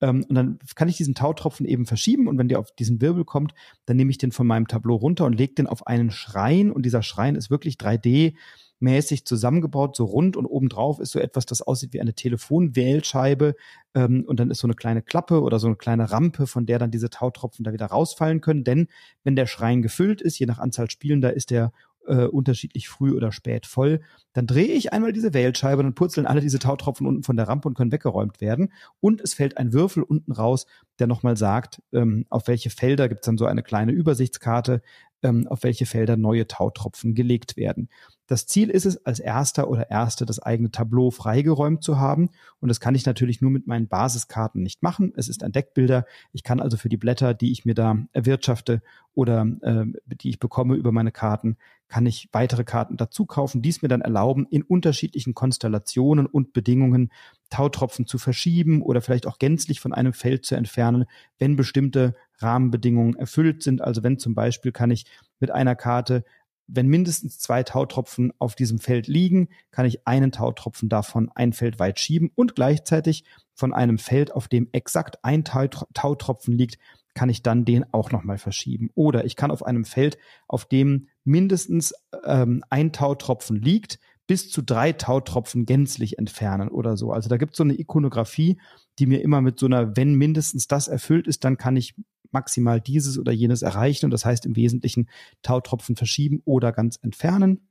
[0.00, 3.24] Ähm, und dann kann ich diesen Tautropfen eben verschieben und wenn der auf diesen Wirbel
[3.24, 3.54] kommt,
[3.86, 6.84] dann nehme ich den von meinem Tableau runter und lege den auf einen Schrein und
[6.86, 8.34] dieser Schrein ist wirklich 3D
[8.80, 13.54] mäßig zusammengebaut, so rund und obendrauf ist so etwas, das aussieht wie eine Telefonwählscheibe
[13.94, 16.78] ähm, und dann ist so eine kleine Klappe oder so eine kleine Rampe, von der
[16.78, 18.88] dann diese Tautropfen da wieder rausfallen können, denn
[19.24, 21.72] wenn der Schrein gefüllt ist, je nach Anzahl Spielender ist der
[22.08, 24.00] äh, unterschiedlich früh oder spät voll.
[24.32, 27.68] Dann drehe ich einmal diese Wählscheibe, dann purzeln alle diese Tautropfen unten von der Rampe
[27.68, 28.72] und können weggeräumt werden.
[29.00, 30.66] Und es fällt ein Würfel unten raus,
[30.98, 34.82] der nochmal sagt, ähm, auf welche Felder gibt's dann so eine kleine Übersichtskarte,
[35.22, 37.88] ähm, auf welche Felder neue Tautropfen gelegt werden.
[38.26, 42.28] Das Ziel ist es, als erster oder erste das eigene Tableau freigeräumt zu haben.
[42.60, 45.12] Und das kann ich natürlich nur mit meinen Basiskarten nicht machen.
[45.16, 46.04] Es ist ein Deckbilder.
[46.32, 48.82] Ich kann also für die Blätter, die ich mir da erwirtschafte
[49.14, 51.56] oder äh, die ich bekomme über meine Karten,
[51.88, 56.52] kann ich weitere Karten dazu kaufen, die es mir dann erlauben, in unterschiedlichen Konstellationen und
[56.52, 57.10] Bedingungen
[57.50, 61.06] Tautropfen zu verschieben oder vielleicht auch gänzlich von einem Feld zu entfernen,
[61.38, 63.80] wenn bestimmte Rahmenbedingungen erfüllt sind.
[63.80, 65.06] Also wenn zum Beispiel kann ich
[65.40, 66.24] mit einer Karte
[66.68, 71.78] wenn mindestens zwei Tautropfen auf diesem Feld liegen, kann ich einen Tautropfen davon ein Feld
[71.78, 73.24] weit schieben und gleichzeitig
[73.54, 76.78] von einem Feld, auf dem exakt ein Tautropfen liegt,
[77.14, 78.90] kann ich dann den auch nochmal verschieben.
[78.94, 81.94] Oder ich kann auf einem Feld, auf dem mindestens
[82.24, 87.12] ähm, ein Tautropfen liegt, bis zu drei Tautropfen gänzlich entfernen oder so.
[87.12, 88.60] Also da gibt es so eine Ikonografie,
[88.98, 91.94] die mir immer mit so einer, wenn mindestens das erfüllt ist, dann kann ich
[92.30, 94.06] maximal dieses oder jenes erreichen.
[94.06, 95.08] Und das heißt im Wesentlichen
[95.42, 97.68] Tautropfen verschieben oder ganz entfernen.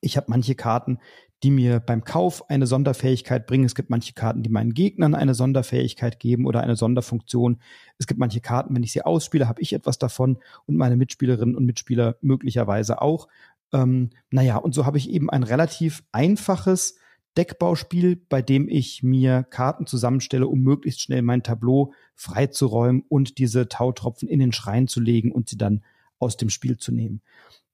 [0.00, 0.98] Ich habe manche Karten,
[1.44, 3.66] die mir beim Kauf eine Sonderfähigkeit bringen.
[3.66, 7.60] Es gibt manche Karten, die meinen Gegnern eine Sonderfähigkeit geben oder eine Sonderfunktion.
[7.98, 11.54] Es gibt manche Karten, wenn ich sie ausspiele, habe ich etwas davon und meine Mitspielerinnen
[11.54, 13.28] und Mitspieler möglicherweise auch.
[13.74, 16.96] Ähm, naja, und so habe ich eben ein relativ einfaches
[17.36, 23.68] Deckbauspiel, bei dem ich mir Karten zusammenstelle, um möglichst schnell mein Tableau freizuräumen und diese
[23.68, 25.84] Tautropfen in den Schrein zu legen und sie dann
[26.18, 27.20] aus dem Spiel zu nehmen.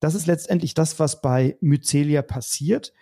[0.01, 2.93] Das ist letztendlich das, was bei Mycelia passiert.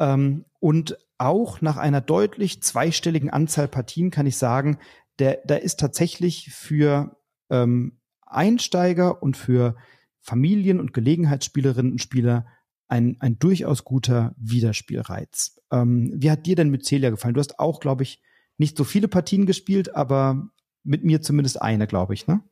[0.00, 4.78] Ähm, und auch nach einer deutlich zweistelligen Anzahl Partien kann ich sagen,
[5.18, 7.16] der, da ist tatsächlich für
[7.50, 9.76] ähm, Einsteiger und für
[10.20, 12.46] Familien- und Gelegenheitsspielerinnen und Spieler
[12.88, 15.60] ein, ein durchaus guter Wiederspielreiz.
[15.70, 17.34] Ähm, wie hat dir denn mit Celia gefallen?
[17.34, 18.22] Du hast auch, glaube ich,
[18.56, 20.48] nicht so viele Partien gespielt, aber
[20.82, 22.42] mit mir zumindest eine, glaube ich, ne?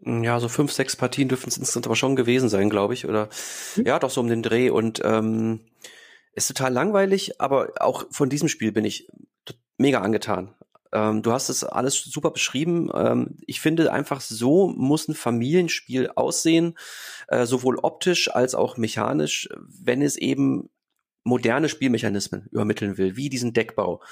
[0.00, 3.06] Ja, so fünf, sechs Partien dürfen es insgesamt aber schon gewesen sein, glaube ich.
[3.06, 3.28] Oder
[3.74, 3.86] hm?
[3.86, 4.70] ja, doch so um den Dreh.
[4.70, 5.60] Und ähm,
[6.34, 9.08] ist total langweilig, aber auch von diesem Spiel bin ich
[9.76, 10.54] mega angetan.
[10.92, 12.90] Ähm, du hast es alles super beschrieben.
[12.94, 16.78] Ähm, ich finde einfach, so muss ein Familienspiel aussehen,
[17.28, 20.70] äh, sowohl optisch als auch mechanisch, wenn es eben
[21.24, 24.02] moderne Spielmechanismen übermitteln will, wie diesen Deckbau.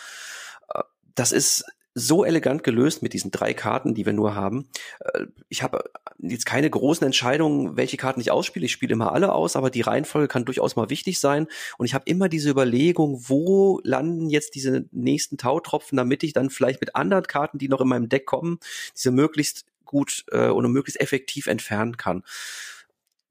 [0.74, 0.82] Äh,
[1.14, 4.68] das ist so elegant gelöst mit diesen drei Karten, die wir nur haben.
[5.00, 5.84] Äh, ich habe
[6.18, 8.66] jetzt keine großen Entscheidungen, welche Karten ich ausspiele.
[8.66, 11.46] Ich spiele immer alle aus, aber die Reihenfolge kann durchaus mal wichtig sein.
[11.78, 16.50] Und ich habe immer diese Überlegung, wo landen jetzt diese nächsten Tautropfen, damit ich dann
[16.50, 18.58] vielleicht mit anderen Karten, die noch in meinem Deck kommen,
[18.96, 22.24] diese möglichst gut äh, oder möglichst effektiv entfernen kann.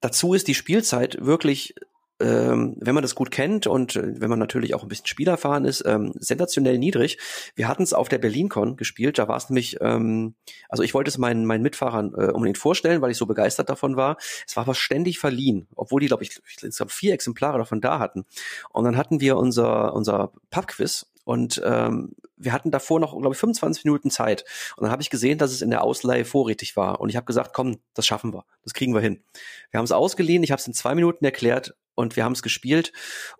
[0.02, 1.76] Dazu ist die Spielzeit wirklich
[2.22, 5.66] ähm, wenn man das gut kennt und äh, wenn man natürlich auch ein bisschen spielerfahren
[5.66, 7.18] ist, ähm, sensationell niedrig.
[7.56, 10.36] Wir hatten es auf der BerlinCon gespielt, da war es nämlich, ähm,
[10.70, 13.96] also ich wollte es meinen, meinen Mitfahrern äh, unbedingt vorstellen, weil ich so begeistert davon
[13.96, 14.18] war.
[14.48, 18.00] Es war aber ständig verliehen, obwohl die, glaube ich, ich glaube vier Exemplare davon da
[18.00, 18.26] hatten.
[18.70, 23.40] Und dann hatten wir unser, unser Pubquiz und ähm, wir hatten davor noch, glaube ich,
[23.40, 24.44] 25 Minuten Zeit.
[24.76, 27.00] Und dann habe ich gesehen, dass es in der Ausleihe vorrätig war.
[27.00, 28.46] Und ich habe gesagt, komm, das schaffen wir.
[28.64, 29.24] Das kriegen wir hin.
[29.70, 32.42] Wir haben es ausgeliehen, ich habe es in zwei Minuten erklärt und wir haben es
[32.42, 32.92] gespielt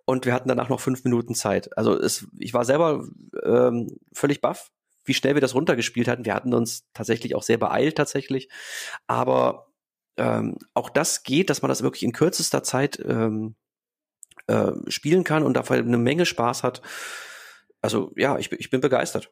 [0.04, 1.76] und wir hatten danach noch fünf Minuten Zeit.
[1.76, 3.06] Also es, ich war selber
[3.42, 4.70] ähm, völlig baff,
[5.04, 6.24] wie schnell wir das runtergespielt hatten.
[6.24, 8.48] Wir hatten uns tatsächlich auch sehr beeilt tatsächlich.
[9.06, 9.72] Aber
[10.16, 13.56] ähm, auch das geht, dass man das wirklich in kürzester Zeit ähm,
[14.46, 16.82] äh, spielen kann und dafür eine Menge Spaß hat
[17.82, 19.30] also ja, ich, ich bin begeistert.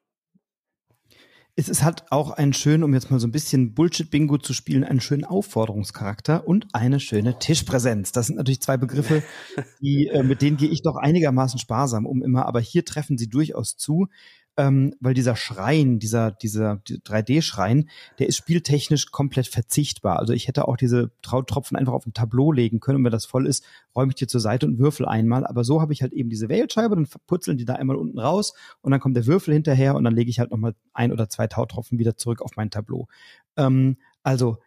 [1.56, 4.84] Es, es hat auch einen schönen, um jetzt mal so ein bisschen Bullshit-Bingo zu spielen,
[4.84, 8.12] einen schönen Aufforderungscharakter und eine schöne Tischpräsenz.
[8.12, 9.22] Das sind natürlich zwei Begriffe,
[9.80, 13.28] die, äh, mit denen gehe ich doch einigermaßen sparsam um immer, aber hier treffen sie
[13.28, 14.08] durchaus zu
[14.56, 20.18] ähm, weil dieser Schrein, dieser, dieser 3D-Schrein, der ist spieltechnisch komplett verzichtbar.
[20.18, 23.26] Also ich hätte auch diese Trautropfen einfach auf ein Tableau legen können und wenn das
[23.26, 23.64] voll ist,
[23.94, 25.46] räume ich die zur Seite und würfel einmal.
[25.46, 28.54] Aber so habe ich halt eben diese Wählscheibe, dann putzeln die da einmal unten raus
[28.82, 31.46] und dann kommt der Würfel hinterher und dann lege ich halt nochmal ein oder zwei
[31.46, 33.08] Tautropfen wieder zurück auf mein Tableau.
[33.56, 34.58] Ähm, also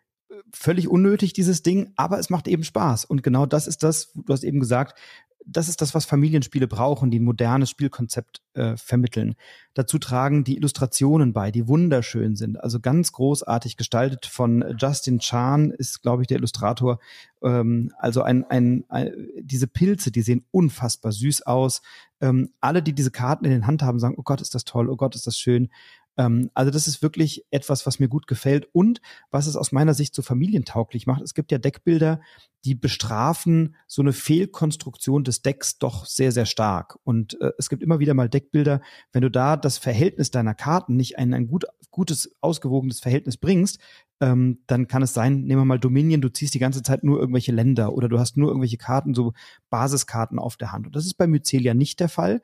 [0.51, 3.05] völlig unnötig, dieses Ding, aber es macht eben Spaß.
[3.05, 4.97] Und genau das ist das, du hast eben gesagt,
[5.45, 9.35] das ist das, was Familienspiele brauchen, die ein modernes Spielkonzept äh, vermitteln.
[9.73, 12.57] Dazu tragen die Illustrationen bei, die wunderschön sind.
[12.57, 16.99] Also ganz großartig gestaltet von Justin Chan ist, glaube ich, der Illustrator.
[17.41, 21.81] Ähm, also ein, ein, ein, diese Pilze, die sehen unfassbar süß aus.
[22.21, 24.89] Ähm, alle, die diese Karten in den Hand haben, sagen, oh Gott, ist das toll,
[24.89, 25.69] oh Gott, ist das schön.
[26.17, 29.93] Ähm, also das ist wirklich etwas, was mir gut gefällt und was es aus meiner
[29.93, 31.21] Sicht so familientauglich macht.
[31.21, 32.21] Es gibt ja Deckbilder,
[32.65, 36.97] die bestrafen so eine Fehlkonstruktion des Decks doch sehr, sehr stark.
[37.03, 38.81] Und äh, es gibt immer wieder mal Deckbilder,
[39.11, 43.79] wenn du da das Verhältnis deiner Karten nicht ein, ein gut, gutes, ausgewogenes Verhältnis bringst,
[44.21, 47.19] ähm, dann kann es sein, nehmen wir mal Dominion, du ziehst die ganze Zeit nur
[47.19, 49.33] irgendwelche Länder oder du hast nur irgendwelche Karten, so
[49.69, 50.85] Basiskarten auf der Hand.
[50.85, 52.41] Und das ist bei Mycelia nicht der Fall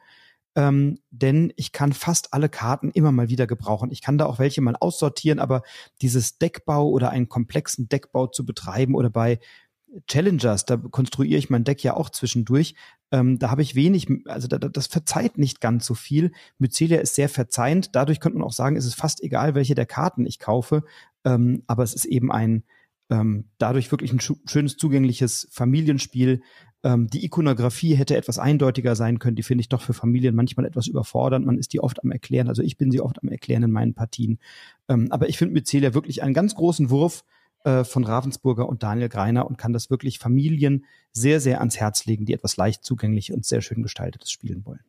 [0.60, 3.92] ähm, denn ich kann fast alle Karten immer mal wieder gebrauchen.
[3.92, 5.64] Ich kann da auch welche mal aussortieren, aber
[6.02, 9.40] dieses Deckbau oder einen komplexen Deckbau zu betreiben oder bei
[10.08, 12.76] Challengers, da konstruiere ich mein Deck ja auch zwischendurch.
[13.10, 16.34] Ähm, da habe ich wenig, also da, das verzeiht nicht ganz so viel.
[16.58, 17.96] Mycelia ist sehr verzeihend.
[17.96, 20.84] Dadurch könnte man auch sagen, es ist fast egal, welche der Karten ich kaufe.
[21.24, 22.66] Ähm, aber es ist eben ein,
[23.10, 26.42] ähm, dadurch wirklich ein schönes, zugängliches Familienspiel.
[26.84, 29.36] Ähm, die Ikonografie hätte etwas eindeutiger sein können.
[29.36, 31.46] Die finde ich doch für Familien manchmal etwas überfordernd.
[31.46, 32.48] Man ist die oft am Erklären.
[32.48, 34.40] Also ich bin sie oft am Erklären in meinen Partien.
[34.88, 37.24] Ähm, aber ich finde Mycelia wirklich einen ganz großen Wurf
[37.64, 42.06] äh, von Ravensburger und Daniel Greiner und kann das wirklich Familien sehr, sehr ans Herz
[42.06, 44.82] legen, die etwas leicht zugänglich und sehr schön gestaltetes spielen wollen.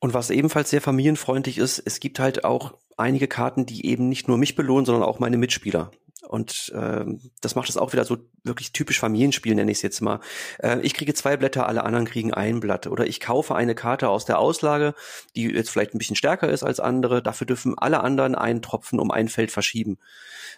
[0.00, 4.28] Und was ebenfalls sehr familienfreundlich ist, es gibt halt auch einige Karten, die eben nicht
[4.28, 5.90] nur mich belohnen, sondern auch meine Mitspieler.
[6.26, 10.00] Und ähm, das macht es auch wieder so wirklich typisch Familienspiel, nenne ich es jetzt
[10.00, 10.20] mal.
[10.58, 12.86] Äh, ich kriege zwei Blätter, alle anderen kriegen ein Blatt.
[12.86, 14.94] Oder ich kaufe eine Karte aus der Auslage,
[15.36, 17.22] die jetzt vielleicht ein bisschen stärker ist als andere.
[17.22, 19.98] Dafür dürfen alle anderen einen Tropfen um ein Feld verschieben.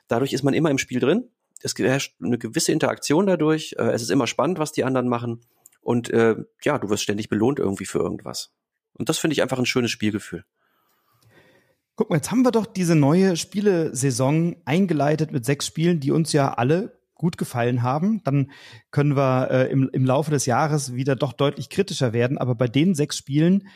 [0.08, 1.28] Dadurch ist man immer im Spiel drin.
[1.62, 3.74] Es herrscht eine gewisse Interaktion dadurch.
[3.78, 5.42] Äh, es ist immer spannend, was die anderen machen.
[5.82, 8.50] Und äh, ja, du wirst ständig belohnt irgendwie für irgendwas.
[8.94, 10.44] Und das finde ich einfach ein schönes Spielgefühl.
[12.00, 16.32] Guck mal, jetzt haben wir doch diese neue Spielesaison eingeleitet mit sechs Spielen, die uns
[16.32, 18.22] ja alle gut gefallen haben.
[18.24, 18.52] Dann
[18.90, 22.38] können wir äh, im, im Laufe des Jahres wieder doch deutlich kritischer werden.
[22.38, 23.68] Aber bei den sechs Spielen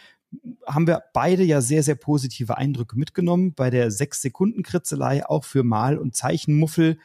[0.66, 3.52] haben wir beide ja sehr, sehr positive Eindrücke mitgenommen.
[3.52, 6.96] Bei der Sechs-Sekunden-Kritzelei auch für Mal- und Zeichenmuffel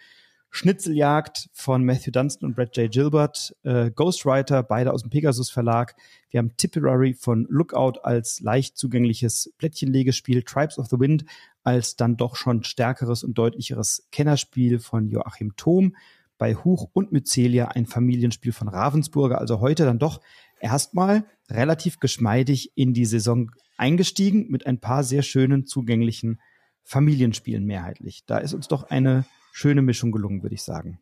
[0.51, 2.91] Schnitzeljagd von Matthew Dunstan und Brad J.
[2.91, 5.95] Gilbert, äh, Ghostwriter, beide aus dem Pegasus Verlag.
[6.31, 11.25] Wir haben Tipperary von Lookout als leicht zugängliches Plättchenlegespiel, Tribes of the Wind
[11.63, 15.95] als dann doch schon stärkeres und deutlicheres Kennerspiel von Joachim Thom.
[16.37, 19.39] Bei Huch und Mycelia ein Familienspiel von Ravensburger.
[19.39, 20.19] Also heute dann doch
[20.59, 26.39] erstmal relativ geschmeidig in die Saison eingestiegen mit ein paar sehr schönen zugänglichen
[26.83, 28.23] Familienspielen mehrheitlich.
[28.25, 29.25] Da ist uns doch eine
[29.59, 30.99] schöne Mischung gelungen, würde ich sagen.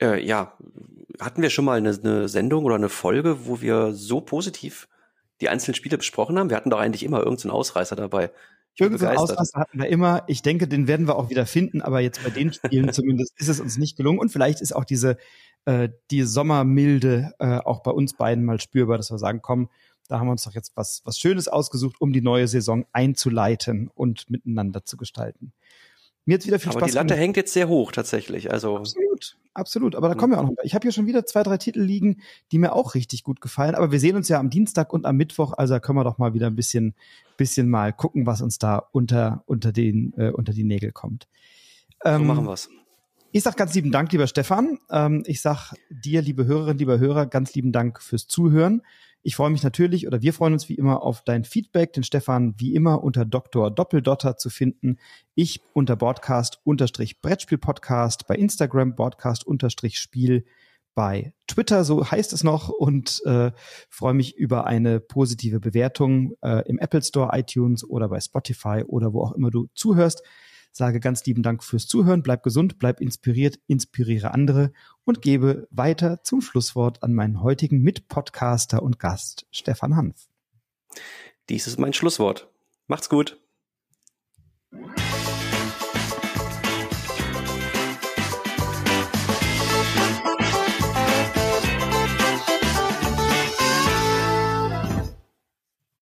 [0.00, 0.56] Äh, ja,
[1.20, 4.88] hatten wir schon mal eine, eine, Sendung oder eine Folge, wo wir so positiv
[5.40, 6.50] die einzelnen Spiele besprochen haben?
[6.50, 8.30] Wir hatten doch eigentlich immer irgendeinen Ausreißer dabei.
[8.76, 10.24] Irgendeinen Ausreißer hatten wir immer.
[10.26, 13.48] Ich denke, den werden wir auch wieder finden, aber jetzt bei den Spielen zumindest ist
[13.48, 14.18] es uns nicht gelungen.
[14.18, 15.16] Und vielleicht ist auch diese
[15.64, 19.70] äh, die Sommermilde äh, auch bei uns beiden mal spürbar, dass wir sagen, komm,
[20.08, 23.88] da haben wir uns doch jetzt was, was Schönes ausgesucht, um die neue Saison einzuleiten
[23.94, 25.52] und miteinander zu gestalten.
[26.26, 26.90] Mir jetzt wieder viel aber Spaß.
[26.90, 27.20] Die Latte gemacht.
[27.20, 28.50] hängt jetzt sehr hoch tatsächlich.
[28.50, 29.94] Also absolut, absolut.
[29.94, 30.54] Aber da kommen wir auch noch.
[30.62, 33.74] Ich habe hier schon wieder zwei, drei Titel liegen, die mir auch richtig gut gefallen.
[33.74, 35.52] Aber wir sehen uns ja am Dienstag und am Mittwoch.
[35.52, 36.94] Also da können wir doch mal wieder ein bisschen,
[37.36, 41.28] bisschen mal gucken, was uns da unter unter den äh, unter die Nägel kommt.
[42.04, 42.68] Ähm, so machen wir's.
[43.36, 44.78] Ich sag ganz lieben Dank, lieber Stefan.
[44.92, 48.82] Ähm, ich sag dir, liebe Hörerinnen, lieber Hörer, ganz lieben Dank fürs Zuhören.
[49.22, 51.92] Ich freue mich natürlich oder wir freuen uns wie immer auf dein Feedback.
[51.94, 53.72] Den Stefan wie immer unter Dr.
[53.72, 54.98] Doppeldotter zu finden.
[55.34, 60.44] Ich unter Broadcast unterstrich Brettspiel Podcast bei Instagram Broadcast unterstrich Spiel
[60.94, 63.50] bei Twitter, so heißt es noch, und äh,
[63.90, 69.12] freue mich über eine positive Bewertung äh, im Apple Store, iTunes oder bei Spotify oder
[69.12, 70.22] wo auch immer du zuhörst
[70.76, 74.72] sage ganz lieben Dank fürs Zuhören, bleib gesund, bleib inspiriert, inspiriere andere
[75.04, 80.28] und gebe weiter zum Schlusswort an meinen heutigen Mitpodcaster und Gast, Stefan Hanf.
[81.48, 82.48] Dies ist mein Schlusswort.
[82.86, 83.38] Macht's gut.